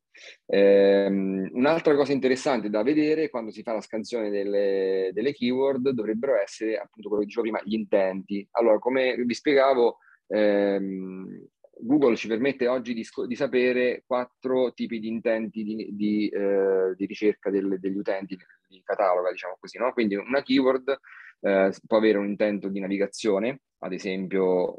Ehm, 0.47 1.49
un'altra 1.53 1.95
cosa 1.97 2.13
interessante 2.13 2.69
da 2.69 2.83
vedere 2.83 3.31
quando 3.31 3.51
si 3.51 3.63
fa 3.63 3.73
la 3.73 3.81
scansione 3.81 4.31
delle, 4.31 5.11
delle, 5.13 5.33
keyword 5.33 5.91
dovrebbero 5.91 6.37
essere 6.37 6.77
appunto 6.77 7.09
quello 7.09 7.23
che 7.23 7.29
dicevo 7.29 7.43
prima, 7.43 7.61
gli 7.65 7.75
intenti. 7.75 8.47
Allora, 8.53 8.79
come 8.79 9.17
vi 9.17 9.35
spiegavo, 9.35 9.99
ehm, 10.29 11.47
Google 11.79 12.17
ci 12.17 12.29
permette 12.29 12.69
oggi 12.69 12.95
di, 12.95 13.05
di, 13.27 13.35
sapere 13.35 14.05
quattro 14.07 14.73
tipi 14.73 15.01
di 15.01 15.09
intenti 15.09 15.65
di, 15.65 15.89
di, 15.93 16.29
eh, 16.29 16.95
di 16.95 17.07
ricerca 17.07 17.51
del, 17.51 17.79
degli 17.81 17.97
utenti, 17.97 18.37
di 18.69 18.83
cataloga, 18.85 19.31
diciamo 19.31 19.57
così, 19.59 19.79
no? 19.79 19.93
Quindi 19.93 20.15
una 20.15 20.43
keyword 20.43 20.99
eh, 21.43 21.73
può 21.87 21.99
avere 21.99 22.19
un 22.19 22.27
intento 22.27 22.69
di 22.69 22.81
navigazione, 22.81 23.61
ad 23.79 23.93
esempio 23.93 24.79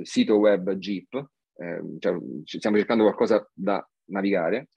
eh, 0.00 0.04
sito 0.04 0.36
web 0.36 0.72
Jeep, 0.72 1.14
eh, 1.56 1.82
cioè, 1.98 2.16
stiamo 2.44 2.76
cercando 2.76 3.04
qualcosa 3.04 3.46
da 3.52 3.86
navigare, 4.06 4.68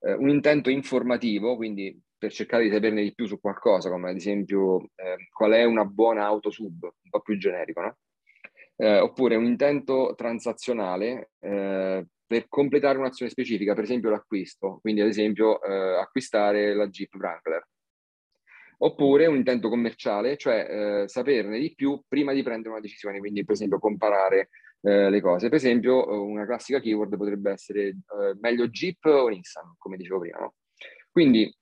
eh, 0.00 0.12
un 0.12 0.28
intento 0.28 0.70
informativo, 0.70 1.56
quindi 1.56 1.98
per 2.16 2.32
cercare 2.32 2.64
di 2.64 2.70
saperne 2.70 3.02
di 3.02 3.14
più 3.14 3.26
su 3.26 3.40
qualcosa, 3.40 3.90
come 3.90 4.10
ad 4.10 4.16
esempio 4.16 4.82
eh, 4.94 5.16
qual 5.32 5.52
è 5.52 5.64
una 5.64 5.84
buona 5.84 6.24
auto 6.24 6.50
sub, 6.50 6.82
un 6.82 7.10
po' 7.10 7.20
più 7.20 7.36
generico, 7.36 7.80
no? 7.80 7.96
eh, 8.76 8.98
oppure 8.98 9.36
un 9.36 9.44
intento 9.44 10.14
transazionale 10.16 11.30
eh, 11.40 12.06
per 12.26 12.48
completare 12.48 12.98
un'azione 12.98 13.30
specifica, 13.30 13.74
per 13.74 13.84
esempio 13.84 14.10
l'acquisto, 14.10 14.78
quindi 14.80 15.00
ad 15.00 15.08
esempio 15.08 15.62
eh, 15.62 15.98
acquistare 15.98 16.74
la 16.74 16.88
Jeep 16.88 17.14
Wrangler. 17.14 17.66
Oppure 18.78 19.26
un 19.26 19.36
intento 19.36 19.68
commerciale, 19.68 20.36
cioè 20.36 21.02
eh, 21.02 21.08
saperne 21.08 21.58
di 21.58 21.74
più 21.74 22.02
prima 22.06 22.32
di 22.32 22.42
prendere 22.42 22.70
una 22.70 22.80
decisione, 22.80 23.18
quindi 23.18 23.44
per 23.44 23.54
esempio 23.54 23.78
comparare 23.78 24.48
eh, 24.82 25.10
le 25.10 25.20
cose. 25.20 25.48
Per 25.48 25.58
esempio 25.58 26.22
una 26.22 26.44
classica 26.44 26.80
keyword 26.80 27.16
potrebbe 27.16 27.52
essere 27.52 27.88
eh, 27.88 27.96
meglio 28.40 28.68
Jeep 28.68 29.04
o 29.04 29.28
Nissan, 29.28 29.74
come 29.78 29.96
dicevo 29.96 30.20
prima. 30.20 30.38
No? 30.38 30.54
Quindi 31.10 31.52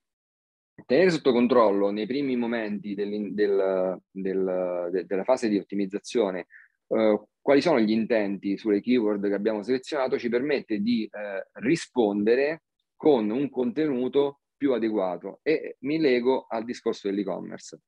tenere 0.85 1.11
sotto 1.11 1.31
controllo 1.31 1.91
nei 1.91 2.07
primi 2.07 2.35
momenti 2.35 2.95
del, 2.95 3.33
del, 3.33 3.99
del, 4.11 4.89
de, 4.91 5.05
della 5.05 5.23
fase 5.23 5.47
di 5.47 5.57
ottimizzazione 5.57 6.47
eh, 6.87 7.23
quali 7.41 7.61
sono 7.61 7.79
gli 7.79 7.91
intenti 7.91 8.57
sulle 8.57 8.81
keyword 8.81 9.27
che 9.27 9.33
abbiamo 9.33 9.63
selezionato 9.63 10.17
ci 10.17 10.29
permette 10.29 10.79
di 10.79 11.03
eh, 11.03 11.47
rispondere 11.53 12.63
con 12.95 13.29
un 13.29 13.49
contenuto 13.49 14.39
più 14.63 14.71
adeguato 14.71 15.39
e 15.43 15.75
mi 15.81 15.99
lego 15.99 16.45
al 16.47 16.63
discorso 16.63 17.09
dell'e-commerce. 17.09 17.81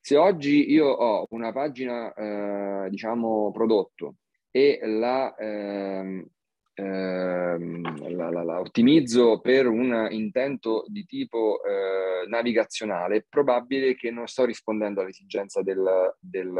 Se 0.00 0.16
oggi 0.16 0.70
io 0.70 0.86
ho 0.86 1.26
una 1.30 1.50
pagina, 1.52 2.14
eh, 2.14 2.88
diciamo, 2.88 3.50
prodotto 3.50 4.14
e 4.52 4.78
la, 4.84 5.34
ehm, 5.34 6.24
ehm, 6.74 8.16
la, 8.16 8.30
la, 8.30 8.44
la, 8.44 8.60
ottimizzo 8.60 9.40
per 9.40 9.66
un 9.66 10.06
intento 10.10 10.84
di 10.86 11.04
tipo 11.04 11.60
eh, 11.64 12.28
navigazionale, 12.28 13.16
è 13.16 13.24
probabile 13.28 13.96
che 13.96 14.12
non 14.12 14.28
sto 14.28 14.44
rispondendo 14.44 15.00
all'esigenza 15.00 15.62
del, 15.62 16.14
del, 16.20 16.54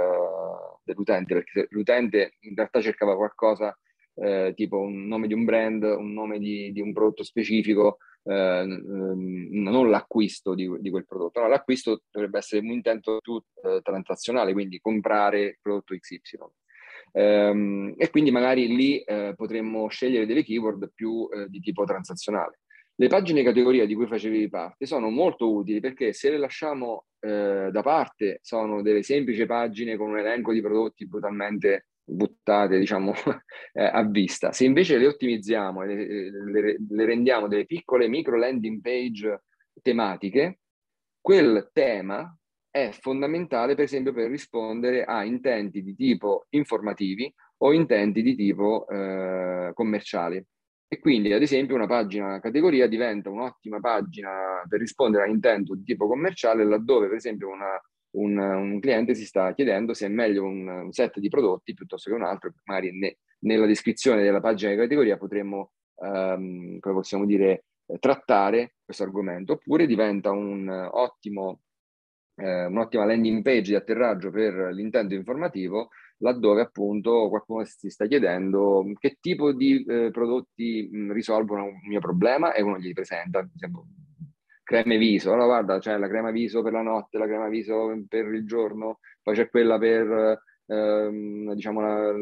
dell'utente, 0.83 1.35
perché 1.35 1.67
l'utente 1.71 2.35
in 2.41 2.57
realtà 2.57 2.81
cercava 2.81 3.15
qualcosa 3.15 3.73
eh, 4.15 4.53
tipo 4.55 4.81
un 4.81 5.07
nome 5.07 5.29
di 5.29 5.35
un 5.35 5.45
brand, 5.45 5.85
un 5.85 6.13
nome 6.13 6.39
di, 6.39 6.73
di 6.73 6.81
un 6.81 6.93
prodotto 6.93 7.23
specifico, 7.23 7.99
eh, 8.23 8.65
non 8.65 9.91
l'acquisto 9.91 10.55
di, 10.55 10.71
di, 10.81 10.91
quel 10.91 11.07
prodotto. 11.07 11.41
No, 11.41 11.49
l'acquisto 11.49 12.03
dovrebbe 12.11 12.39
essere 12.39 12.61
un 12.63 12.71
intento 12.71 13.19
più 13.21 13.43
eh, 13.63 13.81
transazionale, 13.83 14.53
quindi 14.53 14.79
comprare 14.79 15.41
il 15.41 15.59
prodotto 15.61 15.95
XY. 15.97 16.39
Ehm, 17.13 17.95
e 17.97 18.11
quindi 18.11 18.31
magari 18.31 18.69
lì 18.69 19.01
eh, 19.01 19.35
potremmo 19.37 19.89
scegliere 19.89 20.27
delle 20.27 20.45
keyword 20.45 20.93
più 20.95 21.29
eh, 21.33 21.47
di 21.49 21.61
tipo 21.61 21.85
transazionale. 21.85 22.61
Le 22.95 23.09
pagine 23.09 23.43
categoria 23.43 23.87
di 23.87 23.95
cui 23.95 24.07
facevi 24.07 24.49
parte 24.51 24.85
sono 24.85 25.09
molto 25.09 25.51
utili 25.51 25.81
perché 25.81 26.13
se 26.13 26.31
le 26.31 26.37
lasciamo 26.37 27.07
eh, 27.21 27.71
da 27.73 27.83
parte 27.83 28.41
sono 28.43 28.83
delle 28.83 29.03
semplici 29.03 29.47
pagine 29.47 29.97
con 29.97 30.11
un 30.11 30.19
elenco 30.19 30.53
di 30.53 30.61
prodotti 30.61 31.07
brutalmente 31.07 31.87
buttate 32.11 32.79
diciamo 32.79 33.13
eh, 33.73 33.85
a 33.85 34.03
vista. 34.05 34.53
Se 34.53 34.65
invece 34.65 34.99
le 34.99 35.07
ottimizziamo 35.07 35.83
e 35.83 35.87
le, 35.87 36.31
le, 36.51 36.77
le 36.89 37.05
rendiamo 37.05 37.49
delle 37.49 37.67
piccole 37.67 38.09
micro 38.09 38.37
landing 38.37 38.81
page 38.81 39.43
tematiche, 39.83 40.61
quel 41.21 41.71
tema 41.73 42.35
è 42.71 42.91
fondamentale 42.93 43.75
per 43.75 43.85
esempio 43.85 44.13
per 44.13 44.31
rispondere 44.31 45.05
a 45.05 45.25
intenti 45.25 45.83
di 45.83 45.95
tipo 45.95 46.47
informativi 46.51 47.33
o 47.63 47.73
intenti 47.73 48.23
di 48.23 48.35
tipo 48.35 48.87
eh, 48.89 49.73
commerciali. 49.75 50.43
E 50.93 50.99
quindi, 50.99 51.33
ad 51.33 51.43
esempio, 51.43 51.77
una 51.77 51.87
pagina 51.87 52.41
categoria 52.41 52.89
diventa 52.89 53.31
un'ottima 53.31 53.79
pagina 53.79 54.65
per 54.69 54.81
rispondere 54.81 55.25
a 55.25 55.29
intento 55.29 55.77
di 55.77 55.85
tipo 55.85 56.09
commerciale, 56.09 56.65
laddove, 56.65 57.07
per 57.07 57.17
esempio, 57.17 57.49
una, 57.49 57.81
un, 58.13 58.37
un, 58.39 58.81
cliente 58.81 59.15
si 59.15 59.25
sta 59.25 59.53
chiedendo 59.55 59.95
se 59.95 60.07
è 60.07 60.09
meglio 60.09 60.45
un, 60.45 60.67
un, 60.67 60.93
set 60.93 61.19
di 61.19 61.29
prodotti 61.29 61.75
piuttosto 61.75 62.11
che 62.11 62.17
un 62.17 62.25
altro, 62.25 62.53
magari 62.65 62.97
ne, 62.99 63.19
nella 63.41 63.67
descrizione 63.67 64.23
della 64.23 64.41
pagina 64.41 64.73
di 64.73 64.77
categoria 64.77 65.17
potremmo, 65.17 65.73
um, 65.97 66.79
come 66.79 66.95
possiamo 66.95 67.25
dire, 67.25 67.65
trattare 67.99 68.75
questo 68.85 69.03
argomento, 69.03 69.55
oppure 69.55 69.87
diventa 69.87 70.31
un 70.31 70.69
ottimo 70.69 71.61
eh, 72.41 72.65
un'ottima 72.67 73.05
landing 73.05 73.43
page 73.43 73.71
di 73.71 73.75
atterraggio 73.75 74.31
per 74.31 74.71
l'intento 74.73 75.15
informativo, 75.15 75.91
laddove 76.19 76.63
appunto 76.63 77.29
qualcuno 77.29 77.65
si 77.65 77.91
sta 77.91 78.07
chiedendo 78.07 78.85
che 78.99 79.19
tipo 79.21 79.53
di 79.53 79.85
eh, 79.85 80.11
prodotti 80.11 80.89
mh, 80.91 81.13
risolvono 81.13 81.65
un 81.65 81.81
mio 81.87 82.01
problema 82.01 82.53
e 82.53 82.63
uno 82.63 82.79
gli 82.79 82.93
presenta, 82.93 83.41
ad 83.41 83.49
esempio, 83.55 83.87
creme 84.71 84.99
viso, 84.99 85.33
allora 85.33 85.47
guarda 85.47 85.79
c'è 85.81 85.99
la 85.99 86.07
crema 86.07 86.31
viso 86.31 86.63
per 86.63 86.71
la 86.71 86.83
notte, 86.83 87.19
la 87.19 87.27
crema 87.27 87.49
viso 87.49 87.93
per 88.09 88.27
il 88.27 88.47
giorno, 88.47 89.01
poi 89.21 89.35
c'è 89.35 89.49
quella 89.49 89.79
per 89.79 90.41
ehm, 90.67 91.53
diciamo 91.55 91.81
la, 91.81 92.13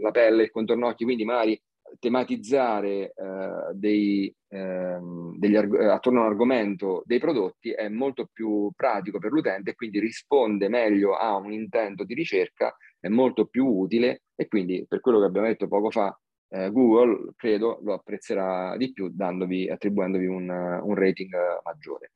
la, 0.00 0.10
pelle, 0.12 0.44
il 0.44 0.50
contorno 0.52 0.86
occhi, 0.86 1.02
quindi 1.02 1.24
magari 1.24 1.60
tematizzare 1.98 3.12
eh, 3.12 3.72
dei, 3.72 4.32
ehm, 4.50 5.36
arg- 5.56 5.80
attorno 5.80 6.20
all'argomento 6.20 7.02
dei 7.04 7.18
prodotti 7.18 7.72
è 7.72 7.88
molto 7.88 8.28
più 8.32 8.70
pratico 8.76 9.18
per 9.18 9.32
l'utente 9.32 9.70
e 9.70 9.74
quindi 9.74 9.98
risponde 9.98 10.68
meglio 10.68 11.16
a 11.16 11.34
un 11.34 11.50
intento 11.50 12.04
di 12.04 12.14
ricerca, 12.14 12.72
è 13.00 13.08
molto 13.08 13.46
più 13.46 13.66
utile 13.66 14.22
e 14.36 14.46
quindi 14.46 14.84
per 14.86 15.00
quello 15.00 15.18
che 15.18 15.26
abbiamo 15.26 15.48
detto 15.48 15.66
poco 15.66 15.90
fa, 15.90 16.16
eh, 16.48 16.70
Google 16.70 17.32
credo 17.36 17.80
lo 17.82 17.94
apprezzerà 17.94 18.76
di 18.76 18.92
più 18.92 19.08
dandovi, 19.12 19.68
attribuendovi 19.68 20.26
un, 20.26 20.48
un 20.48 20.94
rating 20.94 21.34
maggiore. 21.64 22.12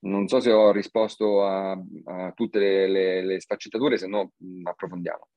Non 0.00 0.28
so 0.28 0.38
se 0.40 0.52
ho 0.52 0.70
risposto 0.70 1.44
a, 1.44 1.72
a 1.72 2.32
tutte 2.32 2.58
le, 2.58 2.88
le, 2.88 3.24
le 3.24 3.40
sfaccettature, 3.40 3.98
se 3.98 4.06
no 4.06 4.32
mh, 4.36 4.66
approfondiamo. 4.66 5.28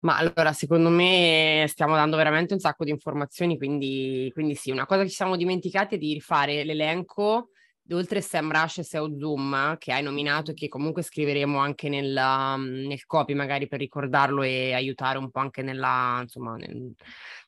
Ma 0.00 0.18
allora, 0.18 0.52
secondo 0.52 0.88
me 0.88 1.64
stiamo 1.68 1.96
dando 1.96 2.16
veramente 2.16 2.52
un 2.52 2.60
sacco 2.60 2.84
di 2.84 2.90
informazioni, 2.90 3.56
quindi, 3.56 4.30
quindi 4.32 4.54
sì, 4.54 4.70
una 4.70 4.86
cosa 4.86 5.02
che 5.02 5.08
ci 5.08 5.16
siamo 5.16 5.36
dimenticati 5.36 5.96
è 5.96 5.98
di 5.98 6.12
rifare 6.12 6.62
l'elenco 6.62 7.50
oltre 7.90 8.20
SEMrush 8.20 8.78
e 8.78 8.82
SEO 8.82 9.16
Zoom 9.18 9.76
che 9.78 9.92
hai 9.92 10.02
nominato 10.02 10.50
e 10.50 10.54
che 10.54 10.68
comunque 10.68 11.02
scriveremo 11.02 11.58
anche 11.58 11.88
nel, 11.88 12.12
nel, 12.58 13.06
copy 13.06 13.34
magari 13.34 13.68
per 13.68 13.78
ricordarlo 13.78 14.42
e 14.42 14.72
aiutare 14.72 15.18
un 15.18 15.30
po' 15.30 15.40
anche 15.40 15.62
nella, 15.62 16.18
insomma, 16.22 16.56
nel, 16.56 16.94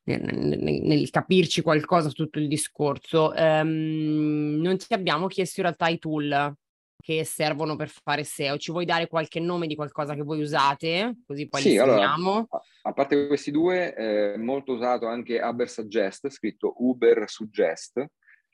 nel, 0.04 0.20
nel, 0.22 0.80
nel 0.82 1.10
capirci 1.10 1.62
qualcosa 1.62 2.08
su 2.08 2.14
tutto 2.14 2.38
il 2.38 2.48
discorso. 2.48 3.32
Um, 3.36 4.58
non 4.60 4.76
ti 4.76 4.92
abbiamo 4.92 5.26
chiesto 5.26 5.60
in 5.60 5.66
realtà 5.66 5.88
i 5.88 5.98
tool 5.98 6.56
che 7.00 7.24
servono 7.24 7.76
per 7.76 7.88
fare 7.88 8.24
SEO. 8.24 8.58
Ci 8.58 8.70
vuoi 8.70 8.84
dare 8.84 9.06
qualche 9.06 9.40
nome 9.40 9.66
di 9.66 9.74
qualcosa 9.74 10.14
che 10.14 10.22
voi 10.22 10.40
usate? 10.40 11.18
Così 11.26 11.48
poi 11.48 11.60
sì, 11.60 11.70
li 11.70 11.76
segniamo. 11.76 12.30
Allora, 12.30 12.46
a 12.82 12.92
parte 12.92 13.26
questi 13.26 13.50
due, 13.50 13.94
è 13.94 14.36
molto 14.36 14.72
usato 14.72 15.06
anche 15.06 15.40
Uber 15.40 15.68
Suggest, 15.68 16.28
scritto 16.28 16.74
Uber 16.76 17.24
Suggest, 17.26 18.04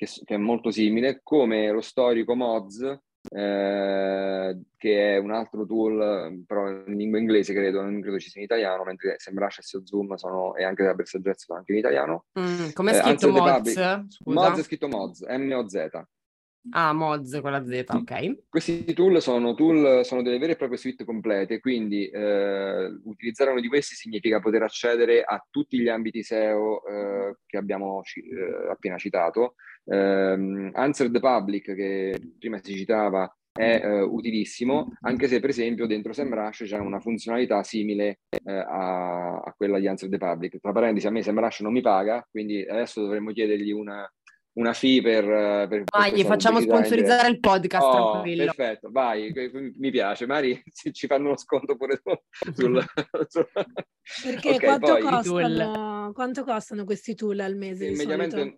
che, 0.05 0.23
che 0.25 0.35
è 0.35 0.39
molto 0.39 0.71
simile, 0.71 1.21
come 1.23 1.71
lo 1.71 1.81
storico 1.81 2.35
Moz, 2.35 2.81
eh, 3.31 4.61
che 4.77 5.15
è 5.15 5.17
un 5.17 5.31
altro 5.31 5.65
tool, 5.65 6.45
però 6.47 6.69
in 6.69 6.97
lingua 6.97 7.19
inglese 7.19 7.55
credo, 7.55 7.81
non 7.83 8.01
credo 8.01 8.19
ci 8.19 8.29
sia 8.29 8.41
in 8.41 8.47
italiano, 8.47 8.85
mentre 8.85 9.17
Semrush 9.19 9.59
e 9.59 9.83
Zoom 9.85 10.15
sono, 10.15 10.55
e 10.57 10.65
anche 10.65 10.83
Uber 10.83 11.07
Suggest 11.07 11.45
sono 11.45 11.59
anche 11.59 11.73
in 11.73 11.79
italiano. 11.79 12.27
Mm, 12.39 12.71
come 12.73 12.93
è 12.93 13.03
scritto 13.03 13.29
eh, 13.29 13.31
Moz? 13.31 14.07
Moz 14.25 14.59
è 14.59 14.63
scritto 14.63 14.89
Moz, 14.89 15.21
M-O-Z. 15.27 16.07
Ah, 16.71 16.95
Moz 16.95 17.41
con 17.43 17.51
la 17.51 17.63
Z, 17.63 17.85
ok. 17.89 18.49
Questi 18.49 18.95
tool 18.95 19.21
sono, 19.21 19.55
tool 19.55 20.03
sono 20.03 20.23
delle 20.23 20.39
vere 20.39 20.53
e 20.53 20.57
proprie 20.57 20.79
suite 20.79 21.05
complete, 21.05 21.61
quindi 21.61 22.09
eh, 22.09 22.87
utilizzare 23.05 23.51
uno 23.51 23.61
di 23.61 23.69
questi 23.69 23.95
significa 23.95 24.41
poter 24.41 24.63
accedere 24.63 25.23
a 25.23 25.45
tutti 25.51 25.79
gli 25.79 25.89
ambiti 25.89 26.23
SEO 26.23 26.83
eh, 26.87 27.37
che 27.45 27.59
abbiamo 27.59 28.01
eh, 28.03 28.71
appena 28.71 28.97
citato. 28.97 29.57
Eh, 29.85 30.71
Answer 30.73 31.11
the 31.11 31.21
Public, 31.21 31.75
che 31.75 32.33
prima 32.39 32.59
si 32.63 32.75
citava, 32.75 33.33
è 33.57 33.81
eh, 33.85 34.01
utilissimo, 34.01 34.95
anche 35.03 35.29
se 35.29 35.39
per 35.39 35.51
esempio 35.51 35.87
dentro 35.87 36.13
SEMrush 36.13 36.65
c'è 36.65 36.79
una 36.79 36.99
funzionalità 36.99 37.63
simile 37.63 38.19
eh, 38.29 38.53
a, 38.53 39.37
a, 39.37 39.55
quella 39.57 39.79
di 39.79 39.87
Answer 39.87 40.09
the 40.09 40.19
Public. 40.19 40.59
Tra 40.59 40.73
parentesi, 40.73 41.07
a 41.07 41.11
me 41.11 41.23
SEMrush 41.23 41.61
non 41.61 41.73
mi 41.73 41.81
paga, 41.81 42.27
mi 42.33 42.65
adesso 42.67 43.03
dovremmo 43.03 43.31
chiedergli 43.31 43.71
una, 43.71 44.11
una 44.55 44.73
fee 44.73 45.01
per... 45.03 45.25
per 45.69 45.85
vai, 45.85 46.13
per 46.13 46.25
facciamo 46.25 46.61
sponsorizzare 46.61 47.29
il 47.29 47.39
podcast, 47.39 47.87
oh, 47.87 48.11
tranquillo. 48.11 48.45
Perfetto, 48.45 48.91
vai, 48.91 49.33
mi 49.77 49.91
piace. 49.93 50.27
Mari, 50.27 50.61
ci 50.93 51.07
fanno 51.07 51.27
uno 51.27 51.37
sconto 51.37 51.77
pure 51.77 52.01
sul... 52.53 52.85
sul... 53.29 53.49
Perché 54.23 54.55
okay, 54.55 54.59
quanto, 54.59 54.93
poi... 54.95 55.03
costano, 55.03 56.13
quanto, 56.13 56.43
costano, 56.43 56.85
questi 56.85 57.15
tool 57.15 57.39
al 57.39 57.55
mese? 57.55 57.91
Mediamente 57.91 58.57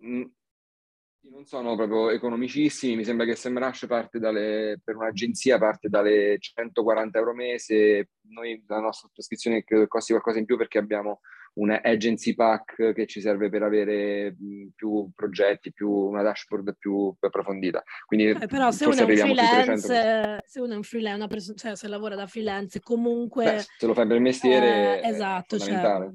non 1.30 1.44
sono 1.44 1.76
proprio 1.76 2.10
economicissimi, 2.10 2.96
mi 2.96 3.04
sembra 3.04 3.26
che 3.26 3.34
SEMrush 3.34 3.86
parte 3.86 4.18
dalle, 4.18 4.80
per 4.82 4.96
un'agenzia 4.96 5.58
parte 5.58 5.88
dalle 5.88 6.36
140 6.38 7.18
euro 7.18 7.34
mese, 7.34 8.10
noi 8.28 8.62
la 8.66 8.80
nostra 8.80 9.08
sottoscrizione 9.08 9.64
credo 9.64 9.82
che 9.82 9.88
costi 9.88 10.12
qualcosa 10.12 10.38
in 10.38 10.44
più 10.44 10.56
perché 10.56 10.78
abbiamo 10.78 11.20
un 11.54 11.70
agency 11.70 12.34
pack 12.34 12.92
che 12.92 13.06
ci 13.06 13.20
serve 13.20 13.48
per 13.48 13.62
avere 13.62 14.36
più 14.74 15.10
progetti, 15.14 15.72
più 15.72 15.90
una 15.90 16.22
dashboard 16.22 16.76
più, 16.78 17.14
approfondita. 17.18 17.82
Quindi 18.04 18.28
eh, 18.28 18.46
però 18.46 18.70
se 18.70 18.84
uno 18.84 18.94
freelance, 18.94 20.42
se 20.44 20.60
uno 20.60 20.74
è 20.74 20.76
un 20.76 20.82
freelance, 20.82 21.16
una 21.16 21.28
persona, 21.28 21.56
cioè 21.56 21.76
se 21.76 21.88
lavora 21.88 22.14
da 22.14 22.26
freelance, 22.26 22.80
comunque... 22.80 23.44
Beh, 23.44 23.64
se 23.78 23.86
lo 23.86 23.94
fai 23.94 24.06
per 24.06 24.20
mestiere... 24.20 25.00
Eh, 25.00 25.08
esatto, 25.08 25.58
cioè, 25.58 26.10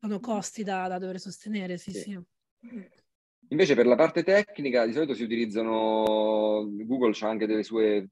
sono 0.00 0.20
costi 0.20 0.62
da, 0.62 0.88
da 0.88 0.98
dover 0.98 1.18
sostenere, 1.20 1.76
sì, 1.76 1.90
sì. 1.90 2.00
sì. 2.00 3.04
Invece 3.50 3.76
per 3.76 3.86
la 3.86 3.94
parte 3.94 4.24
tecnica 4.24 4.84
di 4.84 4.92
solito 4.92 5.14
si 5.14 5.22
utilizzano, 5.22 6.66
Google 6.84 7.12
c'ha 7.12 7.28
anche 7.28 7.46
dei 7.46 7.62
suoi 7.62 8.08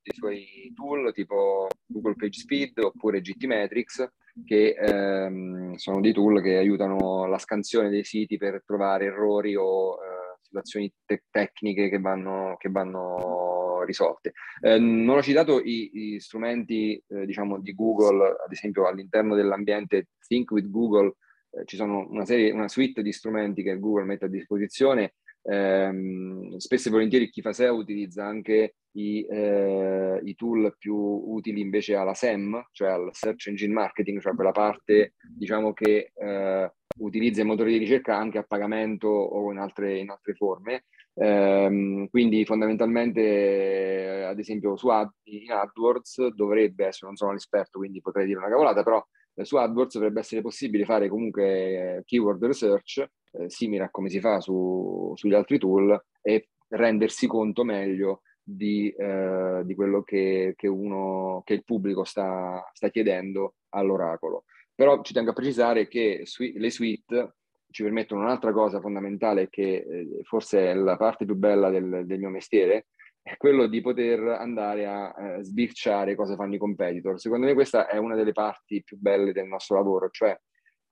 tool 0.74 1.12
tipo 1.12 1.66
Google 1.87 2.14
Page 2.14 2.39
Speed 2.39 2.78
oppure 2.78 3.20
GTmetrix 3.20 4.09
che 4.45 4.76
ehm, 4.78 5.74
sono 5.74 6.01
dei 6.01 6.12
tool 6.12 6.41
che 6.41 6.57
aiutano 6.57 7.26
la 7.26 7.39
scansione 7.39 7.89
dei 7.89 8.05
siti 8.05 8.37
per 8.37 8.62
trovare 8.64 9.07
errori 9.07 9.57
o 9.57 9.95
eh, 9.95 10.39
situazioni 10.41 10.93
te- 11.05 11.24
tecniche 11.30 11.89
che 11.89 11.99
vanno, 11.99 12.55
che 12.57 12.68
vanno 12.70 13.82
risolte. 13.85 14.35
Eh, 14.61 14.78
non 14.78 15.16
ho 15.16 15.22
citato 15.22 15.61
i, 15.61 16.14
i 16.14 16.20
strumenti 16.20 17.03
eh, 17.09 17.26
diciamo 17.26 17.61
di 17.61 17.74
Google, 17.74 18.37
ad 18.45 18.53
esempio 18.53 18.87
all'interno 18.87 19.35
dell'ambiente 19.35 20.11
Think 20.26 20.53
with 20.53 20.70
Google 20.70 21.16
eh, 21.51 21.64
ci 21.64 21.76
sono 21.76 22.07
una 22.09 22.24
serie, 22.24 22.53
una 22.53 22.68
suite 22.68 23.03
di 23.03 23.12
strumenti 23.12 23.62
che 23.62 23.78
Google 23.78 24.05
mette 24.05 24.26
a 24.26 24.28
disposizione 24.28 25.14
Ehm, 25.47 26.57
spesso 26.57 26.88
e 26.88 26.90
volentieri 26.90 27.28
chi 27.28 27.42
fa 27.42 27.53
SEO 27.53 27.74
utilizza 27.74 28.24
anche 28.24 28.76
i, 28.92 29.26
eh, 29.28 30.20
i, 30.22 30.34
tool 30.36 30.74
più 30.78 30.95
utili 30.97 31.61
invece 31.61 31.97
alla 31.97 32.14
SEM, 32.14 32.68
cioè 32.72 32.88
al 32.88 33.11
Search 33.12 33.49
Engine 33.49 33.72
Marketing, 33.72 34.20
cioè 34.20 34.34
quella 34.34 34.53
parte 34.53 35.14
diciamo 35.36 35.72
che 35.74 36.12
eh, 36.14 36.72
utilizza 36.99 37.42
i 37.42 37.45
motori 37.45 37.72
di 37.72 37.78
ricerca 37.78 38.16
anche 38.16 38.38
a 38.38 38.45
pagamento 38.45 39.09
o 39.09 39.51
in 39.53 39.59
altre, 39.59 39.99
in 39.99 40.11
altre 40.11 40.34
forme. 40.34 40.84
Eh, 41.16 42.09
quindi 42.11 42.45
fondamentalmente, 42.45 44.24
ad 44.26 44.38
esempio, 44.38 44.76
su 44.76 44.88
Ad, 44.88 45.11
in 45.24 45.51
AdWords 45.53 46.28
dovrebbe 46.28 46.86
essere, 46.86 47.07
non 47.09 47.16
sono 47.16 47.30
un 47.30 47.36
esperto, 47.36 47.78
quindi 47.78 48.01
potrei 48.01 48.26
dire 48.26 48.38
una 48.38 48.49
cavolata, 48.49 48.82
però 48.82 49.05
eh, 49.34 49.45
su 49.45 49.57
AdWords 49.57 49.95
dovrebbe 49.95 50.20
essere 50.20 50.40
possibile 50.40 50.84
fare 50.84 51.09
comunque 51.09 51.97
eh, 51.99 52.03
keyword 52.05 52.45
research 52.45 53.05
eh, 53.39 53.51
simile 53.51 53.85
a 53.85 53.91
come 53.91 54.09
si 54.09 54.20
fa 54.20 54.41
su, 54.41 55.12
sugli 55.14 55.35
altri 55.35 55.59
tool 55.59 56.01
e 56.22 56.49
rendersi 56.68 57.26
conto 57.26 57.64
meglio 57.64 58.22
di, 58.43 58.91
eh, 58.91 59.62
di 59.64 59.74
quello 59.74 60.03
che, 60.03 60.55
che, 60.57 60.68
uno, 60.68 61.43
che 61.45 61.55
il 61.55 61.64
pubblico 61.64 62.05
sta, 62.05 62.68
sta, 62.72 62.91
chiedendo 62.91 63.55
all'oracolo. 63.70 64.45
Però 64.74 65.03
ci 65.03 65.12
tengo 65.12 65.30
a 65.30 65.35
precisare 65.35 65.89
che 65.89 66.22
su, 66.24 66.45
le 66.55 66.70
suite 66.70 67.37
ci 67.70 67.82
permettono 67.82 68.22
un'altra 68.22 68.53
cosa 68.53 68.80
fondamentale 68.80 69.49
che 69.49 69.85
eh, 69.89 70.20
forse 70.22 70.70
è 70.70 70.74
la 70.74 70.97
parte 70.97 71.24
più 71.24 71.35
bella 71.35 71.70
del, 71.70 72.03
del, 72.07 72.18
mio 72.18 72.28
mestiere, 72.28 72.87
è 73.22 73.37
quello 73.37 73.66
di 73.66 73.80
poter 73.80 74.20
andare 74.20 74.87
a 74.87 75.14
eh, 75.16 75.43
sbirciare 75.43 76.14
cosa 76.14 76.37
fanno 76.37 76.55
i 76.55 76.59
competitor. 76.59 77.18
Secondo 77.18 77.47
me 77.47 77.55
questa 77.55 77.89
è 77.89 77.97
una 77.97 78.14
delle 78.14 78.32
parti 78.32 78.82
più 78.82 78.99
belle 78.99 79.32
del 79.32 79.47
nostro 79.47 79.76
lavoro, 79.76 80.09
cioè 80.11 80.39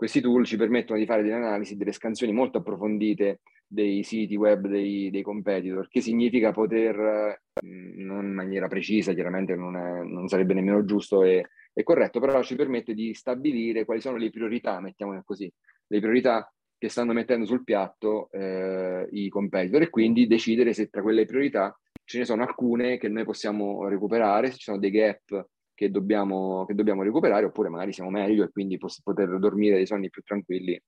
questi 0.03 0.21
tool 0.21 0.45
ci 0.45 0.57
permettono 0.57 0.99
di 0.99 1.07
fare 1.07 1.23
delle 1.23 1.37
analisi, 1.37 1.77
delle 1.77 1.93
scansioni 1.93 2.33
molto 2.33 2.59
approfondite 2.59 3.39
dei 3.65 4.03
siti 4.03 4.35
web 4.35 4.67
dei, 4.67 5.11
dei 5.11 5.23
competitor, 5.23 5.87
che 5.87 6.01
significa 6.01 6.51
poter, 6.51 7.41
non 7.63 8.25
in 8.25 8.33
maniera 8.33 8.67
precisa, 8.67 9.13
chiaramente 9.13 9.55
non, 9.55 9.77
è, 9.77 10.03
non 10.03 10.27
sarebbe 10.27 10.55
nemmeno 10.55 10.85
giusto 10.85 11.23
e, 11.23 11.47
e, 11.73 11.83
corretto, 11.85 12.19
però 12.19 12.43
ci 12.43 12.57
permette 12.57 12.95
di 12.95 13.15
stabilire 13.15 13.85
quali 13.85 14.01
sono 14.01 14.17
le 14.17 14.31
priorità, 14.31 14.81
mettiamole 14.81 15.23
così, 15.25 15.49
le 15.87 16.01
priorità 16.01 16.53
che 16.77 16.89
stanno 16.89 17.13
mettendo 17.13 17.47
sul 17.47 17.63
piatto 17.63 18.29
eh, 18.33 19.07
i 19.13 19.29
competitor 19.29 19.83
e 19.83 19.89
quindi 19.89 20.27
decidere 20.27 20.73
se 20.73 20.89
tra 20.89 21.01
quelle 21.01 21.27
priorità 21.27 21.79
ce 22.03 22.19
ne 22.19 22.25
sono 22.25 22.43
alcune 22.43 22.99
che 22.99 23.07
noi 23.07 23.23
possiamo 23.23 23.87
recuperare, 23.87 24.51
se 24.51 24.57
ci 24.57 24.65
sono 24.65 24.79
dei 24.79 24.91
gap 24.91 25.47
che 25.83 25.91
dobbiamo, 25.91 26.65
che 26.65 26.75
dobbiamo 26.75 27.03
recuperare, 27.03 27.47
oppure 27.47 27.69
magari 27.69 27.93
siamo 27.93 28.11
meglio 28.11 28.45
e 28.45 28.51
quindi 28.51 28.79
poter 28.79 29.39
dormire 29.41 29.77
dei 29.77 29.87
sonni 29.87 30.11
più 30.11 30.23
tranquilli. 30.23 30.81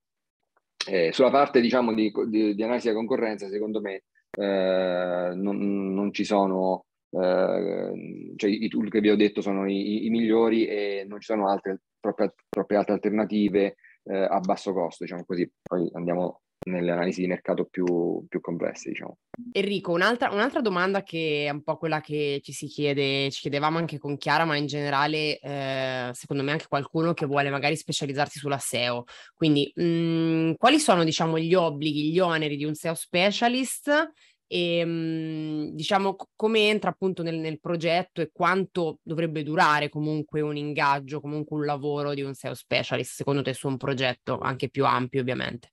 Eh, 0.87 1.11
sulla 1.11 1.31
parte 1.31 1.59
diciamo, 1.59 1.93
di, 1.93 2.11
di, 2.27 2.55
di, 2.55 2.63
analisi 2.63 2.87
della 2.87 2.99
concorrenza, 2.99 3.49
secondo 3.49 3.81
me 3.81 4.03
eh, 4.37 5.33
non, 5.35 5.93
non, 5.93 6.13
ci 6.13 6.23
sono, 6.23 6.85
eh, 7.09 8.33
cioè 8.37 8.49
i 8.49 8.69
tool 8.69 8.89
che 8.89 9.01
vi 9.01 9.09
ho 9.09 9.17
detto 9.17 9.41
sono 9.41 9.67
i, 9.67 10.05
i 10.05 10.09
migliori 10.09 10.65
e 10.65 11.05
non 11.07 11.19
ci 11.19 11.25
sono 11.25 11.49
altre, 11.49 11.81
troppe, 11.99 12.35
troppe 12.47 12.75
altre 12.75 12.93
alternative 12.93 13.75
eh, 14.03 14.15
a 14.15 14.39
basso 14.39 14.71
costo, 14.71 15.03
diciamo 15.03 15.25
così. 15.25 15.49
Poi 15.61 15.89
andiamo 15.93 16.43
nelle 16.65 16.91
analisi 16.91 17.21
di 17.21 17.27
mercato 17.27 17.65
più, 17.65 18.25
più 18.27 18.41
complesse, 18.41 18.89
diciamo. 18.89 19.17
Enrico, 19.51 19.91
un'altra, 19.91 20.31
un'altra, 20.31 20.61
domanda 20.61 21.03
che 21.03 21.45
è 21.45 21.49
un 21.49 21.63
po' 21.63 21.77
quella 21.77 22.01
che 22.01 22.39
ci 22.43 22.53
si 22.53 22.67
chiede, 22.67 23.29
ci 23.31 23.41
chiedevamo 23.41 23.77
anche 23.77 23.97
con 23.97 24.17
Chiara, 24.17 24.45
ma 24.45 24.55
in 24.55 24.65
generale 24.65 25.39
eh, 25.39 26.09
secondo 26.13 26.43
me 26.43 26.51
anche 26.51 26.67
qualcuno 26.67 27.13
che 27.13 27.25
vuole 27.25 27.49
magari 27.49 27.75
specializzarsi 27.75 28.39
sulla 28.39 28.57
SEO. 28.57 29.03
Quindi, 29.33 29.71
mh, 29.75 29.83
mm, 29.83 30.53
quali 30.57 30.79
sono 30.79 31.03
diciamo 31.03 31.37
gli 31.37 31.53
obblighi, 31.53 32.11
gli 32.11 32.19
oneri 32.19 32.57
di 32.57 32.65
un 32.65 32.73
SEO 32.73 32.93
specialist 32.95 34.11
e 34.47 34.83
mm, 34.85 35.69
diciamo 35.69 36.15
come 36.35 36.69
entra 36.69 36.91
appunto 36.91 37.23
nel, 37.23 37.37
nel, 37.37 37.59
progetto 37.59 38.21
e 38.21 38.29
quanto 38.31 38.99
dovrebbe 39.01 39.43
durare 39.43 39.89
comunque 39.89 40.41
un 40.41 40.55
ingaggio, 40.55 41.19
comunque 41.19 41.57
un 41.57 41.65
lavoro 41.65 42.13
di 42.13 42.21
un 42.21 42.33
SEO 42.33 42.53
specialist 42.53 43.13
secondo 43.13 43.41
te 43.41 43.53
su 43.53 43.67
un 43.67 43.77
progetto 43.77 44.37
anche 44.39 44.69
più 44.69 44.85
ampio 44.85 45.21
ovviamente? 45.21 45.71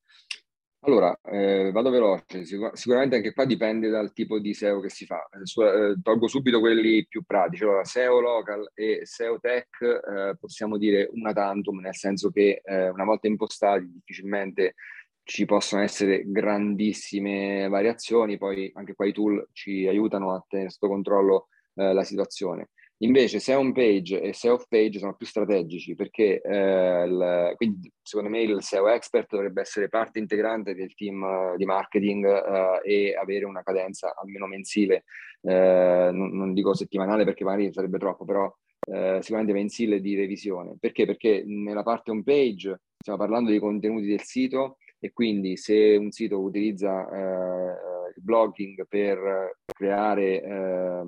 Allora, 0.85 1.17
eh, 1.23 1.71
vado 1.73 1.91
veloce, 1.91 2.45
Sicur- 2.45 2.75
sicuramente 2.75 3.15
anche 3.15 3.33
qua 3.33 3.45
dipende 3.45 3.89
dal 3.89 4.13
tipo 4.13 4.41
di 4.41 4.53
SEO 4.53 4.81
che 4.81 4.89
si 4.91 5.07
fa. 5.07 5.29
Eh, 5.31 5.47
su- 5.47 5.63
eh, 5.63 5.95
tolgo 6.03 6.27
subito 6.27 6.59
quelli 6.59 7.07
più 7.07 7.23
pratici. 7.25 7.63
Allora, 7.63 7.85
SEO 7.85 8.19
local 8.21 8.69
e 8.75 9.03
SEO 9.05 9.39
tech 9.39 9.69
eh, 9.81 10.37
possiamo 10.41 10.77
dire 10.79 11.09
una 11.13 11.33
tantum, 11.33 11.79
nel 11.79 11.95
senso 11.95 12.31
che 12.31 12.63
eh, 12.65 12.89
una 12.89 13.05
volta 13.05 13.29
impostati 13.29 13.89
difficilmente 13.93 14.75
ci 15.23 15.45
possono 15.45 15.83
essere 15.83 16.25
grandissime 16.27 17.69
variazioni, 17.69 18.37
poi 18.37 18.69
anche 18.75 18.95
qua 18.95 19.07
i 19.07 19.13
tool 19.13 19.47
ci 19.53 19.87
aiutano 19.87 20.35
a 20.35 20.45
tenere 20.49 20.71
sotto 20.71 20.89
controllo 20.89 21.47
eh, 21.75 21.93
la 21.93 22.03
situazione. 22.03 22.71
Invece 23.03 23.41
SEO 23.41 23.59
on 23.59 23.73
page 23.73 24.21
e 24.21 24.33
SEO 24.33 24.55
off 24.55 24.67
page 24.69 25.01
sono 25.01 25.17
più 25.17 25.27
strategici 25.27 25.97
perché 25.97 26.41
eh, 26.41 27.05
il, 27.05 27.53
quindi 27.57 27.91
secondo 28.01 28.31
me 28.31 28.43
il 28.43 28.63
SEO 28.63 28.89
expert 28.89 29.29
dovrebbe 29.29 29.61
essere 29.61 29.89
parte 29.89 30.21
integrante 30.21 30.73
del 30.73 30.95
team 30.95 31.21
uh, 31.21 31.57
di 31.57 31.65
marketing 31.65 32.25
uh, 32.25 32.81
e 32.89 33.17
avere 33.17 33.45
una 33.45 33.65
cadenza 33.65 34.15
almeno 34.15 34.47
mensile, 34.47 35.03
eh, 35.43 36.11
non, 36.13 36.31
non, 36.37 36.53
dico 36.53 36.75
settimanale 36.75 37.25
perché 37.25 37.43
magari 37.43 37.73
sarebbe 37.73 37.99
troppo, 37.99 38.25
però 38.25 38.53
eh, 38.87 39.19
sicuramente 39.21 39.53
mensile 39.53 40.01
di 40.01 40.15
revisione. 40.15 40.77
Perché? 40.79 41.05
Perché 41.05 41.43
nella 41.45 41.83
parte 41.83 42.13
home 42.13 42.23
page 42.23 42.83
stiamo 42.99 43.19
parlando 43.19 43.51
dei 43.51 43.59
contenuti 43.59 44.07
del 44.07 44.23
sito 44.23 44.77
e 45.01 45.13
quindi 45.13 45.57
se 45.57 45.97
un 45.97 46.13
sito 46.13 46.41
utilizza 46.41 47.09
eh, 47.09 48.13
il 48.15 48.23
blogging 48.23 48.87
per 48.87 49.59
creare 49.67 50.43
eh, 50.43 51.03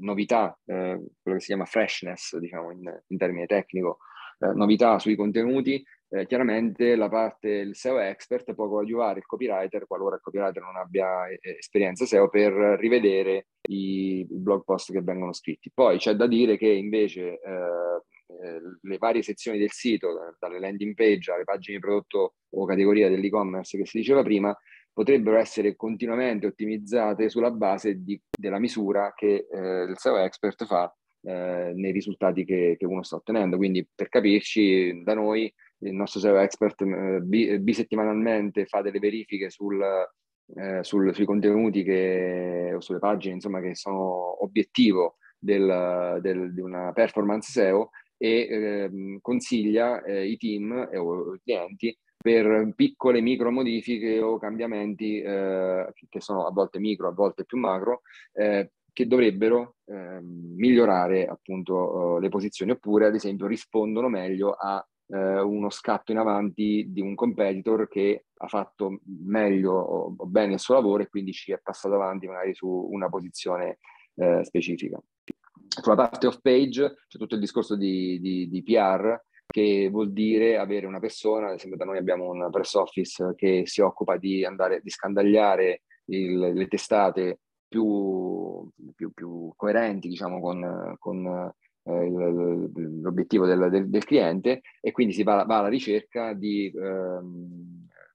novità, 0.00 0.58
eh, 0.66 1.00
quello 1.22 1.36
che 1.36 1.40
si 1.40 1.46
chiama 1.46 1.64
freshness, 1.64 2.36
diciamo 2.36 2.70
in, 2.70 3.02
in 3.06 3.18
termine 3.18 3.46
tecnico, 3.46 3.98
eh, 4.40 4.52
novità 4.54 4.98
sui 4.98 5.16
contenuti, 5.16 5.82
eh, 6.12 6.26
chiaramente 6.26 6.96
la 6.96 7.08
parte 7.08 7.48
il 7.48 7.76
SEO 7.76 7.98
expert 7.98 8.54
può 8.54 8.68
coadiuvare 8.68 9.20
il 9.20 9.26
copywriter 9.26 9.86
qualora 9.86 10.16
il 10.16 10.20
copywriter 10.20 10.60
non 10.60 10.76
abbia 10.76 11.28
eh, 11.28 11.38
esperienza 11.58 12.04
SEO 12.04 12.28
per 12.28 12.52
rivedere 12.52 13.46
i, 13.68 14.20
i, 14.20 14.26
blog 14.28 14.64
post 14.64 14.92
che 14.92 15.02
vengono 15.02 15.32
scritti. 15.32 15.70
Poi 15.72 15.98
c'è 15.98 16.14
da 16.14 16.26
dire 16.26 16.56
che 16.56 16.68
invece 16.68 17.38
eh, 17.40 18.60
le 18.80 18.98
varie 18.98 19.22
sezioni 19.22 19.58
del 19.58 19.70
sito, 19.70 20.34
dalle 20.38 20.58
landing 20.58 20.94
page 20.94 21.32
alle 21.32 21.44
pagine 21.44 21.76
di 21.76 21.82
prodotto 21.82 22.34
o 22.50 22.64
categoria 22.64 23.08
dell'e-commerce 23.08 23.76
che 23.76 23.86
si 23.86 23.98
diceva 23.98 24.22
prima, 24.22 24.56
potrebbero 24.92 25.38
essere 25.38 25.76
continuamente 25.76 26.46
ottimizzate 26.46 27.28
sulla 27.28 27.50
base 27.50 28.02
di, 28.02 28.20
della 28.30 28.58
misura 28.58 29.12
che 29.14 29.46
eh, 29.50 29.82
il 29.84 29.94
SEO 29.96 30.18
expert 30.18 30.66
fa 30.66 30.94
eh, 31.22 31.72
nei 31.74 31.92
risultati 31.92 32.44
che, 32.44 32.76
che, 32.78 32.86
uno 32.86 33.02
sta 33.02 33.16
ottenendo. 33.16 33.56
Quindi 33.56 33.86
per 33.94 34.08
capirci, 34.08 35.02
da 35.02 35.14
noi 35.14 35.52
il 35.78 35.94
nostro 35.94 36.20
SEO 36.20 36.38
expert 36.38 36.82
eh, 36.82 37.20
bisettimanalmente 37.60 38.66
fa 38.66 38.82
delle 38.82 38.98
verifiche 38.98 39.50
sul, 39.50 39.82
eh, 40.56 40.82
sul, 40.82 41.14
sui 41.14 41.24
contenuti 41.24 41.82
che, 41.82 42.72
o 42.74 42.80
sulle 42.80 42.98
pagine 42.98 43.34
insomma, 43.34 43.60
che 43.60 43.74
sono 43.74 44.42
obiettivo 44.42 45.16
del, 45.38 46.18
del, 46.20 46.52
di 46.52 46.60
una 46.60 46.92
performance 46.92 47.50
SEO 47.50 47.90
e 48.16 48.48
ehm, 48.50 49.18
consiglia 49.22 50.02
eh, 50.02 50.26
i 50.26 50.36
team 50.36 50.88
e 50.92 50.98
o 50.98 51.34
i 51.34 51.40
clienti 51.42 51.96
per 52.22 52.72
piccole 52.76 53.22
micro 53.22 53.50
modifiche 53.50 54.20
o 54.20 54.38
cambiamenti 54.38 55.20
eh, 55.20 55.90
che 56.08 56.20
sono 56.20 56.46
a 56.46 56.52
volte 56.52 56.78
micro, 56.78 57.08
a 57.08 57.12
volte 57.12 57.46
più 57.46 57.56
macro, 57.56 58.02
eh, 58.34 58.72
che 58.92 59.06
dovrebbero 59.06 59.76
eh, 59.86 60.20
migliorare 60.20 61.26
appunto 61.26 62.18
eh, 62.18 62.20
le 62.20 62.28
posizioni 62.28 62.72
oppure 62.72 63.06
ad 63.06 63.14
esempio 63.14 63.46
rispondono 63.46 64.08
meglio 64.08 64.52
a 64.52 64.86
eh, 65.06 65.40
uno 65.40 65.70
scatto 65.70 66.12
in 66.12 66.18
avanti 66.18 66.86
di 66.90 67.00
un 67.00 67.14
competitor 67.14 67.88
che 67.88 68.26
ha 68.36 68.48
fatto 68.48 69.00
meglio 69.24 69.72
o, 69.72 70.14
bene 70.26 70.54
il 70.54 70.60
suo 70.60 70.74
lavoro 70.74 71.02
e 71.02 71.08
quindi 71.08 71.32
ci 71.32 71.52
è 71.52 71.60
passato 71.62 71.94
avanti 71.94 72.26
magari 72.26 72.54
su 72.54 72.68
una 72.68 73.08
posizione 73.08 73.78
eh, 74.16 74.44
specifica. 74.44 75.00
Sulla 75.66 75.94
parte 75.94 76.26
off 76.26 76.40
page 76.42 76.96
c'è 77.08 77.16
tutto 77.16 77.34
il 77.36 77.40
discorso 77.40 77.76
di, 77.76 78.20
di, 78.20 78.48
di 78.50 78.62
PR 78.62 79.18
che 79.50 79.88
vuol 79.90 80.12
dire 80.12 80.56
avere 80.58 80.86
una 80.86 81.00
persona, 81.00 81.48
ad 81.48 81.54
esempio 81.54 81.76
da 81.76 81.84
noi 81.84 81.98
abbiamo 81.98 82.30
un 82.30 82.48
press 82.50 82.74
office 82.74 83.34
che 83.36 83.62
si 83.66 83.80
occupa 83.80 84.16
di 84.16 84.44
andare, 84.44 84.80
di 84.82 84.90
scandagliare 84.90 85.82
il, 86.06 86.38
le 86.38 86.66
testate 86.68 87.40
più, 87.68 88.68
più, 88.94 89.12
più 89.12 89.52
coerenti, 89.56 90.08
diciamo, 90.08 90.40
con, 90.40 90.96
con 90.98 91.52
eh, 91.82 92.10
l'obiettivo 93.00 93.46
del, 93.46 93.68
del, 93.70 93.88
del, 93.88 94.04
cliente 94.04 94.62
e 94.80 94.92
quindi 94.92 95.12
si 95.12 95.22
va, 95.22 95.44
va 95.44 95.58
alla 95.58 95.68
ricerca 95.68 96.32
di 96.34 96.66
eh, 96.66 97.20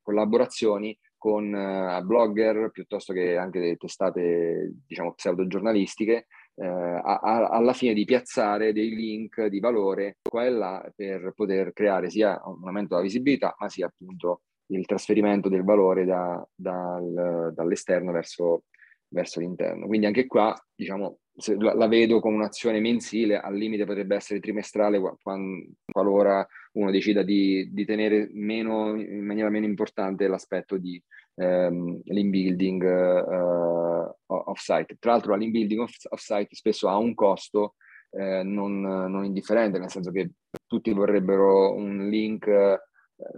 collaborazioni 0.02 0.98
con 1.18 1.52
uh, 1.52 2.06
blogger 2.06 2.70
piuttosto 2.70 3.12
che 3.12 3.36
anche 3.36 3.76
testate 3.78 4.76
diciamo 4.86 5.14
pseudo-giornalistiche 5.14 6.28
eh, 6.56 6.66
a, 6.66 7.20
a, 7.20 7.48
alla 7.50 7.74
fine 7.74 7.94
di 7.94 8.06
piazzare 8.06 8.74
dei 8.74 8.96
link 8.96 9.46
di 9.46 9.60
valore 9.60 10.18
qua 10.22 10.46
e 10.46 10.50
là 10.50 10.92
per 10.96 11.34
poter 11.36 11.74
creare 11.74 12.10
sia 12.10 12.42
un 12.46 12.66
aumento 12.66 12.96
della 12.96 13.02
visibilità 13.02 13.56
ma 13.60 13.70
sia 13.70 13.88
appunto 13.88 14.42
il 14.68 14.86
trasferimento 14.86 15.50
del 15.50 15.64
valore 15.64 16.06
da, 16.06 16.46
dal, 16.56 17.52
dall'esterno 17.54 18.12
verso, 18.12 18.64
verso 19.10 19.40
l'interno. 19.40 19.86
Quindi 19.86 20.08
anche 20.08 20.26
qua, 20.26 20.56
diciamo, 20.74 21.20
la, 21.58 21.74
la, 21.74 21.88
vedo 21.88 22.20
come 22.20 22.36
un'azione 22.36 22.80
mensile, 22.80 23.40
al 23.40 23.56
limite 23.56 23.86
potrebbe 23.86 24.16
essere 24.16 24.40
trimestrale 24.40 25.00
quando, 25.22 25.68
qualora 25.86 26.46
uno 26.74 26.92
decida 26.92 27.24
di, 27.24 27.70
di, 27.72 27.86
tenere 27.86 28.30
meno, 28.34 28.96
in 28.96 29.26
maniera 29.26 29.50
meno 29.50 29.66
importante 29.66 30.28
l'aspetto 30.28 30.78
di 30.78 31.02
ehm, 31.36 32.02
l'inbuilding 32.06 32.84
uh, 32.84 34.16
off-site. 34.28 34.98
Tra 35.00 35.12
l'altro 35.12 35.36
l'inbuilding 35.36 35.82
off-site 35.82 36.56
spesso 36.56 36.88
ha 36.88 36.98
un 36.98 37.14
costo 37.14 37.76
eh, 38.12 38.44
non, 38.44 38.82
non, 38.82 39.26
indifferente, 39.26 39.78
nel 39.78 39.90
senso 39.90 40.12
che 40.12 40.32
tutti 40.66 40.92
vorrebbero 40.92 41.74
un 41.74 42.08
link 42.10 42.48
eh, 42.48 42.80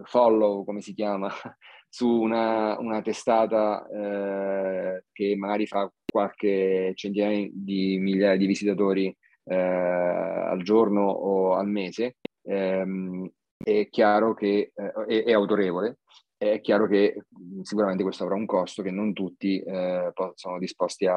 follow, 0.04 0.64
come 0.64 0.82
si 0.82 0.93
chiama, 0.93 1.30
su 1.89 2.08
una, 2.08 2.78
una 2.80 3.02
testata 3.02 3.88
eh, 3.88 5.04
che 5.12 5.36
magari 5.36 5.66
fa 5.66 5.91
qualche 6.06 6.91
centinaia 6.95 7.48
di 7.52 7.98
migliaia 7.98 8.38
di 8.38 8.45
visitatori 8.45 9.16
eh, 9.45 9.56
al 9.56 10.62
giorno 10.64 11.08
o 11.10 11.56
al 11.56 11.68
mese, 11.68 12.18
ehm, 12.43 13.30
è 13.58 13.88
chiaro 13.89 14.34
che 14.34 14.72
eh, 14.74 14.91
è, 15.08 15.24
è, 15.24 15.34
autorevole. 15.34 16.00
È 16.38 16.62
chiaro 16.62 16.88
che 16.88 17.24
sicuramente 17.64 18.04
questo 18.04 18.24
avrà 18.24 18.36
un 18.36 18.46
costo 18.46 18.84
che 18.84 18.92
non 18.92 19.12
tutti 19.12 19.60
eh, 19.60 20.14
sono 20.36 20.60
disposti 20.60 21.08
a, 21.08 21.16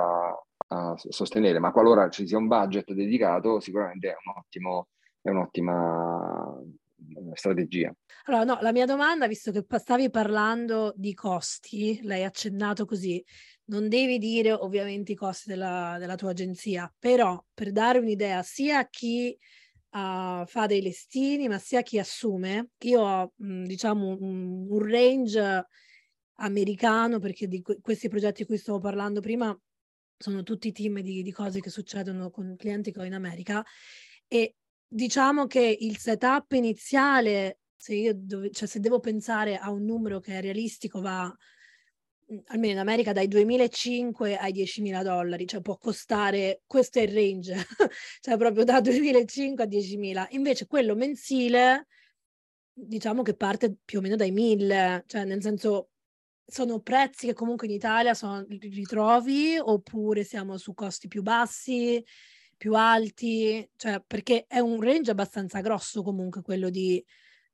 a, 0.68 0.95
sostenere, 0.97 1.59
ma 1.59 1.73
qualora 1.73 2.09
ci 2.09 2.27
sia 2.27 2.39
un 2.39 2.47
budget 2.47 2.93
dedicato, 2.93 3.61
sicuramente 3.61 4.09
è, 4.09 4.14
un 4.25 4.33
ottimo, 4.39 4.89
è 5.21 5.29
un'ottima 5.29 6.59
strategia. 7.35 7.93
Allora, 8.25 8.45
no, 8.45 8.59
la 8.61 8.73
mia 8.73 8.87
domanda, 8.87 9.27
visto 9.27 9.53
che 9.53 9.64
stavi 9.79 10.11
parlando 10.11 10.93
di 10.97 11.14
costi, 11.14 12.01
l'hai 12.03 12.25
accennato 12.25 12.85
così, 12.85 13.23
non 13.64 13.89
devi 13.89 14.18
dire 14.18 14.53
ovviamente 14.53 15.12
i 15.12 15.16
costi 15.16 15.49
della, 15.51 15.97
della 15.99 16.16
tua 16.16 16.31
agenzia, 16.31 16.93
però 16.99 17.43
per 17.53 17.73
dare 17.73 17.99
un'idea 17.99 18.43
sia 18.43 18.79
a 18.79 18.89
chi 18.89 19.37
uh, 19.91 20.45
fa 20.47 20.66
dei 20.66 20.80
listini, 20.80 21.49
ma 21.49 21.59
sia 21.59 21.82
chi 21.82 21.99
assume, 21.99 22.70
io 22.80 23.01
ho 23.01 23.32
mh, 23.36 23.64
diciamo 23.64 24.16
un, 24.20 24.66
un, 24.68 24.88
range 24.91 25.66
americano, 26.36 27.18
perché 27.18 27.47
di 27.47 27.61
que- 27.62 27.80
questi 27.80 28.09
progetti 28.09 28.43
di 28.43 28.49
cui 28.49 28.59
stavo 28.59 28.78
parlando 28.78 29.20
prima 29.20 29.57
sono 30.16 30.43
tutti 30.43 30.72
team 30.72 31.01
di, 31.01 31.22
di 31.22 31.32
cose 31.32 31.61
che 31.61 31.70
succedono 31.70 32.30
con 32.30 32.55
clienti 32.57 32.93
che 32.93 33.01
ho 33.01 33.05
in 33.05 33.14
America. 33.14 33.64
E 34.26 34.57
diciamo 34.86 35.47
che 35.47 35.76
il 35.80 35.99
setup 35.99 36.53
iniziale, 36.53 37.61
se 37.76 38.12
dove, 38.16 38.51
cioè 38.51 38.68
se 38.68 38.80
devo 38.80 39.01
pensare 39.01 39.57
a 39.57 39.70
un 39.70 39.84
numero 39.84 40.20
che 40.20 40.38
è 40.38 40.41
realistico, 40.41 41.01
va 41.01 41.24
mhmm, 41.24 41.34
almeno 42.47 42.72
in 42.72 42.78
America 42.78 43.12
dai 43.12 43.28
2.500 43.28 44.37
ai 44.39 44.53
10.000 44.53 45.03
dollari, 45.03 45.47
cioè 45.47 45.61
può 45.61 45.76
costare, 45.76 46.62
questo 46.66 46.99
è 46.99 47.03
il 47.03 47.12
range, 47.12 47.55
cioè 48.20 48.37
proprio 48.37 48.64
da 48.64 48.81
2.500 48.81 49.62
a 49.62 49.64
10.000. 49.64 50.26
Invece 50.31 50.66
quello 50.66 50.95
mensile, 50.95 51.87
diciamo 52.72 53.22
che 53.22 53.35
parte 53.35 53.76
più 53.85 53.99
o 53.99 54.03
meno 54.03 54.16
dai 54.16 54.33
1.000, 54.33 55.05
cioè 55.07 55.24
nel 55.24 55.43
senso 55.43 55.91
sono 56.45 56.81
prezzi 56.81 57.26
che 57.26 57.33
comunque 57.33 57.66
in 57.66 57.74
Italia 57.74 58.14
sono, 58.14 58.45
ritrovi 58.49 59.57
oppure 59.59 60.24
siamo 60.24 60.57
su 60.57 60.74
costi 60.74 61.09
più 61.09 61.22
bassi? 61.22 62.05
più 62.61 62.74
alti, 62.74 63.66
cioè 63.74 64.05
perché 64.07 64.45
è 64.47 64.59
un 64.59 64.83
range 64.83 65.12
abbastanza 65.12 65.61
grosso 65.62 66.03
comunque 66.03 66.43
quello 66.43 66.68
di 66.68 67.03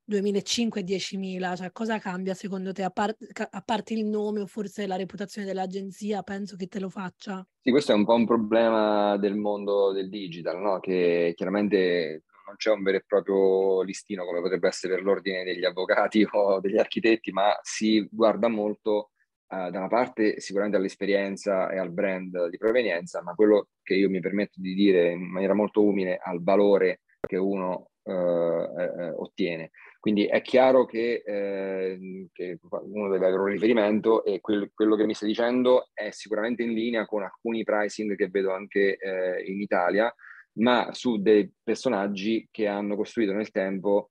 2005 0.07 0.81
e 0.81 0.85
10.000, 0.85 1.57
cioè 1.57 1.73
cosa 1.73 1.99
cambia 1.99 2.33
secondo 2.33 2.73
te, 2.73 2.85
a, 2.85 2.91
par- 2.91 3.17
a, 3.51 3.61
parte 3.61 3.93
il 3.93 4.07
nome 4.07 4.41
o 4.41 4.47
forse 4.47 4.87
la 4.87 4.97
reputazione 4.97 5.47
dell'agenzia, 5.47 6.23
penso 6.23 6.55
che 6.57 6.69
te 6.69 6.79
lo 6.79 6.89
faccia? 6.89 7.47
Sì, 7.61 7.71
questo 7.71 7.93
è 7.93 7.95
un 7.97 8.05
po' 8.05 8.15
un 8.15 8.27
problema 8.27 9.17
del 9.17 9.35
mondo 9.35 9.93
del 9.93 10.09
digital, 10.09 10.61
no? 10.61 10.79
che 10.79 11.33
chiaramente 11.35 12.23
non 12.47 12.55
c'è 12.57 12.71
un 12.71 12.83
vero 12.85 12.99
e 12.99 13.05
proprio 13.05 13.83
listino 13.83 14.25
come 14.25 14.41
potrebbe 14.41 14.69
essere 14.69 14.95
per 14.95 15.03
l'ordine 15.03 15.43
degli 15.43 15.65
avvocati 15.65 16.25
o 16.31 16.61
degli 16.61 16.79
architetti, 16.79 17.33
ma 17.33 17.59
si 17.63 18.07
guarda 18.11 18.47
molto 18.49 19.11
uh, 19.49 19.71
da 19.71 19.79
una 19.79 19.89
parte 19.89 20.39
sicuramente 20.41 20.79
all'esperienza 20.79 21.69
e 21.71 21.79
al 21.79 21.91
brand 21.91 22.49
di 22.49 22.57
provenienza, 22.57 23.23
ma 23.23 23.35
quello 23.35 23.71
che 23.83 23.95
io 23.95 24.09
mi 24.09 24.21
permetto 24.21 24.61
di 24.61 24.75
dire 24.75 25.11
in 25.11 25.29
maniera 25.29 25.55
molto 25.55 25.83
umile 25.83 26.19
al 26.23 26.43
valore 26.43 27.01
che 27.27 27.37
uno 27.37 27.91
uh, 28.03 28.11
eh, 28.11 29.13
ottiene. 29.17 29.71
Quindi 30.01 30.27
è 30.27 30.41
chiaro 30.43 30.85
che, 30.85 31.23
eh, 31.25 32.29
che, 32.33 32.59
uno 32.61 33.11
deve 33.11 33.27
avere 33.27 33.41
un 33.41 33.49
riferimento 33.49 34.25
e 34.25 34.41
quel, 34.41 34.71
quello 34.73 34.95
che 34.97 35.05
mi 35.05 35.15
stai 35.15 35.29
dicendo 35.29 35.89
è 35.93 36.11
sicuramente 36.11 36.63
in 36.63 36.73
linea 36.73 37.07
con 37.07 37.23
alcuni 37.23 37.65
pricing 37.65 38.15
che 38.17 38.29
vedo 38.29 38.53
anche 38.53 38.97
eh, 38.97 39.45
in 39.51 39.61
Italia, 39.61 40.13
ma 40.59 40.93
su 40.93 41.21
dei 41.21 41.51
personaggi 41.63 42.49
che 42.51 42.67
hanno 42.67 42.97
costruito 42.97 43.33
nel 43.33 43.51
tempo 43.51 44.11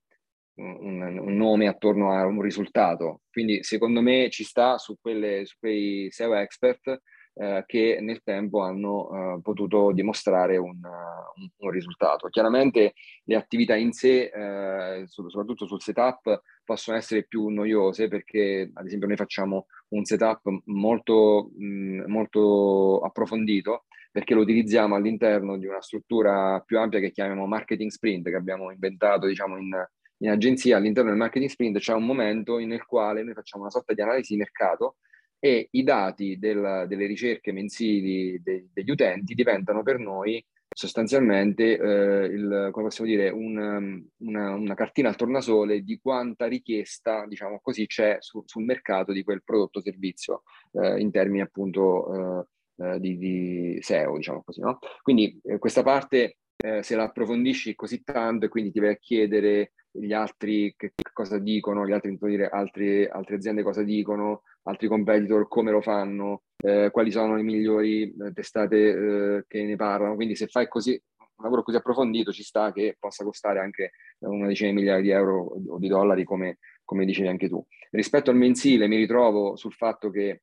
un, 0.56 1.02
un, 1.02 1.36
nome 1.36 1.68
attorno 1.68 2.12
a 2.12 2.24
un 2.24 2.40
risultato. 2.40 3.22
Quindi 3.30 3.62
secondo 3.62 4.00
me 4.00 4.30
ci 4.30 4.44
sta 4.44 4.78
su, 4.78 4.96
quelle, 5.00 5.44
su 5.44 5.56
quei 5.58 6.08
SEO 6.10 6.34
expert 6.34 7.00
eh, 7.38 7.64
che 7.66 7.98
nel 8.00 8.22
tempo 8.22 8.62
hanno 8.62 9.36
eh, 9.36 9.40
potuto 9.42 9.92
dimostrare 9.92 10.56
un, 10.56 10.80
un, 10.80 11.48
un, 11.58 11.70
risultato. 11.70 12.28
Chiaramente 12.28 12.94
le 13.24 13.36
attività 13.36 13.74
in 13.74 13.92
sé, 13.92 14.30
eh, 14.32 15.04
soprattutto 15.06 15.66
sul 15.66 15.82
setup, 15.82 16.40
possono 16.64 16.96
essere 16.96 17.24
più 17.24 17.48
noiose 17.48 18.08
perché 18.08 18.70
ad 18.72 18.86
esempio 18.86 19.06
noi 19.06 19.16
facciamo 19.16 19.66
un 19.88 20.04
setup 20.04 20.40
molto, 20.64 21.50
mh, 21.54 22.04
molto 22.06 23.00
approfondito 23.00 23.84
perché 24.10 24.32
lo 24.32 24.40
utilizziamo 24.40 24.94
all'interno 24.94 25.58
di 25.58 25.66
una 25.66 25.82
struttura 25.82 26.62
più 26.64 26.78
ampia 26.78 27.00
che 27.00 27.10
chiamiamo 27.10 27.46
marketing 27.46 27.90
sprint, 27.90 28.30
che 28.30 28.36
abbiamo 28.36 28.70
inventato 28.70 29.26
diciamo, 29.26 29.58
in, 29.58 29.76
in 30.18 30.30
agenzia 30.30 30.78
all'interno 30.78 31.10
del 31.10 31.18
marketing 31.18 31.50
sprint 31.50 31.78
c'è 31.80 31.92
un 31.92 32.06
momento 32.06 32.56
nel 32.56 32.86
quale 32.86 33.22
noi 33.22 33.34
facciamo 33.34 33.64
una 33.64 33.70
sorta 33.72 33.92
di 33.92 34.00
analisi 34.00 34.32
di 34.32 34.38
mercato 34.38 34.96
e 35.38 35.68
i 35.70 35.82
dati 35.82 36.38
del, 36.38 36.86
delle 36.88 37.06
ricerche 37.06 37.52
mensili 37.52 38.40
de, 38.42 38.68
degli 38.72 38.90
utenti 38.90 39.34
diventano 39.34 39.82
per 39.82 39.98
noi 39.98 40.44
sostanzialmente 40.68 41.78
eh, 41.78 42.26
il, 42.26 42.68
come 42.72 42.86
possiamo 42.86 43.10
dire, 43.10 43.30
un, 43.30 44.04
una, 44.18 44.54
una, 44.54 44.74
cartina 44.74 45.08
al 45.08 45.16
tornasole 45.16 45.82
di 45.82 45.98
quanta 45.98 46.46
richiesta, 46.46 47.24
diciamo 47.26 47.60
così, 47.62 47.86
c'è 47.86 48.16
su, 48.20 48.42
sul 48.44 48.64
mercato 48.64 49.12
di 49.12 49.22
quel 49.22 49.42
prodotto 49.42 49.78
o 49.78 49.82
servizio 49.82 50.42
eh, 50.72 51.00
in 51.00 51.10
termini 51.10 51.40
appunto 51.40 52.42
eh, 52.78 52.94
eh 52.94 53.00
di, 53.00 53.16
di, 53.16 53.78
SEO, 53.80 54.16
diciamo 54.16 54.42
così. 54.44 54.60
No? 54.60 54.78
Quindi 55.02 55.40
eh, 55.44 55.58
questa 55.58 55.82
parte 55.82 56.38
eh, 56.56 56.82
se 56.82 56.96
la 56.96 57.04
approfondisci 57.04 57.74
così 57.74 58.02
tanto 58.02 58.46
e 58.46 58.48
quindi 58.48 58.70
ti 58.70 58.80
vai 58.80 58.90
a 58.90 58.96
chiedere 58.96 59.72
gli 59.98 60.12
altri 60.12 60.74
che, 60.76 60.92
che 60.94 61.10
cosa 61.12 61.38
dicono, 61.38 61.86
gli 61.86 61.92
altri, 61.92 62.16
dire, 62.20 62.48
altri, 62.48 63.06
altre 63.06 63.36
aziende 63.36 63.62
cosa 63.62 63.82
dicono, 63.82 64.42
altri 64.64 64.88
competitor 64.88 65.48
come 65.48 65.70
lo 65.70 65.80
fanno, 65.80 66.42
eh, 66.56 66.90
quali 66.90 67.10
sono 67.10 67.36
le 67.36 67.42
migliori 67.42 68.14
eh, 68.14 68.32
testate 68.32 68.76
eh, 68.76 69.44
che 69.46 69.64
ne 69.64 69.76
parlano. 69.76 70.14
Quindi 70.14 70.34
se 70.36 70.46
fai 70.46 70.68
così 70.68 71.00
un 71.36 71.44
lavoro 71.44 71.62
così 71.62 71.76
approfondito 71.76 72.32
ci 72.32 72.42
sta 72.42 72.72
che 72.72 72.96
possa 72.98 73.22
costare 73.22 73.58
anche 73.60 73.92
una 74.20 74.46
decina 74.46 74.70
di 74.70 74.76
migliaia 74.76 75.02
di 75.02 75.10
euro 75.10 75.56
o 75.68 75.78
di 75.78 75.88
dollari 75.88 76.24
come, 76.24 76.58
come 76.84 77.04
dicevi 77.04 77.28
anche 77.28 77.48
tu. 77.48 77.64
Rispetto 77.90 78.30
al 78.30 78.36
mensile 78.36 78.88
mi 78.88 78.96
ritrovo 78.96 79.56
sul 79.56 79.72
fatto 79.72 80.10
che 80.10 80.42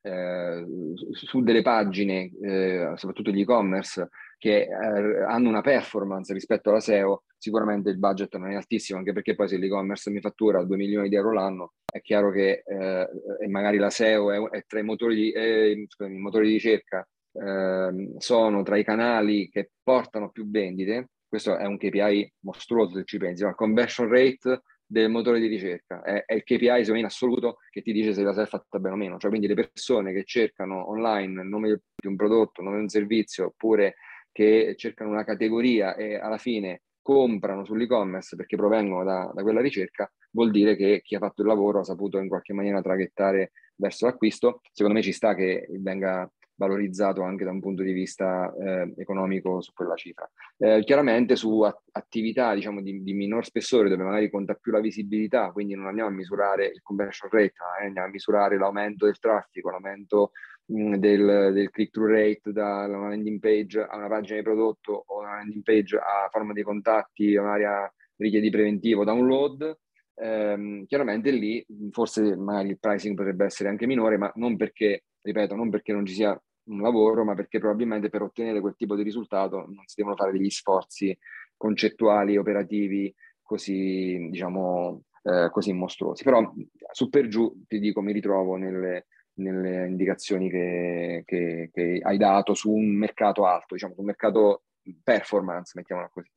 eh, 0.00 0.64
su 1.10 1.42
delle 1.42 1.62
pagine, 1.62 2.30
eh, 2.40 2.92
soprattutto 2.94 3.30
gli 3.30 3.40
e-commerce, 3.40 4.08
che 4.38 4.62
eh, 4.62 5.22
hanno 5.26 5.48
una 5.48 5.60
performance 5.60 6.32
rispetto 6.32 6.70
alla 6.70 6.80
SEO, 6.80 7.24
sicuramente 7.38 7.90
il 7.90 7.98
budget 7.98 8.36
non 8.36 8.50
è 8.50 8.56
altissimo, 8.56 8.98
anche 8.98 9.12
perché 9.12 9.34
poi 9.34 9.48
se 9.48 9.56
l'e-commerce 9.56 10.10
mi 10.10 10.20
fattura 10.20 10.64
2 10.64 10.76
milioni 10.76 11.08
di 11.08 11.14
euro 11.14 11.32
l'anno, 11.32 11.74
è 11.90 12.00
chiaro 12.00 12.30
che 12.30 12.62
eh, 12.66 13.48
magari 13.48 13.78
la 13.78 13.90
SEO 13.90 14.32
è, 14.32 14.58
è 14.58 14.64
tra 14.66 14.80
i 14.80 14.84
motori 14.84 15.14
di, 15.14 15.30
eh, 15.32 15.70
i 15.70 16.18
motori 16.18 16.48
di 16.48 16.54
ricerca, 16.54 17.06
ehm, 17.32 18.18
sono 18.18 18.62
tra 18.62 18.76
i 18.76 18.84
canali 18.84 19.48
che 19.48 19.70
portano 19.82 20.30
più 20.30 20.50
vendite, 20.50 21.10
questo 21.28 21.56
è 21.56 21.64
un 21.64 21.76
KPI 21.76 22.32
mostruoso 22.40 22.96
se 22.96 23.04
ci 23.04 23.18
pensi, 23.18 23.42
la 23.42 23.54
conversion 23.54 24.08
rate 24.08 24.62
del 24.90 25.10
motore 25.10 25.38
di 25.38 25.46
ricerca, 25.46 26.02
è, 26.02 26.24
è 26.24 26.34
il 26.34 26.42
KPI 26.42 26.98
in 26.98 27.04
assoluto 27.04 27.58
che 27.70 27.82
ti 27.82 27.92
dice 27.92 28.14
se 28.14 28.22
la 28.22 28.32
sei 28.32 28.46
fatta 28.46 28.78
bene 28.78 28.94
o 28.94 28.98
meno, 28.98 29.18
cioè 29.18 29.28
quindi 29.28 29.46
le 29.46 29.54
persone 29.54 30.12
che 30.12 30.24
cercano 30.24 30.88
online 30.88 31.42
il 31.42 31.48
nome 31.48 31.82
di 31.94 32.06
un 32.06 32.16
prodotto, 32.16 32.60
il 32.60 32.66
nome 32.66 32.78
di 32.78 32.84
un 32.84 32.88
servizio, 32.88 33.46
oppure 33.46 33.96
che 34.32 34.74
cercano 34.76 35.10
una 35.10 35.24
categoria 35.24 35.94
e 35.94 36.14
alla 36.16 36.38
fine 36.38 36.82
comprano 37.08 37.64
sull'e-commerce 37.64 38.36
perché 38.36 38.54
provengono 38.54 39.02
da, 39.02 39.32
da, 39.32 39.40
quella 39.40 39.62
ricerca, 39.62 40.12
vuol 40.32 40.50
dire 40.50 40.76
che 40.76 41.00
chi 41.02 41.14
ha 41.14 41.18
fatto 41.18 41.40
il 41.40 41.48
lavoro 41.48 41.78
ha 41.78 41.84
saputo 41.84 42.18
in 42.18 42.28
qualche 42.28 42.52
maniera 42.52 42.82
traghettare 42.82 43.52
verso 43.76 44.04
l'acquisto. 44.04 44.60
Secondo 44.70 44.98
me 44.98 45.02
ci 45.02 45.12
sta 45.12 45.34
che 45.34 45.66
venga 45.80 46.30
valorizzato 46.56 47.22
anche 47.22 47.44
da 47.44 47.50
un 47.50 47.60
punto 47.60 47.82
di 47.82 47.92
vista 47.92 48.52
eh, 48.60 48.92
economico 48.98 49.62
su 49.62 49.72
quella 49.72 49.94
cifra. 49.94 50.30
Eh, 50.58 50.82
chiaramente 50.84 51.34
su 51.34 51.62
attività 51.92 52.52
diciamo, 52.52 52.82
di, 52.82 53.02
di, 53.02 53.14
minor 53.14 53.42
spessore 53.42 53.88
dove 53.88 54.02
magari 54.02 54.28
conta 54.28 54.52
più 54.52 54.70
la 54.70 54.80
visibilità, 54.80 55.50
quindi 55.50 55.74
non 55.74 55.86
andiamo 55.86 56.10
a 56.10 56.12
misurare 56.12 56.66
il 56.66 56.82
conversion 56.82 57.30
rate, 57.30 57.54
eh, 57.80 57.86
andiamo 57.86 58.08
a 58.08 58.10
misurare 58.10 58.58
l'aumento 58.58 59.06
del 59.06 59.18
traffico, 59.18 59.70
l'aumento 59.70 60.32
mh, 60.68 60.96
del, 60.96 61.50
del 61.52 61.70
click-through 61.70 62.10
rate 62.10 62.52
da 62.52 62.86
una 62.86 63.08
landing 63.08 63.38
page 63.40 63.80
a 63.80 63.96
una 63.96 64.08
pagina 64.08 64.36
di 64.38 64.42
prodotto 64.44 65.04
o 65.06 65.20
una 65.20 65.34
landing 65.36 65.62
page 65.62 65.96
a 65.96 66.28
forma 66.30 66.52
di 66.52 66.62
contatti, 66.62 67.34
magari 67.36 67.64
a 67.64 67.92
richiedi 68.16 68.50
preventivo, 68.50 69.04
download, 69.04 69.78
ehm, 70.16 70.86
chiaramente 70.86 71.30
lì 71.30 71.64
forse 71.90 72.36
magari 72.36 72.70
il 72.70 72.78
pricing 72.78 73.16
potrebbe 73.16 73.44
essere 73.44 73.68
anche 73.68 73.86
minore, 73.86 74.16
ma 74.18 74.30
non 74.36 74.56
perché, 74.56 75.04
ripeto, 75.22 75.54
non 75.54 75.70
perché 75.70 75.92
non 75.92 76.04
ci 76.06 76.14
sia 76.14 76.40
un 76.64 76.80
lavoro, 76.82 77.24
ma 77.24 77.34
perché 77.34 77.58
probabilmente 77.58 78.10
per 78.10 78.22
ottenere 78.22 78.60
quel 78.60 78.74
tipo 78.76 78.94
di 78.94 79.02
risultato 79.02 79.58
non 79.58 79.82
si 79.86 79.94
devono 79.96 80.16
fare 80.16 80.32
degli 80.32 80.50
sforzi 80.50 81.16
concettuali, 81.56 82.36
operativi 82.36 83.12
così, 83.42 84.28
diciamo, 84.30 85.04
eh, 85.22 85.48
così 85.50 85.72
mostruosi. 85.72 86.22
Però 86.24 86.52
su 86.92 87.08
per 87.08 87.28
giù 87.28 87.62
ti 87.66 87.78
dico, 87.78 88.02
mi 88.02 88.12
ritrovo 88.12 88.56
nelle, 88.56 89.06
nelle 89.38 89.86
indicazioni 89.86 90.50
che, 90.50 91.22
che, 91.26 91.70
che, 91.72 92.00
hai 92.02 92.16
dato 92.16 92.54
su 92.54 92.70
un 92.70 92.96
mercato 92.96 93.46
alto, 93.46 93.74
diciamo, 93.74 93.94
su 93.94 94.00
un 94.00 94.06
mercato 94.06 94.64
performance, 95.02 95.72
mettiamola 95.74 96.08
così. 96.08 96.30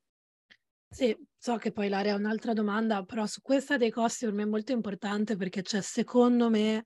Sì, 0.90 1.16
so 1.38 1.56
che 1.56 1.72
poi 1.72 1.88
l'area 1.88 2.14
è 2.14 2.18
un'altra 2.18 2.54
domanda, 2.54 3.04
però 3.04 3.26
su 3.26 3.42
questa 3.42 3.78
dei 3.78 3.92
costi 3.92 4.26
per 4.26 4.34
me 4.34 4.44
è 4.44 4.48
molto 4.48 4.74
importante 4.74 5.38
perché 5.38 5.62
c'è 5.62 5.82
secondo 5.82 6.50
me 6.50 6.86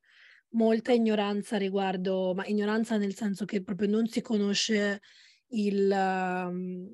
molta 0.49 0.91
ignoranza 0.91 1.57
riguardo, 1.57 2.33
ma 2.35 2.45
ignoranza 2.45 2.97
nel 2.97 3.15
senso 3.15 3.45
che 3.45 3.63
proprio 3.63 3.89
non 3.89 4.05
si 4.07 4.21
conosce 4.21 5.01
il, 5.47 5.91
um, 5.91 6.87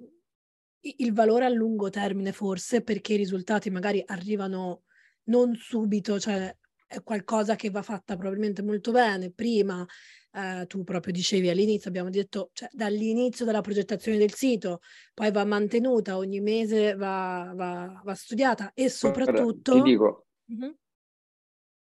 il 0.79 1.13
valore 1.13 1.45
a 1.45 1.49
lungo 1.49 1.89
termine 1.89 2.31
forse 2.31 2.81
perché 2.81 3.13
i 3.13 3.17
risultati 3.17 3.69
magari 3.69 4.01
arrivano 4.05 4.83
non 5.25 5.55
subito, 5.55 6.17
cioè 6.17 6.55
è 6.91 7.01
qualcosa 7.03 7.55
che 7.55 7.69
va 7.69 7.81
fatta 7.81 8.17
probabilmente 8.17 8.61
molto 8.61 8.91
bene 8.91 9.31
prima. 9.31 9.85
Eh, 10.33 10.65
tu 10.67 10.83
proprio 10.83 11.13
dicevi 11.13 11.49
all'inizio, 11.49 11.89
abbiamo 11.89 12.09
detto, 12.09 12.49
cioè, 12.53 12.67
dall'inizio 12.71 13.45
della 13.45 13.61
progettazione 13.61 14.17
del 14.17 14.33
sito, 14.33 14.79
poi 15.13 15.31
va 15.31 15.45
mantenuta, 15.45 16.17
ogni 16.17 16.41
mese 16.41 16.95
va, 16.95 17.51
va, 17.55 18.01
va 18.03 18.13
studiata 18.13 18.71
e 18.73 18.89
soprattutto... 18.89 19.71
Guarda, 19.71 19.83
ti 19.83 19.89
dico, 19.89 20.25
uh-huh. 20.47 20.75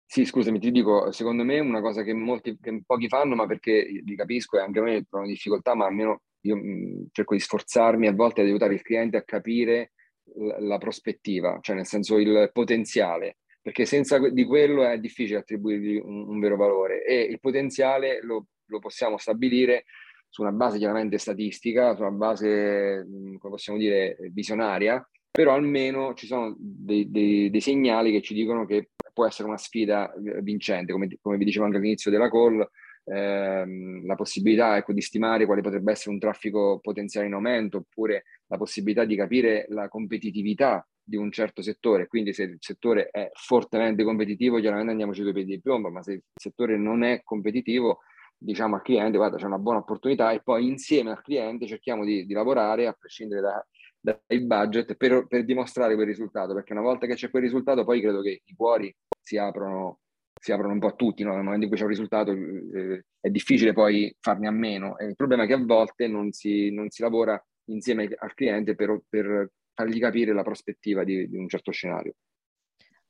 Sì, 0.05 0.25
scusami, 0.25 0.59
ti 0.59 0.71
dico, 0.71 1.11
secondo 1.11 1.43
me 1.43 1.59
una 1.59 1.81
cosa 1.81 2.01
che, 2.01 2.13
molti, 2.13 2.57
che 2.59 2.81
pochi 2.85 3.07
fanno, 3.07 3.35
ma 3.35 3.45
perché 3.45 3.87
li 4.03 4.15
capisco 4.15 4.57
e 4.57 4.61
anche 4.61 4.79
a 4.79 4.83
me 4.83 5.05
trovo 5.07 5.27
difficoltà, 5.27 5.75
ma 5.75 5.85
almeno 5.85 6.23
io 6.41 6.55
mh, 6.55 7.07
cerco 7.11 7.35
di 7.35 7.39
sforzarmi 7.39 8.07
a 8.07 8.13
volte 8.13 8.41
ad 8.41 8.47
aiutare 8.47 8.73
il 8.73 8.81
cliente 8.81 9.17
a 9.17 9.23
capire 9.23 9.91
la, 10.35 10.59
la 10.59 10.77
prospettiva, 10.79 11.59
cioè 11.61 11.75
nel 11.75 11.85
senso 11.85 12.17
il 12.17 12.49
potenziale, 12.51 13.37
perché 13.61 13.85
senza 13.85 14.17
di 14.29 14.43
quello 14.45 14.85
è 14.85 14.97
difficile 14.99 15.39
attribuirgli 15.39 15.99
un, 16.03 16.29
un 16.29 16.39
vero 16.39 16.55
valore 16.55 17.03
e 17.03 17.21
il 17.21 17.39
potenziale 17.39 18.19
lo, 18.21 18.47
lo, 18.65 18.79
possiamo 18.79 19.17
stabilire 19.17 19.85
su 20.29 20.41
una 20.41 20.51
base 20.51 20.77
chiaramente 20.77 21.17
statistica, 21.17 21.95
su 21.95 22.01
una 22.01 22.11
base, 22.11 23.05
come 23.37 23.53
possiamo 23.53 23.79
dire, 23.79 24.17
visionaria, 24.31 25.05
però 25.31 25.53
almeno 25.53 26.13
ci 26.13 26.27
sono 26.27 26.55
dei, 26.57 27.09
dei, 27.09 27.49
dei 27.49 27.61
segnali 27.61 28.11
che 28.11 28.21
ci 28.21 28.33
dicono 28.33 28.65
che 28.65 28.89
può 29.13 29.25
essere 29.25 29.47
una 29.47 29.57
sfida 29.57 30.11
eh, 30.13 30.41
vincente, 30.41 30.91
come, 30.91 31.07
come 31.21 31.37
vi 31.37 31.45
dicevo 31.45 31.65
anche 31.65 31.77
all'inizio 31.77 32.11
della 32.11 32.29
call, 32.29 32.65
ehm, 33.05 34.05
la 34.05 34.15
possibilità 34.15 34.77
ecco, 34.77 34.93
di 34.93 35.01
stimare 35.01 35.45
quale 35.45 35.61
potrebbe 35.61 35.91
essere 35.91 36.11
un 36.11 36.19
traffico 36.19 36.79
potenziale 36.79 37.27
in 37.27 37.33
aumento, 37.33 37.77
oppure 37.77 38.25
la 38.47 38.57
possibilità 38.57 39.05
di 39.05 39.15
capire 39.15 39.65
la 39.69 39.87
competitività 39.87 40.87
di 41.09 41.17
un 41.17 41.31
certo 41.31 41.63
settore, 41.63 42.07
quindi 42.07 42.33
se 42.33 42.43
il 42.43 42.57
settore 42.59 43.09
è 43.09 43.31
fortemente 43.33 44.03
competitivo, 44.03 44.59
chiaramente 44.59 44.91
andiamo 44.91 45.13
sui 45.13 45.23
due 45.23 45.33
piedi 45.33 45.55
di 45.55 45.61
piombo, 45.61 45.89
ma 45.89 46.03
se 46.03 46.13
il 46.13 46.23
settore 46.35 46.77
non 46.77 47.03
è 47.03 47.23
competitivo, 47.23 48.01
diciamo 48.37 48.75
al 48.75 48.83
cliente, 48.83 49.17
guarda, 49.17 49.37
c'è 49.37 49.45
una 49.45 49.57
buona 49.57 49.79
opportunità 49.79 50.31
e 50.31 50.41
poi 50.41 50.67
insieme 50.67 51.09
al 51.09 51.21
cliente 51.21 51.65
cerchiamo 51.65 52.05
di, 52.05 52.25
di 52.25 52.33
lavorare, 52.33 52.85
a 52.85 52.93
prescindere 52.93 53.41
da, 53.41 53.67
dai 53.99 54.39
budget 54.41 54.95
per, 54.95 55.25
per, 55.27 55.43
dimostrare 55.43 55.95
quel 55.95 56.05
risultato, 56.05 56.53
perché 56.53 56.73
una 56.73 56.83
volta 56.83 57.07
che 57.07 57.15
c'è 57.15 57.31
quel 57.31 57.43
risultato 57.43 57.83
poi 57.83 58.01
credo 58.01 58.21
che 58.21 58.41
i 58.45 58.55
cuori 58.55 58.95
si 59.19 59.37
aprono, 59.37 59.99
si 60.39 60.51
aprono 60.51 60.73
un 60.73 60.79
po' 60.79 60.87
a 60.87 60.93
tutti, 60.93 61.23
no? 61.23 61.33
nel 61.33 61.43
momento 61.43 61.63
in 61.63 61.69
cui 61.69 61.77
c'è 61.77 61.85
un 61.85 61.89
risultato 61.89 62.31
eh, 62.31 63.05
è 63.19 63.29
difficile 63.29 63.73
poi 63.73 64.15
farne 64.19 64.47
a 64.47 64.51
meno. 64.51 64.95
E 64.99 65.05
il 65.05 65.15
problema 65.15 65.43
è 65.43 65.47
che 65.47 65.53
a 65.53 65.63
volte 65.65 66.07
non 66.07 66.31
si, 66.31 66.71
non 66.71 66.89
si 66.91 67.01
lavora 67.01 67.43
insieme 67.65 68.07
al 68.15 68.33
cliente 68.35 68.75
per, 68.75 69.01
per 69.09 69.49
fargli 69.79 69.99
capire 69.99 70.33
la 70.33 70.43
prospettiva 70.43 71.05
di, 71.05 71.29
di 71.29 71.37
un 71.37 71.47
certo 71.47 71.71
scenario. 71.71 72.15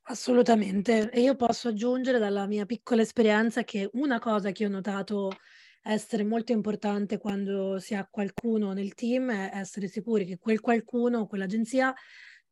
Assolutamente, 0.02 1.10
e 1.10 1.20
io 1.20 1.34
posso 1.34 1.68
aggiungere 1.68 2.18
dalla 2.18 2.46
mia 2.46 2.64
piccola 2.64 3.02
esperienza 3.02 3.64
che 3.64 3.88
una 3.94 4.20
cosa 4.20 4.52
che 4.52 4.66
ho 4.66 4.68
notato 4.68 5.30
essere 5.82 6.24
molto 6.24 6.52
importante 6.52 7.18
quando 7.18 7.78
si 7.78 7.94
ha 7.94 8.06
qualcuno 8.08 8.72
nel 8.72 8.94
team 8.94 9.30
è 9.32 9.50
essere 9.54 9.88
sicuri 9.88 10.24
che 10.24 10.38
quel 10.38 10.60
qualcuno, 10.60 11.26
quell'agenzia 11.26 11.92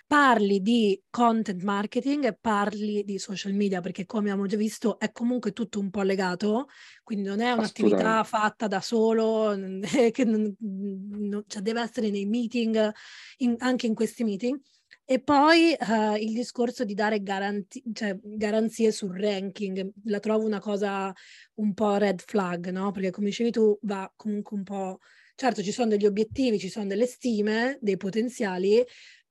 parli 0.09 0.63
di 0.63 0.99
content 1.11 1.63
marketing 1.63 2.25
e 2.25 2.35
parli 2.35 3.05
di 3.05 3.19
social 3.19 3.53
media, 3.53 3.83
perché 3.83 4.07
come 4.07 4.31
abbiamo 4.31 4.47
già 4.47 4.57
visto 4.57 4.99
è 4.99 5.13
comunque 5.13 5.53
tutto 5.53 5.79
un 5.81 5.91
po' 5.91 6.01
legato, 6.01 6.69
quindi 7.05 7.29
non 7.29 7.41
è 7.41 7.53
un'attività 7.53 8.25
fatta 8.25 8.67
da 8.67 8.81
solo, 8.81 9.55
che 10.11 10.25
non, 10.25 10.57
non, 10.61 11.45
cioè 11.47 11.61
deve 11.61 11.83
essere 11.83 12.09
nei 12.09 12.25
meeting, 12.25 12.91
in, 13.39 13.57
anche 13.59 13.87
in 13.87 13.95
questi 13.95 14.25
meeting. 14.25 14.59
E 15.05 15.21
poi 15.21 15.77
uh, 15.79 16.15
il 16.17 16.33
discorso 16.33 16.85
di 16.85 16.95
dare 16.95 17.23
garanti- 17.23 17.83
cioè, 17.93 18.19
garanzie 18.23 18.91
sul 18.93 19.19
ranking, 19.19 19.93
la 20.05 20.21
trovo 20.21 20.45
una 20.45 20.59
cosa 20.59 21.13
un 21.57 21.75
po' 21.75 21.97
red 21.97 22.23
flag, 22.25 22.71
no? 22.71 22.93
Perché 22.93 23.11
come 23.11 23.27
dicevi 23.27 23.51
tu 23.51 23.79
va 23.83 24.11
comunque 24.17 24.57
un 24.57 24.63
po'... 24.65 24.99
Certo, 25.35 25.63
ci 25.63 25.71
sono 25.71 25.89
degli 25.89 26.05
obiettivi, 26.05 26.59
ci 26.59 26.69
sono 26.69 26.87
delle 26.87 27.07
stime, 27.07 27.79
dei 27.81 27.97
potenziali, 27.97 28.85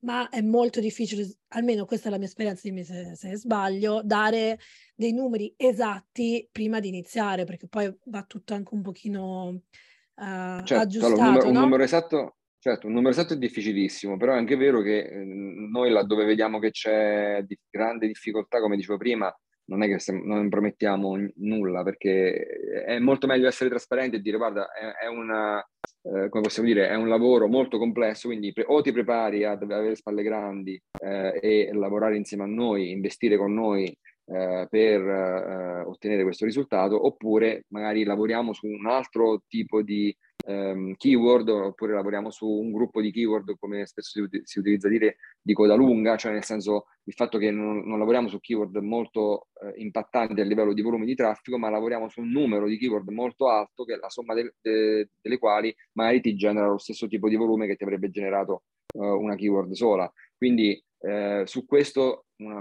ma 0.07 0.29
è 0.29 0.41
molto 0.41 0.79
difficile, 0.79 1.27
almeno 1.49 1.83
questa 1.83 2.07
è 2.07 2.11
la 2.11 2.17
mia 2.17 2.27
esperienza, 2.27 2.61
dimmi 2.63 2.85
se, 2.85 3.13
se 3.15 3.35
sbaglio, 3.35 4.01
dare 4.05 4.57
dei 4.95 5.11
numeri 5.11 5.53
esatti 5.57 6.47
prima 6.49 6.79
di 6.79 6.87
iniziare, 6.87 7.43
perché 7.43 7.67
poi 7.67 7.93
va 8.05 8.23
tutto 8.23 8.53
anche 8.53 8.73
un 8.73 8.81
pochino 8.81 9.47
uh, 9.49 10.63
certo, 10.63 10.75
aggiustato. 10.75 11.13
Allora, 11.13 11.27
un, 11.27 11.33
numero, 11.33 11.51
no? 11.51 11.57
un 11.57 11.63
numero 11.63 11.83
esatto 11.83 12.31
Certo, 12.59 12.87
un 12.87 12.93
numero 12.93 13.11
esatto 13.11 13.33
è 13.33 13.37
difficilissimo, 13.37 14.17
però 14.17 14.33
è 14.33 14.37
anche 14.37 14.55
vero 14.55 14.81
che 14.81 14.97
eh, 14.97 15.23
noi 15.23 15.91
laddove 15.91 16.25
vediamo 16.25 16.57
che 16.57 16.71
c'è 16.71 17.43
di 17.45 17.57
grande 17.69 18.07
difficoltà, 18.07 18.59
come 18.59 18.75
dicevo 18.75 18.97
prima, 18.97 19.33
non 19.67 19.83
è 19.83 19.87
che 19.87 20.11
non 20.13 20.49
promettiamo 20.49 21.17
nulla, 21.35 21.83
perché 21.83 22.83
è 22.85 22.99
molto 22.99 23.27
meglio 23.27 23.47
essere 23.47 23.69
trasparenti 23.69 24.17
e 24.17 24.21
dire 24.21 24.37
guarda, 24.37 24.71
è, 24.71 25.05
è 25.05 25.07
una, 25.07 25.59
eh, 25.59 26.29
come 26.29 26.43
possiamo 26.43 26.67
dire, 26.67 26.87
è 26.87 26.95
un 26.95 27.07
lavoro 27.07 27.47
molto 27.47 27.77
complesso, 27.77 28.27
quindi 28.27 28.53
pre- 28.53 28.65
o 28.67 28.81
ti 28.81 28.91
prepari 28.91 29.43
ad 29.43 29.63
avere 29.63 29.95
spalle 29.95 30.23
grandi 30.23 30.81
eh, 31.01 31.39
e 31.41 31.69
lavorare 31.73 32.15
insieme 32.15 32.43
a 32.43 32.47
noi, 32.47 32.91
investire 32.91 33.37
con 33.37 33.53
noi 33.53 33.85
eh, 33.85 34.67
per 34.69 35.01
eh, 35.01 35.81
ottenere 35.85 36.23
questo 36.23 36.45
risultato, 36.45 37.05
oppure 37.05 37.65
magari 37.69 38.03
lavoriamo 38.03 38.53
su 38.53 38.67
un 38.67 38.87
altro 38.87 39.43
tipo 39.47 39.81
di 39.81 40.15
um, 40.45 40.95
keyword 40.95 41.49
oppure 41.49 41.93
lavoriamo 41.93 42.29
su 42.29 42.47
un 42.47 42.71
gruppo 42.71 43.01
di 43.01 43.11
keyword 43.11 43.57
come 43.59 43.85
spesso 43.85 44.27
si, 44.29 44.41
si, 44.43 44.59
utilizza 44.59 44.87
dire 44.87 45.17
di 45.41 45.53
coda 45.53 45.75
lunga, 45.75 46.15
cioè 46.15 46.31
nel 46.31 46.43
senso 46.43 46.85
il 47.03 47.13
fatto 47.13 47.37
che 47.37 47.51
non, 47.51 47.79
non 47.85 47.99
lavoriamo 47.99 48.27
su 48.27 48.39
keyword 48.39 48.75
molto 48.77 49.47
eh, 49.61 49.81
impattanti 49.81 50.39
a 50.39 50.43
livello 50.43 50.73
di 50.73 50.81
volume 50.81 51.05
di 51.05 51.15
traffico, 51.15 51.57
ma 51.57 51.69
lavoriamo 51.69 52.09
su 52.09 52.21
un 52.21 52.29
numero 52.29 52.67
di 52.67 52.77
keyword 52.77 53.09
molto 53.09 53.49
alto 53.49 53.83
che 53.83 53.95
è 53.95 53.97
la 53.97 54.09
somma 54.09 54.33
de, 54.33 54.53
de, 54.61 55.09
delle 55.21 55.37
quali 55.37 55.75
magari 55.93 56.21
ti 56.21 56.35
genera 56.35 56.67
lo 56.67 56.77
stesso 56.77 57.07
tipo 57.07 57.29
di 57.29 57.35
volume 57.35 57.67
che 57.67 57.75
ti 57.75 57.83
avrebbe 57.83 58.09
generato 58.09 58.63
uh, 58.93 59.03
una 59.03 59.35
keyword 59.35 59.71
sola. 59.71 60.11
Quindi 60.35 60.81
eh, 60.99 61.43
su 61.45 61.65
questo 61.65 62.25
una, 62.37 62.59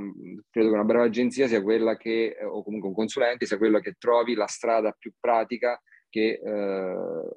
credo 0.50 0.68
che 0.68 0.74
una 0.74 0.84
brava 0.84 1.04
agenzia 1.04 1.46
sia 1.46 1.62
quella 1.62 1.96
che, 1.96 2.36
o 2.42 2.62
comunque 2.62 2.88
un 2.88 2.94
consulente, 2.94 3.46
sia 3.46 3.58
quella 3.58 3.80
che 3.80 3.94
trovi 3.98 4.34
la 4.34 4.46
strada 4.46 4.94
più 4.98 5.12
pratica 5.18 5.80
che 6.08 6.40
eh, 6.42 7.28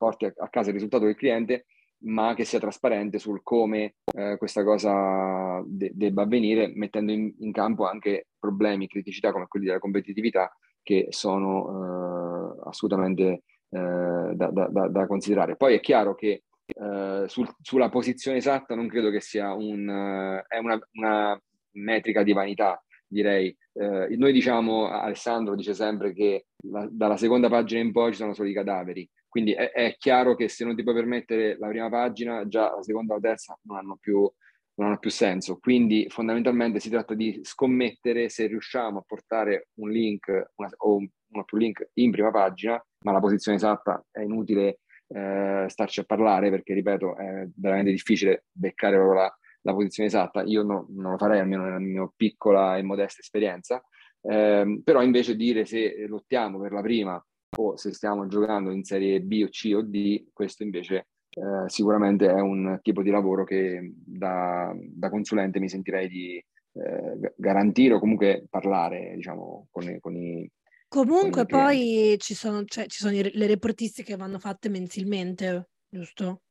porti 0.00 0.24
a, 0.24 0.48
casa 0.48 0.68
il 0.68 0.76
risultato 0.76 1.04
del 1.04 1.14
cliente, 1.14 1.66
ma 2.04 2.32
che 2.34 2.46
sia 2.46 2.58
trasparente 2.58 3.18
sul 3.18 3.42
come 3.42 3.96
eh, 4.14 4.38
questa 4.38 4.64
cosa 4.64 5.62
de- 5.66 5.90
debba 5.92 6.22
avvenire, 6.22 6.72
mettendo 6.74 7.12
in, 7.12 7.30
in, 7.40 7.52
campo 7.52 7.86
anche 7.86 8.28
problemi, 8.38 8.88
criticità 8.88 9.30
come 9.30 9.46
quelli 9.46 9.66
della 9.66 9.78
competitività 9.78 10.50
che 10.82 11.08
sono 11.10 11.68
eh, 11.68 12.68
assolutamente 12.68 13.42
eh, 13.68 14.32
da, 14.32 14.50
da, 14.50 14.88
da, 14.88 15.06
considerare. 15.06 15.56
Poi 15.56 15.74
è 15.74 15.80
chiaro 15.80 16.14
che 16.14 16.44
eh, 16.64 17.24
sul, 17.26 17.54
sulla 17.60 17.90
posizione 17.90 18.38
esatta 18.38 18.74
non 18.74 18.88
credo 18.88 19.10
che 19.10 19.20
sia 19.20 19.52
un, 19.52 20.42
è 20.48 20.56
una, 20.56 20.78
una, 20.92 21.38
metrica 21.72 22.22
di 22.22 22.32
vanità, 22.32 22.82
direi. 23.06 23.54
Uh, 23.72 24.06
noi 24.16 24.32
diciamo, 24.32 24.88
Alessandro 24.88 25.54
dice 25.54 25.72
sempre 25.72 26.12
che 26.12 26.46
la, 26.68 26.88
dalla 26.90 27.16
seconda 27.16 27.48
pagina 27.48 27.80
in 27.80 27.92
poi 27.92 28.10
ci 28.10 28.18
sono 28.18 28.34
solo 28.34 28.48
i 28.48 28.52
cadaveri. 28.52 29.08
Quindi 29.30 29.52
è, 29.52 29.70
è, 29.70 29.96
chiaro 29.96 30.34
che 30.34 30.48
se 30.48 30.64
non 30.64 30.74
ti 30.74 30.82
puoi 30.82 30.96
permettere 30.96 31.56
la 31.56 31.68
prima 31.68 31.88
pagina, 31.88 32.46
già 32.48 32.74
la 32.74 32.82
seconda 32.82 33.14
o 33.14 33.16
la 33.16 33.28
terza 33.28 33.56
non 33.62 33.78
hanno 33.78 33.96
più, 33.96 34.28
non 34.74 34.88
hanno 34.88 34.98
più 34.98 35.10
senso. 35.10 35.58
Quindi 35.58 36.06
fondamentalmente 36.10 36.80
si 36.80 36.90
tratta 36.90 37.14
di 37.14 37.38
scommettere 37.44 38.28
se 38.28 38.48
riusciamo 38.48 38.98
a 38.98 39.04
portare 39.06 39.68
un 39.74 39.88
link 39.88 40.50
una, 40.56 40.68
o 40.78 40.96
uno 40.96 41.44
più 41.44 41.58
link 41.58 41.90
in 41.94 42.10
prima 42.10 42.32
pagina, 42.32 42.84
ma 43.04 43.12
la 43.12 43.20
posizione 43.20 43.56
esatta 43.56 44.04
è 44.10 44.20
inutile 44.20 44.80
eh, 45.06 45.66
starci 45.68 46.00
a 46.00 46.04
parlare 46.04 46.50
perché, 46.50 46.74
ripeto, 46.74 47.16
è 47.16 47.48
veramente 47.54 47.92
difficile 47.92 48.46
beccare 48.50 48.96
proprio 48.96 49.20
la, 49.20 49.38
la 49.62 49.72
posizione 49.72 50.08
esatta. 50.08 50.42
Io 50.42 50.64
no, 50.64 50.86
non 50.90 51.12
lo 51.12 51.18
farei, 51.18 51.38
almeno 51.38 51.62
nella 51.62 51.78
mia 51.78 52.10
piccola 52.16 52.76
e 52.76 52.82
modesta 52.82 53.20
esperienza. 53.20 53.80
Eh, 54.22 54.80
però 54.82 55.02
invece 55.02 55.36
dire 55.36 55.64
se 55.64 56.04
lottiamo 56.08 56.58
per 56.60 56.72
la 56.72 56.82
prima 56.82 57.24
o 57.56 57.76
se 57.76 57.92
stiamo 57.92 58.26
giocando 58.26 58.70
in 58.70 58.84
serie 58.84 59.20
B 59.20 59.42
o 59.44 59.48
C 59.48 59.72
o 59.74 59.82
D, 59.82 60.26
questo 60.32 60.62
invece 60.62 61.08
eh, 61.30 61.68
sicuramente 61.68 62.28
è 62.28 62.40
un 62.40 62.78
tipo 62.82 63.02
di 63.02 63.10
lavoro 63.10 63.44
che 63.44 63.92
da, 63.94 64.72
da 64.76 65.10
consulente 65.10 65.60
mi 65.60 65.68
sentirei 65.68 66.08
di 66.08 66.36
eh, 66.36 67.32
garantire 67.36 67.94
o 67.94 67.98
comunque 67.98 68.46
parlare 68.48 69.14
diciamo, 69.16 69.68
con, 69.70 69.98
con 70.00 70.16
i... 70.16 70.50
Comunque 70.88 71.46
poi 71.46 72.16
ci 72.18 72.34
sono, 72.34 72.64
cioè, 72.64 72.86
ci 72.86 72.98
sono 72.98 73.12
le 73.12 73.46
reportistiche 73.46 74.12
che 74.12 74.18
vanno 74.18 74.40
fatte 74.40 74.68
mensilmente, 74.68 75.68
giusto? 75.88 76.42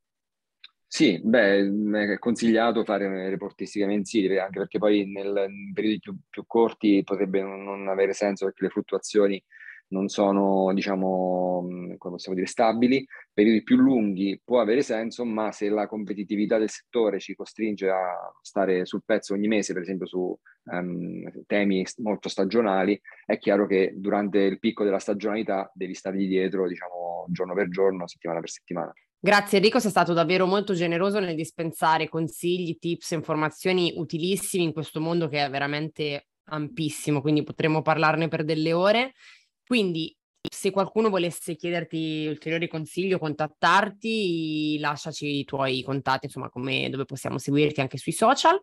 Sì, 0.87 1.19
beh, 1.21 2.13
è 2.13 2.17
consigliato 2.17 2.85
fare 2.85 3.29
reportistiche 3.29 3.85
mensili, 3.85 4.39
anche 4.39 4.59
perché 4.59 4.79
poi 4.79 5.05
nel, 5.05 5.45
in 5.49 5.73
periodi 5.73 5.99
più, 5.99 6.17
più 6.29 6.45
corti 6.47 7.03
potrebbe 7.03 7.41
non 7.41 7.89
avere 7.89 8.13
senso 8.13 8.45
perché 8.45 8.63
le 8.63 8.69
fluttuazioni 8.69 9.43
non 9.89 10.07
sono, 10.07 10.71
diciamo, 10.73 11.65
come 11.97 12.13
possiamo 12.13 12.35
dire, 12.35 12.47
stabili, 12.47 13.05
periodi 13.33 13.63
più 13.63 13.77
lunghi 13.77 14.39
può 14.43 14.59
avere 14.59 14.81
senso, 14.81 15.25
ma 15.25 15.51
se 15.51 15.69
la 15.69 15.87
competitività 15.87 16.57
del 16.57 16.69
settore 16.69 17.19
ci 17.19 17.35
costringe 17.35 17.89
a 17.89 18.31
stare 18.41 18.85
sul 18.85 19.03
pezzo 19.05 19.33
ogni 19.33 19.47
mese, 19.47 19.73
per 19.73 19.81
esempio 19.81 20.05
su 20.05 20.37
um, 20.65 21.23
temi 21.45 21.85
molto 21.97 22.29
stagionali, 22.29 22.99
è 23.25 23.37
chiaro 23.37 23.65
che 23.65 23.93
durante 23.95 24.39
il 24.39 24.59
picco 24.59 24.83
della 24.83 24.99
stagionalità 24.99 25.71
devi 25.73 25.93
stargli 25.93 26.27
dietro, 26.27 26.67
diciamo, 26.67 27.25
giorno 27.29 27.53
per 27.53 27.69
giorno, 27.69 28.07
settimana 28.07 28.39
per 28.39 28.49
settimana. 28.49 28.93
Grazie 29.21 29.57
Enrico, 29.57 29.79
sei 29.79 29.91
stato 29.91 30.13
davvero 30.13 30.45
molto 30.45 30.73
generoso 30.73 31.19
nel 31.19 31.35
dispensare 31.35 32.07
consigli, 32.07 32.77
tips, 32.77 33.11
informazioni 33.11 33.93
utilissimi 33.97 34.63
in 34.63 34.71
questo 34.71 35.01
mondo 35.01 35.27
che 35.27 35.43
è 35.43 35.49
veramente 35.49 36.27
ampissimo, 36.45 37.19
quindi 37.19 37.43
potremmo 37.43 37.81
parlarne 37.81 38.29
per 38.29 38.45
delle 38.45 38.71
ore. 38.71 39.13
Quindi 39.69 40.17
se 40.41 40.71
qualcuno 40.71 41.11
volesse 41.11 41.55
chiederti 41.55 42.25
ulteriori 42.27 42.67
consigli 42.67 43.13
o 43.13 43.19
contattarti, 43.19 44.79
lasciaci 44.79 45.41
i 45.41 45.45
tuoi 45.45 45.83
contatti, 45.83 46.25
insomma, 46.25 46.49
come, 46.49 46.89
dove 46.89 47.05
possiamo 47.05 47.37
seguirti 47.37 47.79
anche 47.79 47.99
sui 47.99 48.11
social. 48.11 48.59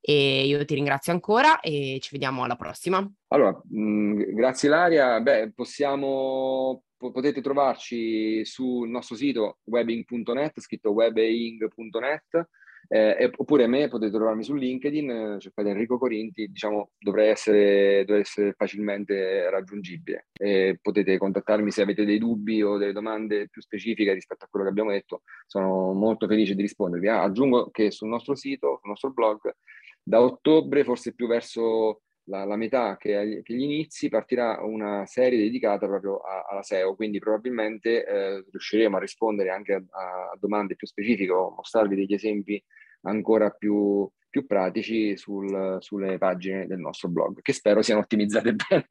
E 0.00 0.46
io 0.46 0.64
ti 0.64 0.74
ringrazio 0.74 1.12
ancora 1.12 1.60
e 1.60 1.98
ci 2.00 2.08
vediamo 2.10 2.42
alla 2.42 2.56
prossima. 2.56 3.08
Allora, 3.28 3.60
mh, 3.62 3.80
mm, 3.80 4.22
grazie 4.34 4.66
Ilaria. 4.66 5.20
Beh, 5.20 5.52
possiamo, 5.52 6.82
potete 6.96 7.40
trovarci 7.40 8.44
sul 8.44 8.88
nostro 8.88 9.14
sito 9.14 9.58
webbing.net, 9.66 10.58
scritto 10.58 10.90
webbing.net 10.90 12.48
eh, 12.92 13.30
oppure 13.36 13.68
me 13.68 13.86
potete 13.86 14.10
trovarmi 14.10 14.42
su 14.42 14.52
LinkedIn, 14.54 15.10
eh, 15.10 15.38
cercate 15.38 15.68
Enrico 15.68 15.96
Corinti, 15.96 16.48
diciamo 16.48 16.90
dovrei 16.98 17.28
essere, 17.28 18.04
dovrei 18.04 18.22
essere 18.22 18.52
facilmente 18.52 19.48
raggiungibile. 19.48 20.26
E 20.32 20.76
potete 20.82 21.16
contattarmi 21.16 21.70
se 21.70 21.82
avete 21.82 22.04
dei 22.04 22.18
dubbi 22.18 22.60
o 22.62 22.78
delle 22.78 22.92
domande 22.92 23.48
più 23.48 23.62
specifiche 23.62 24.12
rispetto 24.12 24.44
a 24.44 24.48
quello 24.50 24.64
che 24.64 24.72
abbiamo 24.72 24.90
detto, 24.90 25.22
sono 25.46 25.92
molto 25.92 26.26
felice 26.26 26.56
di 26.56 26.62
rispondervi. 26.62 27.06
Ah, 27.06 27.22
aggiungo 27.22 27.70
che 27.70 27.92
sul 27.92 28.08
nostro 28.08 28.34
sito, 28.34 28.78
sul 28.80 28.90
nostro 28.90 29.12
blog, 29.12 29.54
da 30.02 30.20
ottobre, 30.20 30.82
forse 30.82 31.14
più 31.14 31.28
verso 31.28 32.00
la, 32.30 32.44
la 32.44 32.56
metà 32.56 32.96
che, 32.96 33.42
che, 33.44 33.54
gli 33.54 33.62
inizi, 33.62 34.08
partirà 34.08 34.60
una 34.62 35.04
serie 35.04 35.38
dedicata 35.38 35.86
proprio 35.86 36.18
a, 36.18 36.46
alla 36.48 36.62
SEO, 36.62 36.94
quindi 36.94 37.18
probabilmente 37.18 38.06
eh, 38.06 38.44
riusciremo 38.50 38.96
a 38.96 39.00
rispondere 39.00 39.50
anche 39.50 39.74
a, 39.74 39.78
a, 39.78 40.36
domande 40.38 40.76
più 40.76 40.86
specifiche 40.86 41.32
o 41.32 41.50
mostrarvi 41.50 41.96
degli 41.96 42.14
esempi 42.14 42.62
ancora 43.02 43.50
più, 43.50 44.08
più 44.28 44.46
pratici 44.46 45.16
sul, 45.16 45.78
sulle 45.80 46.16
pagine 46.18 46.66
del 46.66 46.78
nostro 46.78 47.08
blog, 47.08 47.42
che 47.42 47.52
spero 47.52 47.82
siano 47.82 48.00
ottimizzate 48.00 48.54
bene. 48.54 48.86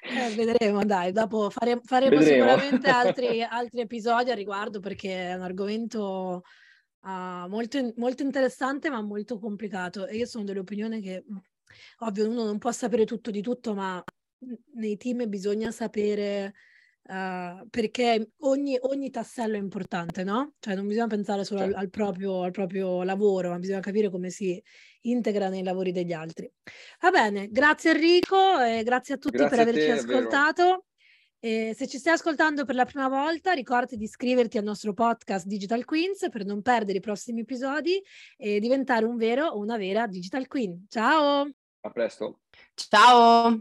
Eh, 0.00 0.34
vedremo, 0.34 0.84
dai, 0.84 1.12
dopo 1.12 1.50
fare, 1.50 1.80
faremo 1.82 2.18
vedremo. 2.18 2.48
sicuramente 2.48 2.88
altri, 2.90 3.42
altri, 3.42 3.80
episodi 3.80 4.30
a 4.30 4.34
riguardo 4.34 4.80
perché 4.80 5.30
è 5.30 5.34
un 5.34 5.42
argomento 5.42 6.42
uh, 7.02 7.48
molto, 7.48 7.92
molto 7.96 8.22
interessante 8.22 8.88
ma 8.88 9.02
molto 9.02 9.38
complicato 9.38 10.06
e 10.06 10.16
io 10.16 10.26
sono 10.26 10.44
dell'opinione 10.44 11.00
che 11.00 11.24
ovvio 11.98 12.28
uno 12.28 12.44
non 12.44 12.58
può 12.58 12.72
sapere 12.72 13.04
tutto 13.04 13.30
di 13.30 13.42
tutto, 13.42 13.74
ma 13.74 14.02
nei 14.74 14.96
team 14.96 15.28
bisogna 15.28 15.70
sapere 15.70 16.54
uh, 17.08 17.66
perché 17.68 18.32
ogni, 18.40 18.78
ogni, 18.80 19.10
tassello 19.10 19.56
è 19.56 19.58
importante, 19.58 20.24
no? 20.24 20.54
Cioè 20.58 20.74
non 20.74 20.86
bisogna 20.86 21.06
pensare 21.06 21.44
solo 21.44 21.60
certo. 21.60 21.76
al, 21.76 21.82
al, 21.82 21.90
proprio, 21.90 22.42
al, 22.42 22.50
proprio, 22.50 23.02
lavoro, 23.02 23.50
ma 23.50 23.58
bisogna 23.58 23.80
capire 23.80 24.10
come 24.10 24.30
si 24.30 24.62
integra 25.02 25.48
nei 25.48 25.62
lavori 25.62 25.92
degli 25.92 26.12
altri. 26.12 26.50
Va 27.00 27.10
bene, 27.10 27.48
grazie 27.50 27.92
Enrico 27.92 28.60
e 28.60 28.82
grazie 28.82 29.14
a 29.14 29.18
tutti 29.18 29.38
grazie 29.38 29.56
per 29.56 29.66
averci 29.66 29.86
te, 29.86 29.92
ascoltato. 29.92 30.84
E 31.40 31.72
se 31.76 31.86
ci 31.86 31.98
stai 31.98 32.14
ascoltando 32.14 32.64
per 32.64 32.74
la 32.74 32.84
prima 32.84 33.08
volta, 33.08 33.52
ricordati 33.52 33.96
di 33.96 34.04
iscriverti 34.04 34.58
al 34.58 34.64
nostro 34.64 34.92
podcast 34.92 35.46
Digital 35.46 35.84
Queens 35.84 36.26
per 36.32 36.44
non 36.44 36.62
perdere 36.62 36.98
i 36.98 37.00
prossimi 37.00 37.42
episodi 37.42 38.02
e 38.36 38.58
diventare 38.58 39.04
un 39.04 39.16
vero 39.16 39.46
o 39.46 39.58
una 39.58 39.76
vera 39.76 40.08
Digital 40.08 40.48
Queen. 40.48 40.86
Ciao! 40.88 41.57
A 41.82 41.90
presto. 41.90 42.40
Ciao. 42.76 43.58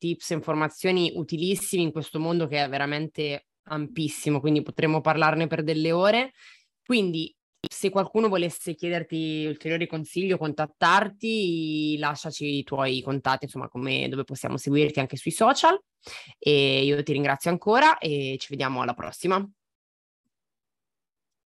Tips 0.00 0.30
e 0.30 0.34
informazioni 0.34 1.12
utilissimi 1.14 1.82
in 1.82 1.92
questo 1.92 2.18
mondo 2.18 2.46
che 2.46 2.64
è 2.64 2.68
veramente 2.68 3.48
ampissimo, 3.64 4.40
quindi 4.40 4.62
potremmo 4.62 5.00
parlarne 5.00 5.46
per 5.46 5.62
delle 5.62 5.92
ore. 5.92 6.32
Quindi 6.82 7.32
se 7.60 7.90
qualcuno 7.90 8.28
volesse 8.28 8.74
chiederti 8.74 9.44
ulteriori 9.46 9.86
consigli 9.86 10.32
o 10.32 10.38
contattarti, 10.38 11.98
lasciaci 11.98 12.58
i 12.58 12.64
tuoi 12.64 13.02
contatti, 13.02 13.44
insomma, 13.44 13.68
come, 13.68 14.08
dove 14.08 14.24
possiamo 14.24 14.56
seguirti 14.56 14.98
anche 14.98 15.16
sui 15.16 15.30
social. 15.30 15.78
E 16.38 16.82
io 16.82 17.02
ti 17.02 17.12
ringrazio 17.12 17.50
ancora 17.50 17.98
e 17.98 18.36
ci 18.38 18.48
vediamo 18.48 18.80
alla 18.80 18.94
prossima. 18.94 19.36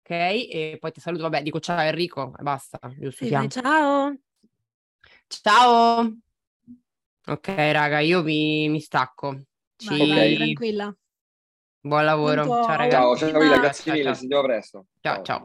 Ok, 0.04 0.10
e 0.10 0.78
poi 0.80 0.92
ti 0.92 1.00
saluto, 1.00 1.24
vabbè, 1.24 1.42
dico 1.42 1.60
ciao 1.60 1.80
Enrico 1.80 2.34
e 2.38 2.44
basta, 2.44 2.80
giusto? 3.00 3.26
Sì, 3.26 3.50
ciao. 3.50 4.18
Ciao. 5.28 6.18
Ok, 7.32 7.48
raga, 7.48 8.00
io 8.00 8.22
mi, 8.24 8.68
mi 8.68 8.82
stacco. 8.82 9.40
Ci... 9.78 9.88
Vai, 9.88 10.08
vai, 10.08 10.36
tranquilla. 10.36 10.94
Buon 11.80 12.04
lavoro. 12.04 12.44
Ciao, 12.44 12.76
ragazzi. 12.76 13.20
Ciao, 13.20 13.32
ciao, 13.32 13.40
Villa, 13.40 13.58
grazie 13.58 13.84
ciao, 13.86 13.94
mille, 13.94 14.04
ciao. 14.04 14.14
ci 14.14 14.20
sentiamo 14.20 14.44
presto. 14.44 14.86
Ciao, 15.00 15.24
ciao. 15.24 15.44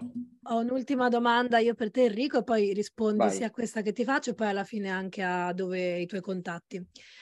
Ho 0.48 0.58
un'ultima 0.58 1.08
domanda 1.08 1.58
io 1.58 1.74
per 1.74 1.92
te 1.92 2.06
Enrico 2.06 2.38
e 2.38 2.42
poi 2.42 2.72
rispondi 2.72 3.18
Vai. 3.18 3.30
sia 3.30 3.46
a 3.46 3.50
questa 3.52 3.82
che 3.82 3.92
ti 3.92 4.02
faccio 4.02 4.30
e 4.30 4.34
poi 4.34 4.48
alla 4.48 4.64
fine 4.64 4.88
anche 4.88 5.22
a 5.22 5.52
dove 5.52 6.00
i 6.00 6.06
tuoi 6.06 6.22
contatti. 6.22 6.84